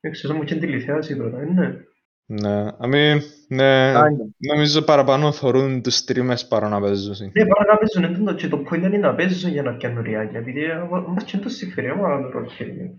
Δεν 0.00 0.12
ξέρω, 0.12 0.34
μου 0.34 0.44
και 0.44 0.54
τηλεθέαση 0.54 1.16
τώρα, 1.16 1.44
ναι. 1.44 1.84
Ναι, 2.30 2.66
I 2.80 2.84
mean, 2.84 3.18
ναι, 3.48 3.92
Kinda. 3.94 4.26
νομίζω 4.54 4.82
παραπάνω 4.82 5.32
θωρούν 5.32 5.82
τους 5.82 6.04
streamers 6.06 6.48
παρά 6.48 6.68
να 6.68 6.80
παίζουν. 6.80 7.16
Ναι, 7.32 7.46
πάρα 7.46 7.72
να 7.72 7.78
παίζουν 7.78 8.04
εντούτο 8.14 8.34
και 8.34 8.48
το 8.48 8.62
point 8.70 8.82
είναι 8.82 8.98
να 8.98 9.14
παίζουν 9.14 9.50
για 9.50 9.62
να 9.62 9.72
πιάνουν 9.76 10.02
ριάκια, 10.02 10.38
επειδή 10.38 10.66
μας 11.06 11.24
και 11.24 11.36
το 11.38 11.48
συμφέρει, 11.48 11.88
άμα 11.88 12.08
κάνουν 12.08 12.32
roleplay. 12.34 12.98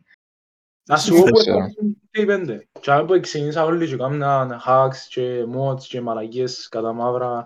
Να 0.88 0.98
σου 0.98 1.10
πω 1.16 1.22
Δεν 1.24 1.32
που 1.32 1.38
ξέρω. 1.38 1.58
υπάρχουν 1.58 2.02
και 2.12 2.22
οι 2.22 2.26
πέντε. 2.26 2.68
Και 2.80 2.92
αν 2.92 3.06
που 3.06 3.20
ξεκίνησα 3.20 3.64
όλοι 3.64 3.88
και 3.88 3.96
κάμναν 3.98 4.62
hacks 4.68 4.98
και 5.10 5.44
mods 5.56 5.82
και 5.82 6.02
μαλαγίες 6.02 6.68
κατά 6.70 6.94
μαύρα. 6.94 7.44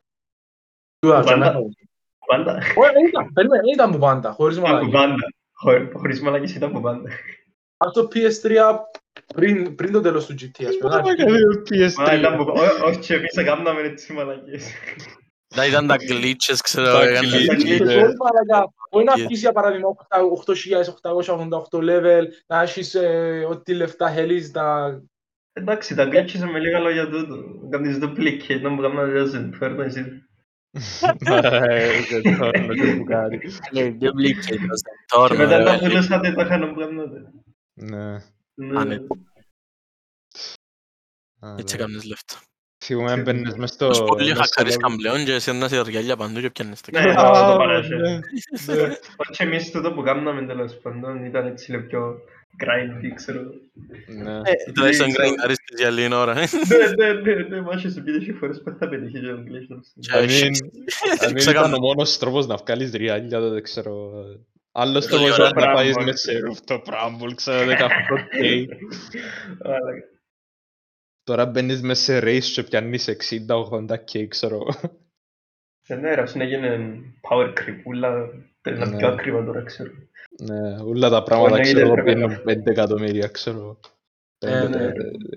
Τούτα, 0.99 1.19
και 1.23 1.29
Πάντα. 1.29 1.37
μέσα. 1.37 1.59
Πάντα. 2.25 2.55
Όχι, 2.55 2.93
δεν 2.93 3.05
ήταν, 3.07 3.33
περίμενε, 3.33 3.61
δεν 3.61 3.73
ήταν 3.73 3.91
που 3.91 3.97
πάντα, 3.97 4.31
χωρίς 4.31 4.57
Ήταν 4.57 4.69
που 4.69 4.75
μαλαγίες. 4.75 4.99
πάντα. 5.01 5.15
Χω- 5.53 5.97
Χωρίς 5.99 6.21
μαλακίες 6.21 6.55
ήταν 6.55 6.71
που 6.71 6.81
πάντα. 6.81 7.09
Αν 7.85 7.91
το 7.93 8.07
PS3 8.13 8.75
πριν, 9.35 9.75
πριν 9.75 9.91
το 9.91 10.01
τέλος 10.01 10.25
του 10.25 10.33
GTA, 10.33 10.65
ας 10.67 10.77
πούμε. 10.77 10.89
Μα 10.95 11.01
να- 11.01 11.15
καλή 11.15 11.45
Μα 11.97 12.13
ήταν 12.13 12.33
PS3. 12.33 12.37
που... 12.37 12.43
ό- 12.55 12.87
Όχι 12.87 12.99
και 12.99 13.13
εμείς 13.13 13.35
έκαναμε 13.35 13.81
έτσι 13.81 14.13
μαλακίες. 14.13 14.63
Να 15.55 15.65
ήταν 15.65 15.87
τα 15.87 15.95
glitches, 15.95 16.57
ξέρω, 16.63 16.91
Τα 16.91 17.03
έκανε- 17.03 17.27
glitches, 17.33 17.63
Και 17.63 17.83
ναι. 17.83 17.93
όχι 17.95 18.15
μαλακά, 18.23 18.73
μπορεί 18.91 19.05
να 19.05 19.13
Yes. 19.15 19.25
πεις 19.27 19.39
για 19.39 19.51
παράδειγμα 19.51 19.87
8.888 20.45 21.77
level, 21.79 22.23
να 22.47 22.61
έχεις 22.61 22.95
ε, 22.95 23.45
ό,τι 23.49 23.73
λεφτά 23.73 24.09
θέλεις, 24.09 24.51
να... 24.53 24.63
Εντάξει, 25.53 25.95
τα 25.95 26.07
glitches 26.11 26.49
με 26.51 26.59
λίγα 26.59 26.79
λόγια 26.79 27.09
τούτο. 27.09 27.35
Κάνεις 27.69 27.97
duplicate, 28.01 28.61
να 28.61 28.69
μου 28.69 28.81
κάνουν 28.81 29.15
ένα 29.15 29.27
συμφέρον 29.27 29.79
εσύ. 29.81 30.01
Ναι, 31.29 31.41
δεν 32.21 32.35
θωρούν 32.35 32.69
και 32.75 32.95
που 32.97 33.03
κάνει. 33.03 33.39
Ναι, 33.71 33.81
duplicate, 34.01 34.67
ως 34.71 34.81
Και 34.81 35.15
τώρα, 35.15 35.35
μετά 35.35 35.63
τα 35.63 35.73
ε, 35.73 35.77
πουλούσατε 35.79 36.31
τα 36.31 36.43
είχαν 36.43 36.59
να 36.59 36.65
μου 36.65 36.75
κάνουν. 36.75 37.11
Ναι. 37.73 38.11
Ναι. 38.53 38.79
Άνετα. 38.79 39.15
Α, 41.39 41.55
έτσι 41.57 41.75
ναι. 41.75 41.81
έκανες 41.83 42.03
λεφτά. 42.05 42.35
Θυμούμαι 42.85 43.11
έμπαινες 43.11 43.55
μες 43.55 43.69
στο... 43.69 43.87
Τους 43.87 43.97
πολλοί 43.99 44.27
μες 44.27 44.31
στο 44.37 44.43
χακαρίσκαν 44.43 44.95
πλέον 44.95 45.25
και 45.25 45.33
εσύ 45.33 45.51
να 45.51 45.67
σε 45.67 45.81
ριάλια 45.81 46.15
παντού 46.17 46.39
και 46.39 46.49
πιάνες 46.49 46.81
τα 46.81 46.89
Ναι. 46.91 46.99
ξέρω. 46.99 47.21
Α, 47.27 47.31
το 47.31 47.53
Α, 47.53 47.57
παράσαι. 47.57 47.95
ναι. 47.95 48.11
Ναι. 48.75 48.95
Όχι 49.29 49.43
εμείς 49.43 49.71
τούτο 49.71 49.93
που 49.93 50.01
κάναμε 50.01 50.45
τέλος 50.45 50.77
πάντων 50.81 51.25
ήταν 51.25 51.47
έτσι 51.47 51.71
λίγο 51.71 51.83
πιο 51.83 52.17
grindy, 52.63 53.11
ξέρω. 53.15 53.41
Ναι. 54.23 54.31
Ε, 54.43 54.71
Τουλάχιστον 54.73 55.07
Ναι, 55.07 55.13
γκραϊνταρίσκες 55.13 55.79
για 55.79 55.89
λίγη 55.89 56.13
ώρα. 56.13 56.39
ε. 56.39 56.47
Ναι, 56.97 57.05
ναι, 57.05 57.13
ναι, 57.33 57.33
ναι, 57.43 57.61
μάχε 57.61 57.89
σου 57.89 58.03
πείτε 58.03 58.17
και 58.17 58.33
φορές 58.33 58.61
που 58.63 58.75
θα 58.79 58.89
πετύχεις 58.89 59.19
για 59.19 59.29
τον 59.35 59.45
glitch. 59.47 59.81
Και 59.99 60.09
I 60.13 60.17
mean, 60.17 60.23
έχεις- 60.23 60.61
I 61.21 61.25
mean, 61.29 61.33
Ξεκάθαρα. 61.35 61.67
ήταν 61.67 61.73
ο 61.73 61.77
μόνος 61.79 62.17
τρόπος 62.17 62.47
να 62.47 62.55
βγάλεις 62.55 62.91
ριάλια, 62.91 63.39
δεν 63.39 63.63
ξέρω. 63.63 64.11
Άλλος 64.75 65.07
Πολύ 65.07 65.21
τρόπος 65.21 65.37
ωραία 65.39 65.49
ήταν 65.49 65.67
να 65.67 65.73
πάεις 65.73 65.95
Bramble. 65.97 66.03
με 66.05 66.15
σε 66.15 66.39
το 66.65 66.81
Bramble, 66.85 67.33
ξέρω, 67.35 67.71
18K. 67.71 68.65
Αλλά 69.61 69.79
Τώρα 71.23 71.45
μπαίνεις 71.45 71.81
μες 71.81 71.99
σε 71.99 72.19
race 72.23 72.43
και 72.53 72.63
πιάνεις 72.63 73.09
60-80K, 73.47 74.27
ξέρω. 74.27 74.65
σε 75.85 75.95
ναι, 75.95 76.13
ρε, 76.13 76.23
έγινε 76.35 76.99
power 77.29 77.47
creep, 77.47 77.81
ούλα 77.85 78.27
παίζαν 78.61 78.89
Ναι. 78.89 78.97
πιο 78.97 79.07
ακριβά 79.07 79.43
τώρα, 79.45 79.63
ξέρω. 79.63 79.91
Ναι, 80.43 80.81
όλα 80.81 81.09
τα 81.09 81.23
πράγματα 81.23 81.55
Εννοείται, 81.55 81.73
ξέρω 81.81 81.93
πρέπει 81.93 82.13
πίνουν 82.13 82.31
να- 82.31 82.41
5 82.45 82.67
εκατομμύρια, 82.71 83.27
ξέρω. 83.27 83.79
Ε, 84.39 84.47
Πέντε, 84.61 84.77
ναι. 84.77 84.91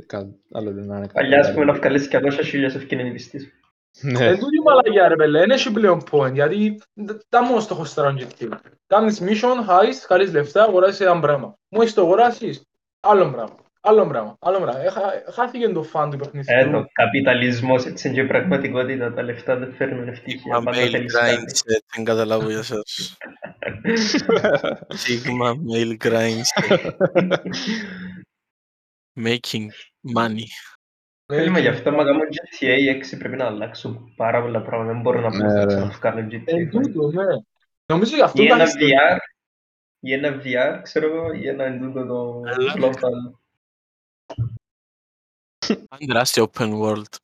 κα- 0.06 0.34
άλλο 0.52 0.72
δεν 0.72 0.84
είναι 0.84 1.06
Παλιά, 1.12 1.40
ας 1.40 1.52
πούμε, 1.52 1.64
να 1.64 1.72
βγάλεις 1.72 2.08
100 2.12 2.42
χιλιάς 2.44 2.74
ευκαιρία 2.74 3.12
πιστής. 3.12 3.52
Ναι, 4.00 4.26
Εν 4.26 4.38
τούτη 4.38 4.60
μαλαγιά 4.64 5.08
ρε 5.08 5.16
πέλε, 5.16 5.38
δεν 5.38 5.50
έχει 5.50 5.72
πλέον 5.72 6.02
point, 6.10 6.32
γιατί 6.32 6.80
τα 7.28 7.42
μόνος 7.44 7.62
στόχος 7.62 7.94
τώρα 7.94 8.10
είναι 8.10 8.26
GTA. 8.38 8.48
Κάνεις 8.86 9.20
mission, 9.22 9.68
heist, 9.70 10.04
καλείς 10.08 10.32
λεφτά, 10.32 10.62
αγοράσεις 10.62 11.00
ένα 11.00 11.20
πράγμα. 11.20 11.58
Μόλις 11.68 11.94
το 11.94 12.00
αγοράσεις, 12.00 12.62
άλλο 13.00 13.30
πράγμα. 13.30 13.56
Άλλο 13.80 14.06
πράγμα, 14.06 14.36
άλλο 14.40 14.60
πράγμα. 14.60 14.80
Έχα- 14.82 15.22
Χάθηκε 15.34 15.68
το 15.68 15.82
φαν 15.82 16.10
του 16.10 16.16
Ε, 16.16 16.18
παιχνιδιού. 16.18 16.70
το 16.72 16.86
καπιταλισμός, 16.92 17.84
έτσι 17.86 18.08
είναι 18.08 18.16
και 18.16 18.22
η 18.22 18.26
πραγματικότητα, 18.26 19.12
τα 19.12 19.22
λεφτά 19.22 19.56
δεν 19.56 19.72
φέρνουν 19.74 20.08
ευτυχία, 20.08 20.58
Sigma 20.58 20.64
πάντα 20.64 20.78
Mail 20.80 20.90
θέλεις 20.90 21.14
Grind 21.16 21.34
κάτι. 21.36 21.52
Set, 21.54 21.80
δεν 21.94 22.04
καταλάβω 22.04 22.50
για 22.50 22.62
σας. 22.62 23.16
Sigma 25.06 25.50
Mail 25.72 25.96
Grind 26.04 26.40
Set. 26.54 26.80
Making 29.18 29.70
money. 30.16 30.46
Θέλουμε 31.32 31.60
γι' 31.60 31.68
αυτό, 31.68 31.90
μα 31.92 32.04
κάνουμε 32.04 32.24
GTA 32.30 33.02
6 33.14 33.18
πρέπει 33.18 33.36
να 33.36 33.44
αλλάξουν 33.46 34.12
πάρα 34.16 34.40
πολλά 34.42 34.62
πράγματα, 34.62 34.92
δεν 34.92 35.00
μπορώ 35.02 35.20
να 35.20 35.28
πω 35.30 35.36
Ναι, 35.36 35.42
να 35.52 35.64
ρε. 35.64 35.66
ξαναβγάλουν 35.66 36.28
GTA. 36.30 36.42
Εν 36.46 36.70
τούτος, 36.70 37.12
ναι. 37.14 37.24
Νομίζω 37.86 38.14
γι' 38.16 38.22
αυτό 38.22 38.42
Ή 38.42 38.46
ένα 38.46 38.56
κάνεις- 38.56 38.74
VR, 38.74 39.18
ή 40.00 40.12
ένα 40.12 40.40
VR, 40.42 40.80
ξέρω 40.82 41.06
εγώ, 41.06 41.32
ή 41.32 41.48
ένα 41.48 41.64
εντούτο 41.64 42.06
το 42.06 42.42
Αλλά- 42.46 42.74
local. 42.76 43.38
Αν 45.88 46.06
τεράστιο 46.06 46.50
open 46.54 46.72
world. 46.82 47.14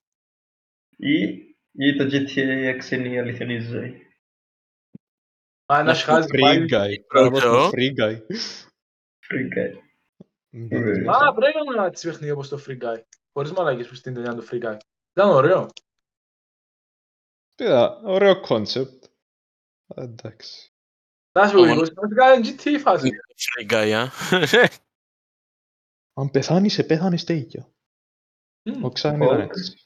Ή, 0.97 1.23
ή 1.73 1.97
το 1.97 2.05
GTA 2.05 2.75
6 2.77 2.91
είναι 2.97 3.09
η 3.09 3.19
αληθινή 3.19 3.59
ζωή. 3.61 4.07
Α, 5.67 5.83
να 5.83 5.95
σχάζει 5.95 6.29
Free 6.33 6.41
πάλι. 6.41 6.67
guy. 6.71 7.05
Πράγμα 7.07 7.41
Ρωτώ. 7.41 7.61
στο 7.61 7.71
free 7.73 7.93
guy. 8.01 8.17
Free 9.29 9.49
guy. 9.57 9.73
Ναι. 10.51 10.77
Α, 10.77 11.35
πρέπει 11.35 11.57
να 11.57 11.65
κάνουμε 11.65 11.87
έτσι 11.87 12.09
παιχνίδι 12.09 12.31
όπως 12.33 12.49
το 12.49 12.63
Free 12.67 12.79
Guy. 12.83 13.01
Χωρίς 13.33 13.53
μαλαγίες 13.53 13.89
που 13.89 13.95
στην 13.95 14.15
ταινία 14.15 14.35
του 14.35 14.47
Free 14.51 14.63
Guy. 14.63 14.77
Ήταν 15.17 15.29
ωραίο. 15.31 15.67
Κοίτα, 17.55 18.01
ωραίο 18.05 18.43
concept. 18.49 18.99
Εντάξει. 19.95 20.71
Να 21.39 21.47
σου 21.49 21.55
πω, 21.55 21.61
Όμως- 21.61 21.73
Νίκος, 21.73 21.91
βασικά 21.95 22.33
είναι 22.35 22.49
GTA 22.49 22.79
φάση. 22.81 23.11
Free 23.37 23.73
guy, 23.73 23.91
α. 23.91 24.09
Αν 26.21 26.31
πεθάνεις, 26.31 26.73
σε 26.73 26.83
πέθανες 26.85 27.25
τέλεια. 27.25 27.69
Μμ. 28.71 28.85
Ο 28.85 28.91
Ξάν 28.91 29.21
Ω. 29.21 29.25
ήταν 29.25 29.41
έτσι. 29.41 29.77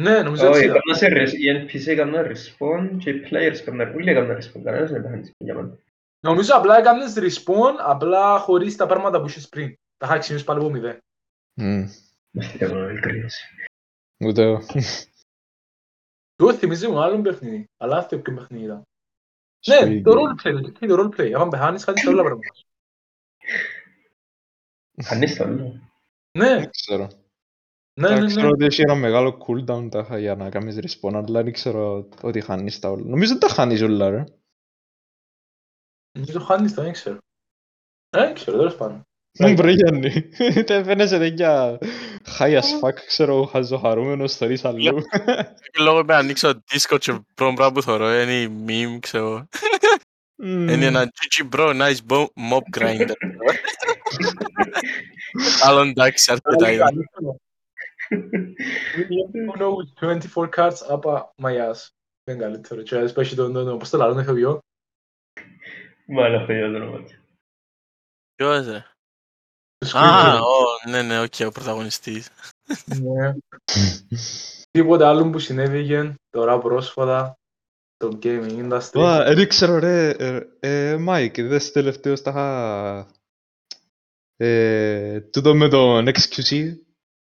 Ναι, 0.00 0.22
νομίζω 0.22 0.48
Όχι, 0.48 0.52
έτσι 0.52 0.64
ήταν. 0.64 0.76
έκανα 0.76 0.96
σε 0.96 1.06
res- 1.08 1.32
οι 1.38 1.48
NPC 1.50 1.86
έκαναν 1.92 2.26
respawn 2.26 2.96
και 2.98 3.10
οι 3.10 3.22
players 3.30 3.58
έκαναν, 3.60 3.94
όλοι 3.94 4.10
έκαναν 4.10 4.36
respawn, 4.36 4.62
κανένας 4.64 4.90
δεν 4.90 5.02
πέθανε 5.02 5.30
για 5.38 5.54
μένα. 5.54 5.78
Νομίζω 6.20 6.56
απλά 6.56 6.76
έκανες 6.78 7.14
respawn, 7.16 7.74
απλά 7.78 8.38
χωρίς 8.38 8.76
τα 8.76 8.86
πράγματα 8.86 9.20
που 9.20 9.26
είχες 9.28 9.48
πριν. 9.48 9.74
Τα 9.96 10.06
είχα 10.06 10.18
ξεκινήσει 10.18 10.44
πάλι 10.44 10.58
από 10.60 10.70
μηδέν. 10.70 10.98
Μμ. 12.34 12.40
Αυτή 12.40 12.56
ήταν 12.64 12.96
η 12.96 13.00
κρίση. 13.00 13.44
Ούτε 14.24 14.42
εγώ. 14.42 14.60
Εγώ 16.36 16.54
θυμίζει 16.54 16.88
μου 16.88 16.98
άλλον 17.00 17.22
παιχνίδι, 17.22 17.64
αλλά 17.76 17.96
αυτό 17.96 18.18
ποιο 18.18 18.34
παιχνίδι 18.34 18.64
ήταν. 18.64 18.82
Ναι, 19.68 19.78
Free 19.82 20.02
το 20.04 20.10
guy. 20.10 20.14
roleplay, 20.14 20.62
το 20.62 20.68
GTA, 20.68 20.88
το 20.88 21.02
roleplay. 21.02 21.32
Αν 21.32 21.48
πεθάνεις, 21.48 21.84
χάνεις 21.84 22.02
τα 22.02 22.10
όλα 22.10 22.22
πράγματα. 22.22 22.54
Κανείς 25.08 25.36
το 25.36 25.44
άλλο. 25.44 25.90
Ναι, 26.38 26.48
Δεν 26.58 26.70
ξέρω. 26.70 27.04
ναι, 28.00 28.06
Τα 28.08 28.20
ναι, 28.20 28.26
ξέρω 28.26 28.46
ναι. 28.46 28.52
ότι 28.52 28.64
έχει 28.64 28.80
ένα 28.80 28.94
μεγάλο 28.94 29.46
cooldown 29.46 29.88
τα 29.90 29.98
είχα 29.98 30.18
για 30.18 30.34
να 30.34 30.50
κάνεις 30.50 30.76
respawn, 30.76 31.14
αλλά 31.14 31.42
δεν 31.42 31.52
ξέρω 31.52 32.08
ότι 32.22 32.40
χάνεις 32.40 32.78
τα 32.78 32.90
όλα. 32.90 33.04
Νομίζω 33.04 33.32
ότι 33.34 33.46
τα 33.46 33.52
χάνεις 33.52 33.82
όλα, 33.82 34.10
ρε. 34.10 34.24
Νομίζω 36.18 36.40
χάνεις 36.40 36.74
το, 36.74 36.82
δεν 36.82 36.92
ξέρω. 36.92 37.16
Ε, 38.10 38.20
Δεν 38.20 38.34
ξέρω, 38.34 38.56
τέλος 38.56 38.76
πάντων. 38.76 39.02
Μου 39.38 39.56
βρε 39.56 39.70
Γιάννη. 39.72 40.28
Δεν 40.64 40.84
φαίνεσαι 40.84 41.18
τέτοια 41.18 41.78
high 42.38 42.58
as 42.60 42.80
fuck, 42.80 42.94
ξέρω, 43.06 43.44
χαζοχαρούμενος, 43.44 44.36
θωρείς 44.36 44.64
αλλού. 44.64 45.02
Και 45.72 45.82
λόγω 45.82 46.04
με 46.04 46.14
ανοίξω 46.14 46.54
το 46.54 46.60
Discord 46.70 46.98
και 46.98 47.12
πρώτο 47.34 47.52
πράγμα 47.54 47.72
που 47.72 47.82
θωρώ 47.82 48.20
είναι 48.20 48.40
η 48.40 48.64
meme, 48.66 48.98
ξέρω. 49.00 49.48
Μμμ. 50.36 50.68
Είναι 50.68 50.86
ένα 50.86 51.04
GG 51.12 51.48
bro, 51.56 51.80
nice 51.80 51.98
bo- 52.08 52.26
mob 52.50 52.78
grinder. 52.78 53.12
Άλλο 55.62 55.80
εντάξει, 55.80 56.32
αρκετά 56.32 56.70
είναι. 56.72 56.84
Uno 59.56 59.68
with 59.76 59.92
24 60.00 60.48
cards 60.56 60.78
up 60.90 61.02
my 61.42 61.70
ass. 61.70 61.88
Δεν 62.24 62.38
καλύτερο. 62.38 62.82
Και 62.82 62.96
ας 62.96 63.12
πέσει 63.12 63.36
τον, 63.36 63.52
τον, 63.52 63.78
πώς 63.78 63.90
το 63.90 63.96
λαλούν, 63.98 64.18
ηθοποιό. 64.18 64.58
Μάλλον 66.06 66.40
αυτό 66.40 66.52
είναι 66.52 66.70
το 66.70 66.76
όνομα 66.76 66.98
του. 66.98 67.14
Ποιος 68.34 68.66
ρε. 68.66 68.84
Το 69.92 69.98
Α, 69.98 70.34
Squid 70.34 70.40
ω, 70.40 70.90
ναι, 70.90 71.02
ναι, 71.02 71.20
οκ, 71.20 71.34
ο 71.46 71.50
πρωταγωνιστής. 71.50 72.30
Game. 72.68 73.00
Ναι. 73.00 73.34
Τίποτε 74.70 75.04
άλλο 75.06 75.30
που 75.30 75.38
συνέβηκε 75.38 76.14
τώρα 76.30 76.58
πρόσφατα 76.58 77.34
στο 77.94 78.18
gaming 78.22 78.72
industry. 78.72 79.00
Α, 79.00 79.34
δεν 79.34 79.48
ξέρω 79.48 79.78
ρε, 79.78 80.10
ε, 80.10 80.48
ε, 80.60 80.96
Μάικ, 80.96 81.36
είδες 81.36 81.72
τελευταίως 81.72 82.22
τα 82.22 82.30
είχα... 82.30 83.10
Ε, 84.36 85.20
τούτο 85.20 85.54
με 85.54 85.68
τον 85.68 86.06
XQC, 86.08 86.74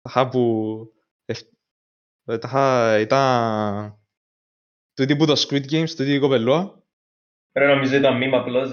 τα 0.01 0.09
είχα 0.09 0.29
που... 0.29 0.77
εφ- 1.25 1.53
ε, 2.25 2.39
Τα 2.39 2.49
είχα, 2.49 2.99
ήταν... 2.99 3.99
Τούτη 4.95 5.17
που 5.17 5.27
το 5.27 5.45
Squid 5.49 5.71
Games, 5.71 5.91
τούτη 5.91 6.15
η 6.15 6.19
κοπελούα. 6.19 6.83
Ρε 7.59 7.75
νομίζω 7.75 7.97
ήταν 7.97 8.17
μήμα 8.17 8.39
απλώς. 8.39 8.71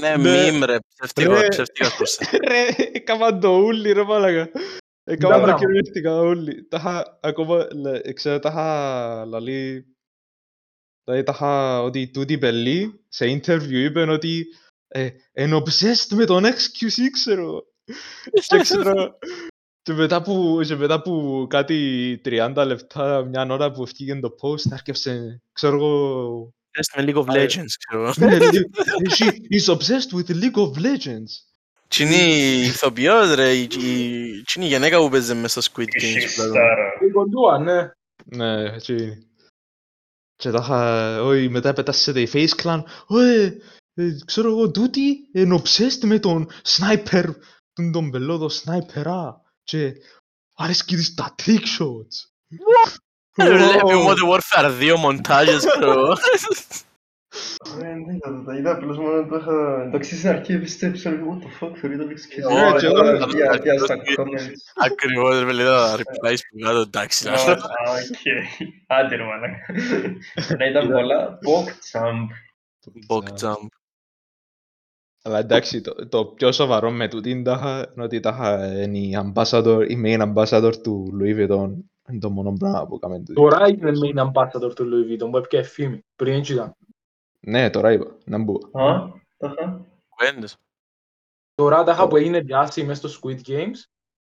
Ρε. 0.00 0.16
Ναι, 0.16 0.30
Ναι. 0.30 0.50
μιμ 0.50 0.62
ρε, 0.64 0.76
ψεύτικο, 0.94 1.32
Ρε. 1.34 1.48
ψεύτικο 1.48 1.88
πρόσθετο. 1.96 2.36
Ρε, 2.48 2.66
έκαναν 2.92 3.40
το 3.40 3.48
ούλι 3.58 3.92
ρε 3.92 4.02
μάλακα. 4.04 4.50
Έκαναν 5.04 5.36
το 5.38 5.42
πράγμα. 5.42 5.58
κυριολεκτικά 5.58 6.20
ούλι. 6.20 6.68
Τα 6.68 6.76
είχα 6.76 7.18
ακόμα, 7.22 7.66
λε- 7.74 8.12
ξέρω, 8.12 8.38
τα 8.38 8.48
είχα 8.48 9.24
λαλεί, 9.24 9.86
δηλαδή 11.04 11.22
τα 11.24 11.32
είχα 11.34 11.82
ότι 11.82 12.10
τούτη 12.10 12.32
η 12.32 12.38
πελή 12.38 13.04
σε 13.08 13.24
interview 13.44 13.70
είπε 13.72 14.00
ότι 14.10 14.46
ε, 14.88 15.08
είναι 15.34 15.56
obsessed 15.56 16.14
με 16.14 16.24
τον 16.24 16.44
XQC 16.44 16.98
ξέρω. 17.12 17.62
Και 18.46 18.58
ξέρω, 18.60 19.18
και 19.82 19.92
μετά 19.92 20.22
που, 20.22 20.60
και 20.66 20.74
μετά 20.74 21.02
που 21.02 21.46
κάτι 21.48 22.20
30 22.24 22.64
λεπτά, 22.66 23.24
μια 23.24 23.46
ώρα 23.50 23.70
που 23.70 23.82
έφυγε 23.82 24.20
το 24.20 24.34
post, 24.42 24.72
άρχισε, 24.72 25.42
ξέρω 25.52 25.76
εγώ, 25.76 26.50
Πες 26.72 26.90
με 26.96 27.04
League 27.06 27.16
of 27.16 27.24
Άρα. 27.28 27.44
Legends, 27.44 27.72
ξέρω. 27.86 28.12
«Ναι, 28.16 28.38
λέει, 28.38 28.50
she 29.18 29.24
is 29.60 29.74
obsessed 29.74 30.16
with 30.16 30.30
League 30.30 30.56
of 30.56 30.78
Legends. 30.78 31.30
Τι 31.88 32.02
είναι 32.04 32.14
η 32.16 32.60
ηθοποιός 32.62 33.34
ρε, 33.34 33.52
η- 33.54 33.62
η- 33.62 34.42
τι 34.42 34.52
είναι 34.56 34.64
η 34.64 34.68
γυναίκα 34.68 34.98
που 34.98 35.08
παίζει 35.08 35.34
μες 35.34 35.50
στο 35.50 35.60
Squid 35.60 35.86
Η 35.86 36.00
Games. 36.00 36.28
πλέον. 36.34 36.52
Σιστάρα. 36.52 36.92
Η 37.08 37.10
κοντούα, 37.10 37.58
ναι. 37.58 37.90
Ναι, 38.24 38.62
έτσι 38.74 38.92
είναι. 38.94 39.26
Και 40.36 40.50
τα 40.50 40.58
είχα, 40.62 41.22
όχι, 41.22 41.48
μετά 41.48 41.68
έπετάσσεται 41.68 42.20
η 42.20 42.28
Face 42.32 42.54
Clan, 42.62 42.82
«Ωε, 43.06 43.44
ε, 43.94 44.16
ξέρω 44.24 44.48
εγώ, 44.48 44.70
τούτη 44.70 45.28
είναι 45.32 45.62
obsessed 45.64 46.00
με 46.02 46.18
τον 46.18 46.50
sniper, 46.64 47.24
τον 47.72 47.92
τον 47.92 48.10
πελόδο 48.10 48.50
sniper, 48.64 49.32
και 49.62 49.92
αρέσκει 50.54 50.96
της 50.96 51.14
τα 51.14 51.34
trick 51.42 51.60
shots. 51.78 52.16
Ε, 52.48 52.56
Βλέπει 52.56 52.96
Wow. 52.96 52.96
Modern 53.36 54.28
Warfare 54.30 54.70
2 54.80 54.96
μοντάζες, 54.98 55.64
ξέρω. 55.66 56.12
Ε, 56.12 56.16
δεν 57.78 57.98
είδα 57.98 58.28
το, 58.36 58.42
τα 58.44 58.56
είδα 58.56 58.70
απλώς 58.72 58.98
μόνο 58.98 59.26
το 59.26 59.36
είχα... 59.36 59.82
Εντάξει 59.82 60.16
στην 60.16 60.28
αρχή 60.28 60.58
πίστεψα 60.58 61.10
λίγο 61.10 61.38
what 61.40 61.42
the 61.44 61.66
fuck, 61.66 61.72
θεωρεί 61.76 61.96
το 61.98 62.04
λέξη 62.06 62.28
και 62.28 62.40
Ναι, 62.40 62.72
και 62.78 62.86
εγώ- 62.86 63.26
Πια- 63.26 63.60
πια 63.62 63.78
στα 63.78 63.96
comments. 63.96 64.50
Ακριβώς, 64.84 65.42
ρε, 65.42 65.52
λέει 65.52 65.66
τα 65.66 65.96
replies 65.96 66.38
που 66.50 66.58
κάτω, 66.64 66.78
εντάξει. 66.78 67.28
Α, 67.28 67.32
α, 67.32 67.54
οκ. 67.54 68.22
Άντε 68.86 69.16
ρε 69.16 69.24
μαλάκα. 69.24 69.66
Να 70.58 70.66
ήταν 70.66 70.88
πολλά 70.88 71.38
PogChamp. 71.46 72.26
PogChamp. 73.08 73.66
Αλλά 75.24 75.38
εντάξει, 75.38 75.80
το, 75.80 76.08
το 76.08 76.24
πιο 76.24 76.52
σοβαρό 76.52 76.90
με 76.90 77.08
τούτην 77.08 77.44
τάχα, 77.44 77.92
είναι 77.94 78.04
ότι 78.04 78.20
τάχα, 78.20 78.82
είναι 78.82 78.98
η 78.98 79.16
ambassador, 79.24 79.84
η 79.88 80.02
main 80.04 80.32
ambassador 80.34 80.72
του 80.82 81.18
Louis 81.20 81.36
Vuitton, 81.50 81.70
είναι 82.10 82.18
το 82.18 82.30
μόνο 82.30 82.52
πράγμα 82.52 82.86
που 82.86 82.94
έκαμε 82.94 83.18
τούτη. 83.18 83.32
Τώρα 83.32 83.64
έγινε 83.64 83.90
main 84.04 84.26
ambassador 84.30 84.74
του 84.74 84.88
Louis 84.90 85.10
Vuitton 85.12 85.30
που 85.30 85.36
έπιε 85.36 85.62
φήμη. 85.62 86.04
Πριν 86.16 86.34
έτσι 86.34 86.52
ήταν. 86.52 86.76
Ναι, 87.40 87.70
τώρα 87.70 87.92
είπα, 87.92 88.16
να 88.24 88.38
μπω. 88.38 88.52
Α, 88.54 89.08
τα 89.36 89.54
είχα. 89.58 89.86
Κουβέντες. 90.08 90.56
Τώρα 91.54 91.84
τα 91.84 91.92
είχα 91.92 92.08
που 92.08 92.16
έγινε 92.16 92.40
διάση 92.40 92.84
μες 92.84 92.98
στο 92.98 93.08
Squid 93.08 93.40
Games. 93.48 93.76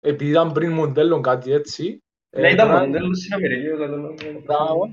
Επειδή 0.01 0.31
ήταν 0.31 0.53
πριν 0.53 0.73
μοντέλο 0.73 1.21
κάτι 1.21 1.53
έτσι. 1.53 2.03
ε, 2.31 2.41
Ναι, 2.41 2.51
ήταν 2.51 2.69
τώρα- 2.69 2.81
μοντέλο 2.87 3.15
στην 3.15 3.35
Αμερική, 3.35 3.67
εγώ 3.67 3.79
καταλαβαίνω. 3.79 4.41
Μπράβο. 4.41 4.89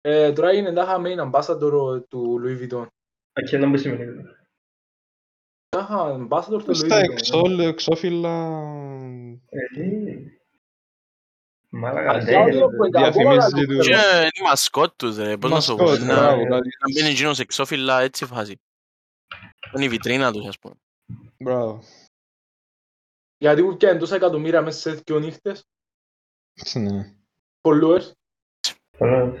Ε, 0.00 0.32
Τώρα 0.32 0.48
έγινε 0.50 0.72
τα 0.72 0.82
είχα 0.82 1.00
main 1.04 1.30
ambassador 1.30 2.02
του 2.08 2.40
Louis 2.44 2.62
Vuitton. 2.62 2.86
Οκ, 3.32 3.60
να 3.60 3.68
μπει 3.68 3.78
σημαίνει. 3.78 4.22
Τα 5.68 5.78
είχα 5.80 6.26
ambassador 6.28 6.62
του 6.64 6.70
Louis 6.70 6.74
Στα 6.76 7.00
Vuitton. 7.00 7.10
εξόλ, 7.10 7.58
εξώφυλλα... 7.58 8.58
Ε, 9.48 9.58
Μαλάκα, 9.68 9.78
Αρχικά 9.78 9.80
ναι. 9.80 10.20
αυτό 10.20 10.30
που 10.30 10.34
έκανε, 10.34 10.34
διαφημίζει 11.48 11.65
ακόμα 11.84 13.36
του- 13.36 13.50
καλύτερο. 13.52 13.82
Και 13.82 13.90
είναι 13.90 14.26
η 14.34 14.42
μασκότ 14.42 14.92
τους, 14.96 15.16
ρε, 15.16 15.36
πώς 15.36 15.50
να 15.50 15.60
σου 15.60 15.74
πω. 15.76 15.82
Μασκότ, 15.84 16.06
Να 16.08 16.14
μπράβο, 16.14 16.36
ναι. 16.42 16.48
κάτι. 16.48 16.68
να 16.80 16.92
μπαίνει 16.94 17.08
εκείνος 17.10 17.38
εξώφυλλα 17.38 18.00
έτσι 18.00 18.26
φάση. 18.26 18.60
Είναι 19.74 19.84
η 19.84 19.88
βιτρίνα 19.88 20.32
τους, 20.32 20.46
ας 20.46 20.58
πούμε. 20.58 20.74
Μπράβο. 21.38 21.82
Γιατί 23.38 23.62
που 23.62 23.76
πιάνε 23.76 23.98
τόσα 23.98 24.14
εκατομμύρια 24.14 24.62
μέσα 24.62 24.78
σε 24.78 25.02
δύο 25.06 25.18
νύχτες. 25.18 25.64
Ναι. 26.74 27.14
Followers. 27.60 28.10
Ωραία. 28.98 29.32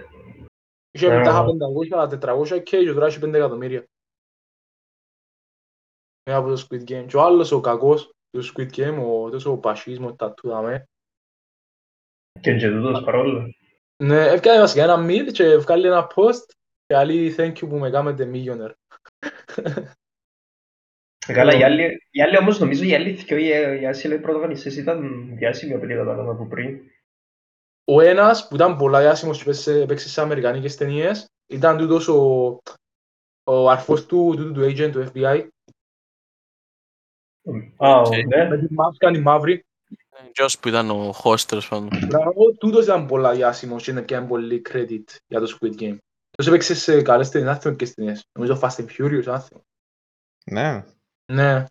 Είχε 0.90 1.08
Ναι, 1.08 1.24
τα 1.24 1.30
είχα 1.30 1.44
ναι. 1.44 1.52
500, 1.52 2.08
400 2.08 2.62
και 2.62 2.78
και 2.78 2.92
τώρα 2.92 3.06
έχει 3.06 3.18
5 3.18 3.34
εκατομμύρια. 3.34 3.84
Ένα 6.22 6.36
από 6.36 6.48
το 6.48 6.66
Squid 6.70 6.80
Game. 6.90 7.06
Και 7.08 7.16
ο 7.16 7.22
άλλος 7.22 7.52
ο 7.52 7.60
κακός 7.60 8.10
του 8.30 8.44
Squid 8.44 8.70
Game, 8.76 8.98
ο 9.06 9.30
τόσο 9.30 9.52
ο 9.52 9.58
Πασίσμος, 9.58 10.16
τα 10.16 10.32
του 10.34 10.54
δαμέ. 12.36 12.40
Και 12.40 12.56
και 12.56 12.68
τούτος 12.70 13.04
παρόλο. 13.04 13.54
Ναι, 14.02 14.26
έφτιανε 14.26 14.60
βασικά 14.60 14.82
ένα 14.82 15.06
mail 15.06 15.32
και 15.32 15.56
βγάλει 15.56 15.86
ένα 15.86 16.06
post 16.14 16.52
και 16.86 16.96
άλλοι 16.96 17.34
thank 17.38 17.52
you 17.52 17.68
που 17.68 17.76
με 17.78 17.90
κάνετε 17.90 18.30
millionaire. 18.32 18.72
Καλά, 21.26 21.54
οι 21.58 21.62
άλλοι, 21.62 21.98
οι 22.10 22.22
άλλοι 22.22 22.38
όμως 22.38 22.58
νομίζω 22.58 22.84
οι 22.84 22.94
άλλοι 22.94 23.10
δυο, 23.10 23.36
οι, 23.36 23.80
οι 23.80 23.86
άσυλοι 23.86 24.18
πρωταγωνιστές 24.18 24.76
ήταν 24.76 25.28
διάσημοι 25.36 25.74
από 25.74 25.84
λίγα 25.84 25.98
κατάλαβα 25.98 26.30
από 26.32 26.46
πριν. 26.46 26.80
Ο 27.84 28.00
ένας 28.00 28.48
που 28.48 28.54
ήταν 28.54 28.76
πολλά 28.76 29.00
διάσημος 29.00 29.38
και 29.38 29.44
παίξε- 29.44 29.82
έπαιξε 29.82 30.08
σε 30.08 30.20
αμερικανικές 30.20 30.76
ταινίες 30.76 31.26
ήταν 31.46 31.76
τούτος 31.78 32.08
ο, 32.08 32.58
ο 33.44 33.70
αρφός 33.70 34.06
του, 34.06 34.34
του, 34.36 34.52
του 34.52 34.60
agent 34.60 34.90
του 34.92 35.06
FBI 35.14 35.48
Α, 37.76 37.90
Οκ. 38.00 38.08
ναι. 38.26 38.48
με 38.48 38.58
τη 38.58 38.74
μάσκα 38.74 39.10
η 39.10 39.18
μαύρη. 39.20 39.64
Τζείνος 40.32 40.58
που 40.58 40.68
ήταν 40.68 40.90
ο 40.90 41.14
host, 41.22 41.40
τέλος 41.40 41.68
πάντων. 41.68 41.88
Μπράβο, 42.06 42.52
τούτος 42.58 42.84
ήταν 42.84 43.06
πολλά 43.06 43.32
διάσημος 43.34 43.84
και 43.84 43.90
είναι 43.90 44.02
πιάνει 44.02 44.26
πολύ 44.26 44.62
credit 44.70 45.04
για 45.26 45.40
το 45.40 45.58
Squid 45.60 45.80
Game. 45.80 45.96
Τούτος 46.30 46.46
έπαιξε 46.46 46.74
σε 46.74 47.02
καλές 47.02 47.28
ταινίες, 47.28 47.50
άθιμο 47.50 47.74
και 47.76 47.88
ταινίες. 47.94 48.24
Νομίζω 48.38 48.58
Fast 48.62 48.76
and 48.76 48.86
Furious, 48.98 49.24
άθιμο. 49.26 49.60
Ναι. 50.50 50.84
Ναι. 51.32 51.64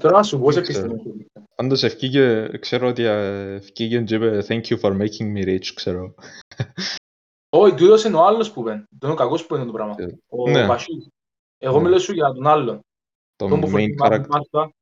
Τώρα 0.00 0.16
να 0.16 0.22
σου 0.22 0.38
πω 0.40 0.50
σε 0.52 0.60
Δεν 0.60 0.62
ποιες 0.68 0.76
ξέρω. 0.82 0.96
ταινίες. 1.02 1.26
Πάντως 1.54 1.82
ευκήγε, 1.82 2.48
ξέρω 2.58 2.88
ότι 2.88 3.02
ε, 3.02 3.54
ευκήγε 3.54 4.02
και 4.02 4.14
είπε 4.14 4.44
thank 4.48 4.62
you 4.62 4.80
for 4.80 4.96
making 5.00 5.36
me 5.36 5.44
rich, 5.46 5.66
ξέρω. 5.74 6.14
Όχι, 7.48 7.74
τούτος 7.74 8.04
είναι 8.04 8.16
ο 8.16 8.24
άλλος 8.26 8.52
που 8.52 8.60
είπε. 8.60 8.84
Τον 8.98 9.10
ο 9.10 9.14
κακός 9.14 9.46
που 9.46 9.54
είναι 9.54 9.64
το 9.64 9.72
πράγμα. 9.72 9.94
Ε, 9.98 10.06
Ο 10.28 10.50
ναι. 10.50 10.66
Πασίς. 10.66 11.08
Εγώ 11.58 11.76
Ναι. 11.76 11.82
μιλώ 11.82 11.98
σου 11.98 12.12
για 12.12 12.32
τον 12.32 12.46
άλλον. 12.46 12.80
Το 13.36 13.48
Τον 13.48 13.60
που 13.60 13.68
φορεί 13.68 13.84
main 13.84 13.88
τη 13.88 13.94
μαύρη 13.96 14.18
character. 14.24 14.26
μάσκα. 14.28 14.72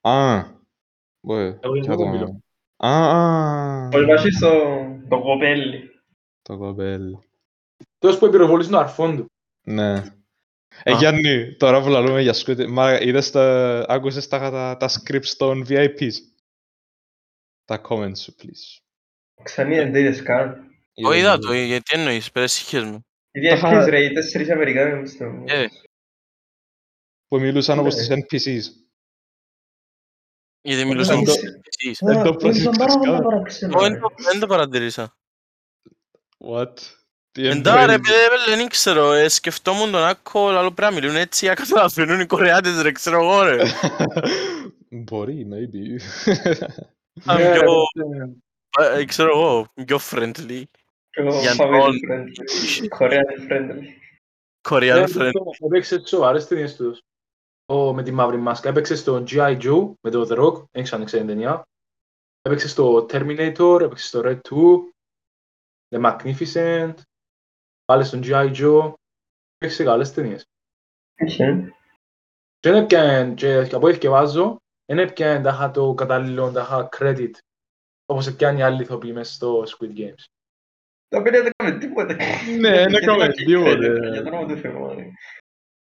Α, 0.00 0.44
μπορεί, 1.20 1.58
Εγώ 1.62 1.74
για 1.76 1.82
για 1.82 1.90
αυτό 1.92 2.04
το... 2.04 2.08
μιλώ. 2.10 2.40
Α, 2.76 2.88
α, 2.90 3.88
Ο 3.92 4.00
Ιβάσης 4.00 4.38
το, 4.38 4.50
το 5.08 5.20
κοπέλι. 5.20 5.90
το 6.42 6.56
κοπέλ. 6.58 7.16
Τούτος 7.98 8.18
που 8.18 8.26
επιρροβολήσει 8.26 8.70
τον 8.70 8.78
αρφόν 8.78 9.16
του. 9.16 9.26
Ναι. 9.66 9.92
Ε, 10.82 10.92
Α. 10.92 10.96
Γιάννη, 10.98 11.54
τώρα 11.56 11.82
που 11.82 11.88
λαλούμε 11.88 12.20
για 12.22 12.32
σκούτι, 12.32 12.66
μα 12.66 13.00
είδες 13.00 13.30
τα, 13.30 13.78
άκουσες 13.88 14.28
τα, 14.28 14.50
τα, 14.50 14.76
τα 14.76 14.88
scripts 14.88 15.34
των 15.36 15.64
VIPs. 15.68 16.12
Τα 17.64 17.80
comments 17.88 18.18
σου, 18.18 18.34
please. 18.42 18.78
Ξανή 19.42 19.74
δεν 19.74 19.94
είδες 19.94 20.22
καν. 20.22 20.64
Το 20.92 21.12
είδα 21.12 21.38
το, 21.38 21.52
γιατί 21.52 21.98
εννοείς, 21.98 22.30
πέρας 22.30 22.60
είχες 22.60 22.82
μου. 22.84 23.06
Οι 23.30 23.40
διεύκες 23.40 23.86
ρε, 23.86 24.04
οι 24.04 24.12
τέσσερις 24.12 24.50
Αμερικάνοι 24.50 25.08
στο... 25.08 25.42
Ε, 25.46 25.66
Που 27.28 27.40
μιλούσαν 27.40 27.78
όπως 27.78 27.94
Ναι. 27.94 28.00
τις 28.00 28.44
NPCs. 28.46 28.62
Γιατί 30.62 30.84
μιλούσαν 30.84 31.16
είναι- 31.16 31.24
τους 31.24 31.34
εσείς. 31.36 31.98
δεν 32.02 32.22
το 32.22 32.28
Α, 32.28 32.36
προσέξα 32.36 32.60
ήταν 32.60 32.76
πάρα 32.78 32.92
καν. 32.92 33.00
πολλά 33.00 33.22
παράξενα, 33.22 33.72
Εγώ 33.74 33.84
ρε. 33.86 33.90
δεν 33.90 34.00
το- 34.00 34.12
δεν 34.30 34.40
το 34.40 34.46
παρατηρήσα. 34.46 35.16
What? 36.38 36.72
Τι 37.32 37.46
Εντά 37.46 37.74
ρε, 37.86 37.92
εννοείς; 37.92 38.00
παιδί, 38.10 38.56
δεν 38.56 38.68
ξέρω, 38.68 39.12
ε, 39.12 39.28
σκεφτόμουν 39.28 39.90
τον 39.90 40.04
Άκο, 40.04 40.48
άλλο 40.48 40.72
πρέπει 40.72 40.94
να 40.94 41.00
μιλούν 41.00 41.16
έτσι, 41.16 41.44
για 41.44 41.54
καταλαβαίνουν 41.54 42.20
οι 42.20 42.26
Κορεάτες 42.26 42.82
ρε, 42.82 42.92
ξέρω 42.92 43.22
εγώ 43.22 43.42
ρε. 43.42 43.56
Μπορεί, 44.90 45.46
maybe. 45.50 46.00
Αν 47.24 47.36
Ναι, 47.36 47.52
ρε, 47.52 47.58
πιο, 47.58 47.72
ε, 48.80 49.00
ε, 49.00 49.04
ξέρω 49.04 49.28
εγώ, 49.38 49.72
πιο 49.86 49.98
friendly, 50.10 50.62
Εγώ 51.10 51.40
Για 51.40 51.52
family 51.52 51.56
τον- 51.56 52.00
friendly. 52.08 52.98
Korean 52.98 53.50
friendly. 53.50 53.84
Korean 54.68 54.80
Ναι, 54.94 55.04
friendly. 55.16 55.32
Έπαιξε 55.66 55.94
στις 55.98 56.08
σοβαρές 56.08 56.46
ταινίες 56.46 56.76
τους. 56.76 57.00
Ο, 57.70 57.94
με 57.94 58.02
τη 58.02 58.12
μαύρη 58.12 58.36
μάσκα. 58.36 58.68
Έπαιξε 58.68 58.96
στο 58.96 59.24
G.I. 59.26 59.60
Joe 59.62 59.92
με 60.00 60.10
το 60.10 60.26
The 60.30 60.38
Rock. 60.38 60.64
Δεν 60.70 60.82
ξέρω 60.82 61.00
αν 61.00 61.06
ξέρει 61.06 61.24
την 61.24 61.32
ταινία. 61.34 61.62
Έπαιξε 62.42 62.68
στο 62.68 63.06
Terminator. 63.10 63.80
Έπαιξε 63.80 64.06
στο 64.06 64.20
Red 64.24 64.40
2. 64.50 64.78
The 65.94 66.00
Magnificent. 66.04 66.94
Πάλι 67.84 68.04
στον 68.04 68.20
G.I. 68.24 68.52
Joe. 68.54 68.92
Έπαιξε 69.56 69.76
σε 69.76 69.84
καλές 69.84 70.12
ταινίες. 70.12 70.44
Οκ. 71.22 71.28
Και 72.58 72.70
δεν 72.70 72.82
έπιανε, 72.82 73.34
και 73.34 73.54
από 73.72 73.86
ό,τι 73.86 73.98
διαβάζω, 73.98 74.56
δεν 74.84 74.98
έπιανε 74.98 75.42
τάχα 75.42 75.70
το 75.70 75.94
κατάλληλο 75.94 76.52
τάχα 76.52 76.88
credit. 76.96 77.30
Όπως 78.06 78.26
έπιανε 78.26 78.58
οι 78.58 78.62
άλλοι 78.62 78.82
ηθοποιοί 78.82 79.12
μέσα 79.14 79.32
στο 79.32 79.62
Squid 79.62 79.96
Games. 79.98 80.24
Τα 81.08 81.22
παιδιά 81.22 81.42
δεν 81.42 81.52
έκαμε 81.58 81.78
τίποτε. 81.78 82.14
Ναι, 82.60 82.70
δεν 82.70 82.88
Γιατί 82.88 83.04
έκαμε 83.04 83.26
να 83.26 83.32
και 83.32 83.44
τίποτε. 83.44 83.92
credit, 83.92 84.12
Για 84.12 84.22
το 84.22 84.28
όνομα 84.28 84.54
του 84.54 84.60
Θεού. 84.60 84.94
ρε. 84.94 85.10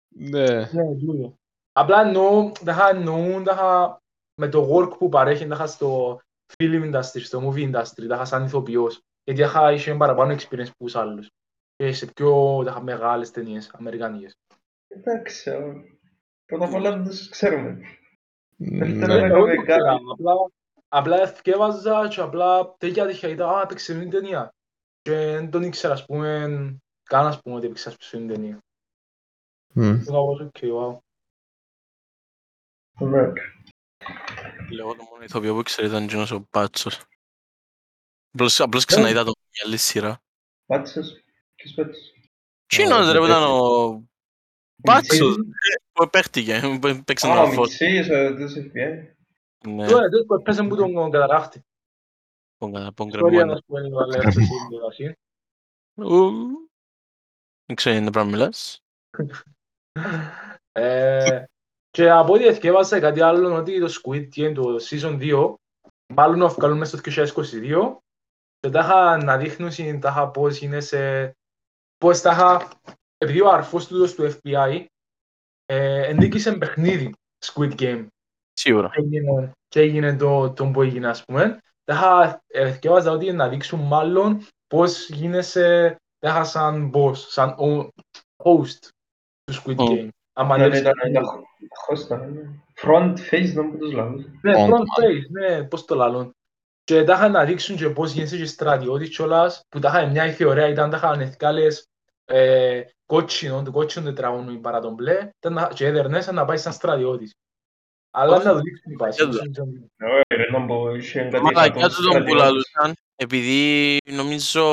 Ναι. 0.09 0.55
Ναι, 0.71 0.95
τούτο. 0.99 1.37
Απλά 1.79 2.01
εννοώ, 2.01 2.51
τάχα 2.65 2.89
εννοούν 2.89 3.43
τάχα 3.43 4.01
με 4.41 4.47
το 4.49 4.75
work 4.75 4.97
που 4.97 5.09
παρέχει 5.09 5.47
τάχα 5.47 5.67
στο 5.67 6.19
film 6.57 6.93
industry, 6.93 7.21
στο 7.21 7.49
movie 7.49 7.75
industry, 7.75 8.07
τάχα 8.07 8.25
σαν 8.25 8.45
ηθοποιός. 8.45 9.01
Γιατί 9.23 9.41
τάχα 9.41 9.71
είχε 9.71 9.95
παραπάνω 9.95 10.33
experience 10.33 10.71
που 10.77 10.83
τους 10.85 10.95
άλλους. 10.95 11.27
Και 11.75 11.91
σε 11.91 12.05
πιο 12.05 12.61
τάχα 12.65 12.81
μεγάλες 12.81 13.31
ταινίες, 13.31 13.71
αμερικανικές. 13.73 14.33
Εντάξει, 14.87 15.49
α, 15.49 15.59
Πρώτα 16.45 16.65
απ' 16.65 16.73
όλα 16.73 16.91
δεν 16.91 17.03
τους 17.03 17.29
ξέρουμε. 17.29 17.81
Ναι. 18.55 18.85
Δεύτερον, 18.85 19.23
Εγώ 19.23 19.25
έκαμε 19.25 19.55
δεν 19.55 19.65
ξέρω, 19.65 19.83
κάτι. 19.83 20.03
απλά, 20.11 20.33
απλά 20.87 21.21
εθκιέβαζα 21.21 22.07
και 22.07 22.21
απλά 22.21 22.75
τέτοια 22.77 23.07
τυχαία 23.07 23.29
ήταν, 23.29 23.49
α, 23.49 23.61
έπαιξε 23.61 23.95
μια 23.95 24.09
ταινία. 24.09 24.53
Και 25.01 25.11
δεν 25.11 25.49
τον 25.49 25.63
ήξερα, 25.63 25.93
ας 25.93 26.05
πούμε, 26.05 26.47
καν 27.03 27.25
ας 27.25 27.41
πούμε 27.41 27.55
ότι 27.55 27.65
έπαιξε 27.65 27.89
ας 27.89 27.95
πούμε, 27.97 28.23
μια 28.23 28.33
ταινία. 28.33 28.57
Μμ. 29.73 29.93
Ήταν 30.01 30.15
όπως, 30.15 30.39
οκ, 30.39 30.57
wow. 30.61 30.97
Ναι. 32.99 33.31
Εγώ 34.79 34.95
το 34.95 35.03
μόνο 35.03 35.23
ηθοποιό 35.23 35.53
που 35.53 35.59
ήξερα 35.59 35.87
ήταν 35.87 36.03
εκείνος 36.03 36.31
ο 36.31 36.41
Πάτσος. 36.49 37.01
Απλώς, 38.33 38.59
απλώς 38.59 38.85
ξαναείδα 38.85 39.23
το 39.23 39.31
μια 39.51 39.63
άλλη 39.65 39.77
σειρά. 39.77 40.21
Πάτσος. 40.65 41.23
Ποιος 41.55 41.73
πάτσος. 41.73 42.13
Τζείνος 42.65 43.11
ρε 43.11 43.17
που 43.19 43.25
ήταν 43.25 43.43
ο 43.43 44.03
Πάτσος 44.81 45.37
Μιτσής. 45.37 45.45
που 45.91 46.09
παίχτηκε, 46.09 46.59
που 46.81 47.03
παίξε 47.05 47.27
Α, 47.27 47.29
τον 47.29 47.37
ο 47.39 47.41
αφό. 47.41 47.61
Μιτσής, 47.61 48.09
ο 48.09 48.35
της 48.35 48.55
FBI. 48.57 49.13
Ναι, 49.67 49.87
Τώρα, 49.87 50.09
τότε 50.09 50.23
που 50.25 50.33
έπαιζε 50.33 50.61
μου 50.61 50.75
τον 50.75 51.11
καταράχτη. 51.11 51.61
τον 52.57 52.73
κατά- 52.73 52.93
τον 52.93 53.07
Ιστορία, 53.07 53.27
κρεμμένο. 53.29 53.53
ας 53.53 53.61
πούμε, 53.65 53.81
να 53.81 54.05
λέω 54.05 54.21
σε 54.31 54.41
συνδυασία. 54.41 55.17
Ου. 55.95 56.31
Δεν 57.65 57.75
ξέρω 57.75 57.95
είναι 57.95 58.11
πράγμα 58.11 58.31
μιλάς. 58.31 58.81
Ε, 61.91 62.01
Και 62.01 62.09
από 62.09 62.33
ό,τι 62.33 62.45
εθιέβασα 62.45 62.99
κάτι 62.99 63.21
άλλο 63.21 63.55
ότι 63.55 63.79
το 63.79 63.93
Squid 64.01 64.27
Game 64.35 64.53
το 64.53 64.75
Season 64.89 65.19
2 65.19 65.53
μάλλον 66.13 66.37
να 66.39 66.47
βγάλουν 66.47 66.77
μέσα 66.77 66.97
στο 66.97 67.11
2022 67.11 67.97
και 68.59 68.69
τα 68.69 68.79
είχα 68.79 69.23
να 69.23 69.37
δείχνουν 69.37 69.99
τα 69.99 70.09
είχα 70.09 70.29
πώς 70.29 70.61
είναι 70.61 70.79
σε 70.79 71.31
πώς 71.97 72.21
τα 72.21 72.31
είχα 72.31 72.69
επειδή 73.17 73.41
ο 73.41 73.49
αρφός 73.49 73.87
του 73.87 74.15
του 74.15 74.31
FBI 74.43 74.85
ε, 75.65 76.07
ενδίκησε 76.09 76.57
παιχνίδι 76.57 77.13
Squid 77.45 77.75
Game 77.79 78.07
Σίγουρα. 78.53 78.89
και 78.89 78.99
έγινε, 78.99 79.51
και 79.67 79.79
έγινε 79.79 80.15
το, 80.15 80.53
το 80.53 80.65
που 80.65 80.81
έγινε 80.81 81.07
ας 81.07 81.23
πούμε 81.25 81.57
τα 81.83 81.93
είχα 81.93 82.41
εθιέβαζα 82.47 83.11
ότι 83.11 83.31
να 83.31 83.49
δείξουν 83.49 83.79
μάλλον 83.79 84.45
πώς 84.67 85.09
γίνεσαι 85.09 85.95
τα 86.19 86.29
είχα 86.29 86.43
σαν 86.43 86.91
boss, 86.93 87.15
σαν 87.15 87.55
o- 87.59 87.87
host 88.43 88.79
του 89.43 89.53
Squid 89.53 89.75
Μμ. 89.75 89.85
Game 89.89 90.09
άμα 90.39 90.57
Ναι, 90.57 90.67
λες 90.67 90.79
ήταν 90.79 90.93
ήταν 91.09 91.23
χώστα. 91.85 92.17
ναι. 92.17 92.41
Front 92.83 93.13
face 93.31 93.53
να 93.53 93.61
μου 93.63 93.77
τους 93.77 93.91
λάβουν. 93.93 94.39
Ναι, 94.41 94.53
Front 94.55 94.69
front 94.69 95.03
face, 95.03 95.29
ναι, 95.29 95.63
πώς 95.63 95.85
το 95.85 95.95
λαλούν. 95.95 96.35
Και 96.83 97.03
τα 97.03 97.13
είχαν 97.13 97.31
να 97.31 97.43
δείξουν 97.45 97.75
και 97.75 97.89
πώς 97.89 98.11
γίνεσαι 98.11 98.37
και 98.37 98.45
στρατιώτης 98.45 99.09
κιόλας, 99.15 99.61
που 99.69 99.79
τα 99.79 99.89
είχαν 99.89 100.11
μια 100.11 100.25
ήθη 100.25 100.43
ωραία, 100.43 100.67
ήταν 100.67 100.89
τα 100.89 100.97
είχαν 100.97 101.19
εθκάλες 101.21 101.87
ε, 102.25 102.81
κότσινο, 103.05 103.61
το 103.63 103.71
κότσινο 103.71 104.05
τετραγωνί 104.05 104.57
παρά 104.57 104.79
τον 104.79 104.93
μπλε, 104.93 105.29
ήταν 105.37 105.53
να- 105.53 105.67
και 105.73 105.85
έδερνες 105.85 106.27
να 106.31 106.45
πάεις 106.45 106.61
σαν 106.61 106.73
στρατιώτης. 106.73 107.33
Αλλά 108.11 108.35
Όχι. 108.35 108.45
να 108.45 108.53
το 108.53 108.59
δείξουν 108.59 108.91
η 108.91 108.95
πάση. 108.95 109.21
Έδω. 109.21 109.65
Ναι, 109.97 110.35
ρε, 110.35 110.51
να 110.51 110.59
μπω, 110.59 110.95
είχε 110.95 111.19
κάτι 111.21 111.43
Μαλακιά 111.43 111.63
εκατό 111.63 111.95
του 111.95 112.01
τον 112.01 112.03
που 112.03 112.11
στρατιώτες. 112.11 112.33
λαλούσαν, 112.43 112.93
επειδή 113.15 113.97
νομίζω 114.11 114.63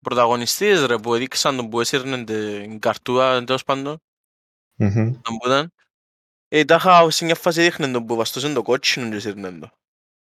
πρωταγωνιστές 0.00 0.86
ρε 0.86 0.96
που 0.98 1.14
έδειξαν 1.14 1.56
τον 1.56 1.68
που 1.68 1.80
έσυρνε 1.80 2.24
την 2.24 2.78
καρτούα 2.78 3.44
τέλος 3.44 3.64
πάντων, 3.64 3.98
Μμμ. 4.80 5.12
τον 5.22 5.36
που 5.38 5.46
ήταν, 5.46 5.72
ε, 6.48 6.64
τα 6.64 6.74
είχα 6.74 7.10
σε 7.10 7.24
μια 7.24 7.34
φάση 7.34 7.60
δείχνε 7.62 7.88
τον 7.90 8.06
που 8.06 8.14
βαστούσε 8.16 8.52
το 8.52 8.62
κότσινο 8.62 9.08
και 9.10 9.16
έσυρνε 9.16 9.50
το. 9.52 9.70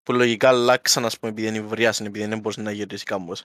Που 0.02 0.12
λογικά 0.12 0.48
αλλάξαν 0.48 1.04
ας 1.04 1.18
πούμε 1.18 1.32
επειδή 1.32 1.46
είναι 1.48 1.60
βριάσαν, 1.60 2.06
επειδή 2.06 2.26
δεν 2.26 2.38
μπορούσε 2.38 2.60
να 2.60 2.70
γυρίσει 2.70 3.04
κάμπος. 3.04 3.42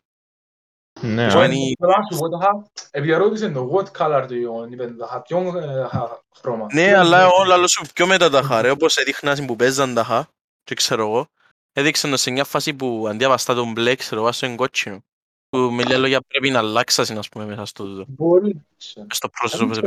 Ναι, 1.02 1.22
Εγώ 1.24 1.28
α. 1.28 1.30
Σημαίνει- 1.32 1.76
θέλω 1.80 1.92
να 1.98 2.16
σου 2.16 2.20
πω, 2.22 2.30
τα 2.30 2.38
είχα- 2.42 2.72
επειδή 2.92 3.12
ερώτησε 3.14 3.50
το 3.50 3.70
what 3.74 3.92
color 3.98 4.24
do 4.28 4.32
you 4.32 4.64
want, 4.66 4.72
είπε, 4.72 4.88
τα 4.88 5.06
είχα 5.10 5.22
ποιον 5.22 5.58
ε, 5.58 5.84
είχα 5.86 6.24
χρώμα. 6.36 6.68
Ναι, 6.74 6.96
αλλά 6.96 7.22
εγώ 7.22 7.44
λαλώ 7.48 7.68
σου 7.68 7.86
πιο 7.94 8.08
μετά 8.08 8.30
τα 8.30 8.40
είχα 8.44 8.62
ρε, 8.62 8.70
όπως 8.70 8.98
έδειχναν 8.98 9.46
που 9.46 9.56
παίζαν 9.56 9.94
τα 9.94 10.02
είχα, 10.02 10.28
και 10.64 10.76
ξέρω 10.76 11.02
εγώ, 11.08 11.28
έδειξαν 11.74 12.12
το 12.12 12.18
σε 12.18 12.32
μια 12.32 12.44
φάση 12.44 12.74
που 12.74 13.06
αντί 13.10 13.24
να 13.24 13.30
βαστά 13.30 13.54
τον 13.54 13.72
μπλε, 13.72 13.96
ξέρω 13.96 14.22
εγώ, 14.22 14.32
στον 14.32 14.56
κότσινο. 14.56 15.04
Που 15.50 15.58
με 15.58 15.84
λίγα 15.84 15.98
λόγια 15.98 16.22
πρέπει 16.22 16.50
να 16.50 16.60
αλλάξασαι, 16.60 17.14
ας 17.18 17.30
πούμε, 17.30 17.46
μέσα 17.46 17.66
στο 17.66 17.84
τούτο. 17.84 18.06
Μπορεί. 18.08 18.66
Στο 18.78 19.04
Δεν 19.18 19.30
πρόσωπο 19.40 19.66
που 19.66 19.74
σε 19.74 19.82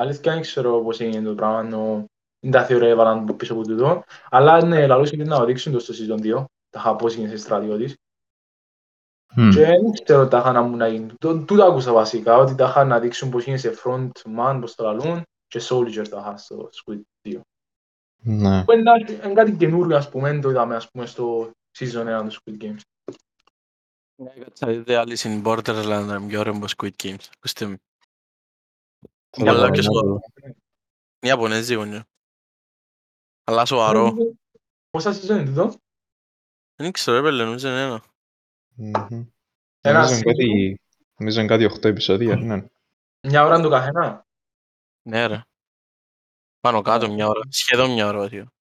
ξέρω 0.00 0.22
παίζει. 0.22 0.32
να 0.32 0.32
πω 0.32 0.32
αλήθεια. 0.32 0.32
Αλήθεια 0.32 0.32
δεν 0.32 0.40
ξέρω 0.40 0.80
πώς 0.80 1.00
έγινε 1.00 1.28
το 1.28 1.34
πράγμα, 1.34 1.60
ενώ 1.60 2.04
είναι 2.40 2.52
τα 2.52 2.64
θεωρία 2.64 2.88
έβαλαν 2.88 3.18
από 3.18 3.34
πίσω 3.34 3.52
από 3.52 3.62
τούτο. 3.62 4.02
Αλλά 4.30 4.64
ναι, 4.64 4.86
λαλούς 4.86 5.10
είναι 5.10 5.24
να 5.24 5.38
το 5.38 5.44
δείξουν 5.44 5.72
το 5.72 5.78
στο 5.78 5.94
season 5.94 6.20
2, 6.20 6.44
τα 6.70 6.78
είχα 6.80 6.96
πώς 6.96 7.14
γίνεσαι 7.14 7.36
στρατιώτης. 7.36 7.94
Μμ. 9.34 9.50
Και 9.50 9.60
δεν 9.60 9.90
ξέρω 10.04 10.24
τι 10.24 10.30
τα 10.30 10.38
είχαν 10.38 10.54
να 10.54 10.62
μου 10.62 10.76
να 10.76 10.88
γίνουν. 10.88 11.14
Το- 11.18 11.44
Τούτα 11.44 11.66
άκουσα 11.66 11.92
βασικά, 11.92 12.36
ότι 12.36 12.54
τα 12.54 12.68
είχαν 12.68 12.88
να 12.88 12.98
δείξουν 13.00 13.30
πώς 13.30 13.44
γίνεσαι 13.44 13.74
front 13.84 14.10
man, 14.38 14.58
πώς 14.60 14.74
το 14.74 14.84
λαλούν, 14.84 15.22
και 15.46 15.60
soldier 15.62 16.08
τα 16.08 16.18
είχα 16.18 16.36
στο 16.36 16.68
Squid 16.72 17.00
2. 17.22 17.40
Ναι. 18.22 18.64
Που 18.64 18.72
είναι 18.72 18.90
είναι 19.24 19.32
κάτι 19.34 19.52
καινούριο, 19.52 19.96
ας 19.96 20.08
πούμε, 20.10 20.30
δεν 20.30 20.40
το 20.40 20.50
είδαμε, 20.50 20.76
ας 20.76 20.90
πούμε, 20.90 21.06
στο 21.06 21.50
season 21.78 22.06
1 22.06 22.28
του 22.28 22.32
Squid 22.32 22.64
Games. 22.64 22.80
Ναι, 24.22 24.30
κάτσα 24.30 24.66
δείτε 24.66 25.02
Alice 25.06 25.22
in 25.22 25.42
Borderland, 25.42 26.06
είναι 26.08 26.26
πιο 26.26 26.40
ωραίο 26.40 26.52
από 26.56 26.66
Squid 26.76 26.90
Games. 27.02 27.24
Ακούστε 27.36 27.66
με. 27.66 27.76
Θέλω 29.30 29.50
Αλλά 29.50 29.66
να 29.66 29.70
ποιος 29.70 29.86
δω. 29.86 30.00
το- 30.00 30.20
Είναι 30.42 31.32
Ιαπωνέζικο, 31.32 31.84
ναι. 31.84 32.00
Αλλά 33.44 33.64
σοβαρό. 33.64 34.14
Πόσα 34.90 35.10
season 35.10 35.28
είναι 35.28 35.44
τούτο; 35.44 35.74
Δεν 36.74 36.92
ξέρω, 36.92 37.16
έπαιρνε, 37.16 37.44
νομίζω 37.44 37.68
είναι 37.68 37.82
ένα. 37.82 38.04
Μμμ. 38.74 39.26
Ένα 39.80 39.98
Νομίζω 39.98 40.12
είναι 40.14 40.20
season. 40.20 40.24
κάτι- 40.24 40.80
Νομίζω 41.18 41.40
είναι 41.40 41.48
κάτι 41.48 41.64
8 41.64 41.88
επεισόδια, 41.88 42.36
ναι. 42.36 42.66
Μια 43.28 43.44
ώρα 43.44 43.60
το 43.60 43.68
καθένα; 43.68 44.26
Ναι, 45.02 45.26
ρε. 45.26 45.42
Πάνω 46.60 46.82
κάτω 46.82 47.10
μια 47.12 47.26
ώρα. 47.26 47.40
Σχεδόν 47.48 47.92
μια 47.92 48.06
ώρα, 48.06 48.18
βασικά. 48.18 48.52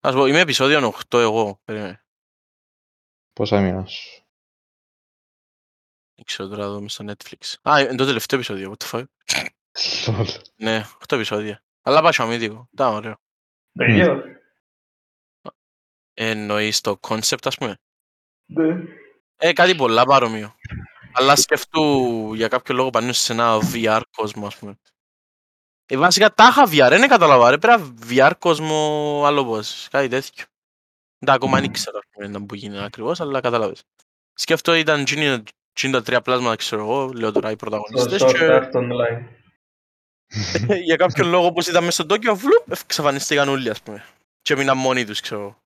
Ας 0.00 0.14
πω, 0.14 0.26
είμαι 0.26 0.40
επεισόδιο 0.40 0.86
8 1.08 1.18
εγώ. 1.20 1.60
Περίμενε. 1.64 2.04
Πόσα 3.32 3.60
μήνας; 3.60 4.22
Δεν 6.16 6.24
ξέρω 6.24 6.88
στο 6.88 7.04
Netflix. 7.08 7.54
Α, 7.70 7.80
είναι 7.80 7.94
το 7.94 8.04
τελευταίο 8.04 8.38
επεισόδιο, 8.38 8.74
what 8.78 8.84
the 8.84 8.90
fuck. 8.90 9.04
ναι, 10.56 10.84
8 10.98 11.12
επεισόδια. 11.16 11.62
Αλλά 11.82 12.02
πάει 12.02 12.12
αμυντικό. 12.16 12.68
Ήταν 12.72 12.94
ωραίο. 12.94 13.16
Παιδιά. 13.72 14.22
Εννοείς 16.14 16.80
το 16.80 16.98
concept, 17.00 17.42
ας 17.42 17.56
πούμε; 17.56 17.76
Ναι. 18.46 18.82
Ε, 19.36 19.52
κάτι 19.52 19.74
πολλά 19.74 20.04
παρόμοιο. 20.04 20.54
Αλλά 21.12 21.36
σκεφτού 21.36 21.80
για 22.34 22.48
κάποιο 22.48 22.74
λόγο 22.74 22.90
πάνω 22.90 23.12
σε 23.12 23.32
ένα 23.32 23.58
VR 23.72 24.00
κόσμο, 24.10 24.46
ας 24.46 24.56
πούμε. 24.56 24.78
Ε, 25.86 25.96
βασικά 25.96 26.34
τα 26.34 26.46
είχα 26.48 26.64
VR, 26.64 26.88
δεν 26.88 27.00
ναι, 27.00 27.06
καταλαβα, 27.06 27.50
ρε, 27.50 27.58
πέρα 27.58 27.94
VR 28.08 28.32
κόσμο 28.38 29.22
άλλο 29.26 29.44
πώς, 29.44 29.88
κάτι 29.90 30.08
τέτοιο. 30.08 30.44
Δεν 31.18 31.34
ακόμα 31.34 31.60
δεν 31.60 32.46
δεν 32.48 32.76
ακριβώς, 32.78 33.20
αλλά 33.20 33.40
καταλάβες. 33.40 33.82
Σκέφτο 34.32 34.74
ήταν 34.74 35.04
Junior 35.06 35.42
53 35.82 36.18
πλάσματα, 36.24 36.56
ξέρω 36.56 36.82
εγώ, 36.82 37.12
λέω 37.14 37.32
τώρα 37.32 37.50
οι 37.50 37.56
πρωταγωνιστές. 37.56 38.18
Το 38.18 38.32
και... 38.32 38.68
online. 38.72 39.36
Ε, 40.68 40.74
για 40.74 40.96
κάποιο 40.96 41.24
λόγο, 41.24 41.46
όπως 41.46 41.66
είδαμε 41.66 41.90
στο 41.90 42.04
Tokyo 42.08 42.30
Vloop, 42.30 42.72
εξαφανιστήκαν 42.82 43.48
όλοι, 43.48 43.70
ας 43.70 43.82
πούμε. 43.82 44.04
Και 44.42 44.52
έμειναν 44.52 44.78
μόνοι 44.78 45.04
τους, 45.04 45.20
ξέρω 45.20 45.40
εγώ. 45.40 45.56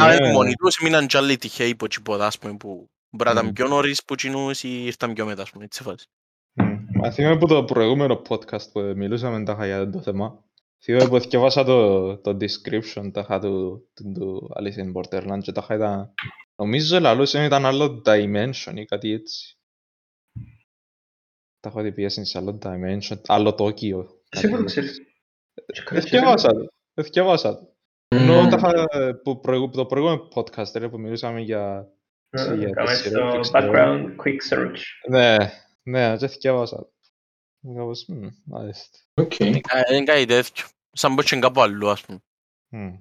Αλλά 0.00 0.14
είναι 0.14 0.32
μόνοι 0.32 0.54
τους, 0.54 0.76
έμειναν 0.76 1.06
κι 1.06 1.16
άλλοι 1.16 1.36
τυχαίοι 1.36 1.68
υπό 1.68 1.86
τσιποδά, 1.86 2.26
ας 2.26 2.38
πούμε, 2.38 2.56
που 2.56 2.90
μπράταν 3.10 3.52
πιο 3.52 3.68
νωρίς 3.68 4.04
που 4.04 4.14
κοινούς 4.14 4.62
ή 4.62 4.84
ήρθαν 4.84 5.12
πιο 5.12 5.24
μετά, 5.24 5.42
ας 5.42 5.50
πούμε, 5.50 5.64
έτσι 5.64 5.82
φάση. 5.82 6.06
Μα 6.94 7.10
θυμάμαι 7.10 7.38
που 7.38 7.46
το 7.46 7.64
προηγούμενο 7.64 8.22
podcast 8.28 8.70
που 8.72 8.80
μιλούσαμε 8.80 9.44
τα 9.44 9.66
για 9.66 9.90
το 9.90 10.00
θέμα, 10.00 10.44
Θυμάμαι 10.84 11.08
που 11.08 11.20
θυκευάσα 11.20 11.64
το, 11.64 12.16
το 12.18 12.36
description 12.40 13.10
τάχα 13.12 13.38
του, 13.40 13.88
του, 13.94 14.12
του 14.12 14.50
Alice 14.58 14.78
in 14.84 14.92
Borderland 14.92 15.38
και 15.42 15.52
τάχα 15.52 15.74
ήταν... 15.74 16.14
Νομίζω 16.56 17.00
λαλούσαν 17.00 17.44
ήταν 17.44 17.66
άλλο 17.66 18.02
dimension 18.06 18.72
ή 18.74 18.84
κάτι 18.84 19.12
έτσι. 19.12 19.58
Τάχα 21.60 21.80
ότι 21.80 21.92
πιέσαν 21.92 22.24
σε 22.24 22.38
άλλο 22.38 22.58
dimension, 22.62 23.16
άλλο 23.26 23.54
Τόκιο. 23.54 24.22
Εσύ 24.28 24.48
που 24.48 24.56
το 24.56 24.62
κάτι 24.64 24.80
έτσι. 24.80 24.80
ξέρεις. 24.80 24.98
Και 25.66 25.82
κράτησες 25.82 26.12
Εθιέβασα 26.12 26.48
το. 26.48 26.66
Εθιέβασα 26.94 27.54
το. 27.58 27.76
Ενώ 28.08 28.42
Μμμ. 28.42 28.48
τάχα 28.48 28.72
που 29.22 29.40
προηγου- 29.40 29.72
το 29.72 29.86
προηγούμενο 29.86 30.28
podcast 30.34 30.72
ρε, 30.74 30.88
που 30.88 31.00
μιλούσαμε 31.00 31.40
για... 31.40 31.92
Ναι, 32.36 32.54
για 32.54 32.70
Κάμε 32.70 32.88
τις 32.90 32.98
στο 32.98 33.08
σειρές, 33.08 33.50
background 33.52 34.04
quick 34.24 34.52
search. 34.52 34.78
Ναι, 35.08 35.36
ναι, 35.82 36.16
και 36.16 36.24
εθκιέβασα 36.24 36.76
το. 36.76 36.93
Κάπως, 37.74 38.04
μμ, 38.08 38.28
μάλιστα. 38.44 38.98
Οκ. 39.14 39.38
Είναι 39.38 39.60
κάτι 40.04 40.24
τέτοιο. 40.24 40.66
Σαν 40.92 41.14
πως 41.14 41.24
και 41.24 41.38
κάπου 41.38 41.62
αλλού, 41.62 41.90
ας 41.90 42.00
πούμε. 42.00 42.18
Μμ. 42.68 42.98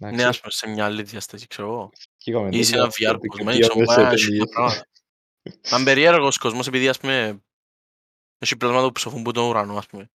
Ναι, 0.00 0.08
Εντάξει, 0.08 0.26
ας 0.26 0.40
πούμε, 0.40 0.52
σε 0.52 0.68
μια 0.68 0.84
άλλη 0.84 1.02
διάσταση, 1.02 1.46
ξέρω 1.46 1.68
εγώ. 1.68 1.90
Κοίγαμε 2.16 2.48
Ή 2.52 2.62
σε 2.62 2.72
τούτα, 2.72 2.82
ένα 2.82 2.90
VR 3.12 3.14
ότι 3.16 3.26
κόσμος, 3.28 3.36
πήγαμε 3.36 3.56
έξω, 3.56 3.78
σε 3.78 3.84
πάει, 3.84 3.96
ταινίες. 3.96 4.22
έχει 4.28 4.48
πράγματα. 4.48 4.86
Αν 5.70 5.84
περίεργος 5.84 6.38
κόσμος, 6.38 6.66
επειδή, 6.66 6.88
ας 6.88 6.98
πούμε, 6.98 7.42
έχει 8.38 8.56
πλάσματα 8.56 8.86
που 8.86 8.92
ψοφούν 8.92 9.22
που 9.22 9.32
τον 9.32 9.48
ουρανό, 9.48 9.76
ας 9.76 9.86
πούμε. 9.86 10.10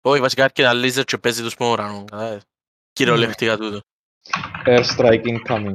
Όχι, 0.00 0.20
βασικά 0.20 0.42
έρχεται 0.42 0.62
ένα 0.62 0.72
λίζερ 0.72 1.04
και 1.04 1.18
παίζει 1.18 1.42
τους 1.42 1.52
στον 1.52 1.70
ουρανό, 1.70 2.04
κατάλαβες. 2.04 2.42
Κυριολεκτικά 2.92 3.56
τούτο. 3.56 3.80
Airstrike 4.66 5.24
incoming. 5.24 5.74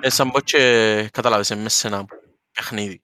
Ε, 0.00 0.10
σαν 0.10 0.30
πως 0.30 0.42
και, 0.42 1.08
κατάλαβες, 1.12 1.50
ε, 1.50 1.54
μέσα 1.56 1.76
σε 1.76 1.86
ένα 1.86 2.04
παιχνίδι. 2.52 3.02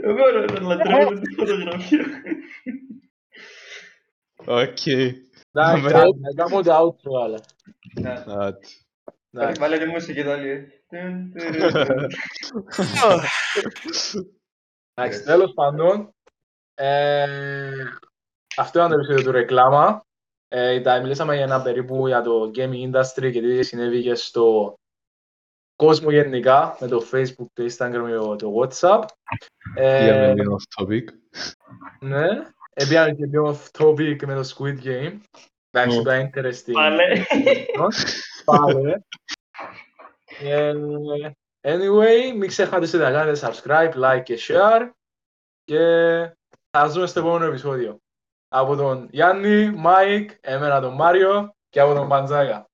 Δεν 0.00 0.14
μπορώ 0.14 0.44
να 0.44 0.60
λατρεύω 0.60 1.12
τη 1.20 1.34
φωτογραφία. 1.34 2.04
Οκ. 4.46 4.86
Εντάξει, 4.86 5.84
Ωραία. 5.84 6.04
να 6.20 6.34
κάνουμε 6.36 6.62
το 6.62 6.78
outro, 6.78 7.22
αλλά. 7.24 7.40
Να, 8.00 8.12
Άτε. 8.12 8.66
Εντάξει. 9.30 9.60
Βάλε 9.60 9.78
τη 9.78 9.86
μουσική 9.86 10.20
εδώ 10.20 10.36
Εντάξει, 14.98 15.24
τέλος 15.24 15.52
πάντων, 15.54 16.14
ε, 16.74 17.84
αυτό 18.56 18.78
ήταν 18.78 18.90
το 18.90 18.96
επεισόδιο 18.96 19.22
του 19.24 19.30
Ρεκλάμα. 19.32 20.04
Ε, 20.48 20.74
ήταν- 20.74 21.02
μιλήσαμε 21.02 21.34
για 21.34 21.44
ένα 21.44 21.62
περίπου 21.62 22.06
για 22.06 22.22
το 22.22 22.50
gaming 22.54 22.90
industry 22.92 23.30
και 23.32 23.40
τι 23.40 23.62
συνέβη 23.62 24.02
και 24.02 24.14
στο 24.14 24.74
κόσμο 25.76 26.10
γενικά, 26.10 26.76
με 26.80 26.86
το 26.86 27.04
Facebook, 27.12 27.46
το 27.52 27.64
Instagram 27.64 28.04
και 28.06 28.14
το- 28.14 28.36
το 28.36 28.52
WhatsApp. 28.60 29.02
Ε, 29.74 29.98
Πήγαμε 29.98 30.34
λίγο 30.34 30.56
off 30.56 30.82
topic. 30.84 31.04
ναι, 32.00 32.26
έπιανε 32.72 33.14
και 33.14 33.26
πιο 33.26 33.44
off 33.56 33.82
topic 33.82 34.16
με 34.26 34.34
το 34.34 34.54
Squid 34.56 34.84
Game. 34.84 35.20
Εντάξει, 35.70 35.98
Ω. 35.98 36.00
ήταν 36.00 36.30
interesting. 36.30 36.72
Πάλε. 36.72 37.24
Πάλε. 38.44 38.92
Ε, 41.68 41.76
anyway, 41.76 42.36
μην 42.36 42.48
ξεχάσετε 42.48 43.04
να 43.04 43.10
κάνετε 43.10 43.48
subscribe, 43.48 43.92
like 43.94 44.22
και 44.22 44.38
share 44.40 44.90
και 45.64 45.78
θα 46.70 46.84
σας 46.84 46.92
δούμε 46.92 47.06
στο 47.06 47.20
επόμενο 47.20 47.44
επεισόδιο. 47.44 48.00
Από 48.48 48.76
τον 48.76 49.08
Γιάννη, 49.10 49.70
Μάικ, 49.70 50.30
εμένα 50.40 50.80
τον 50.80 50.94
Μάριο 50.94 51.54
και 51.68 51.80
από 51.80 51.94
τον 51.94 52.08
Παντζάκα. 52.08 52.66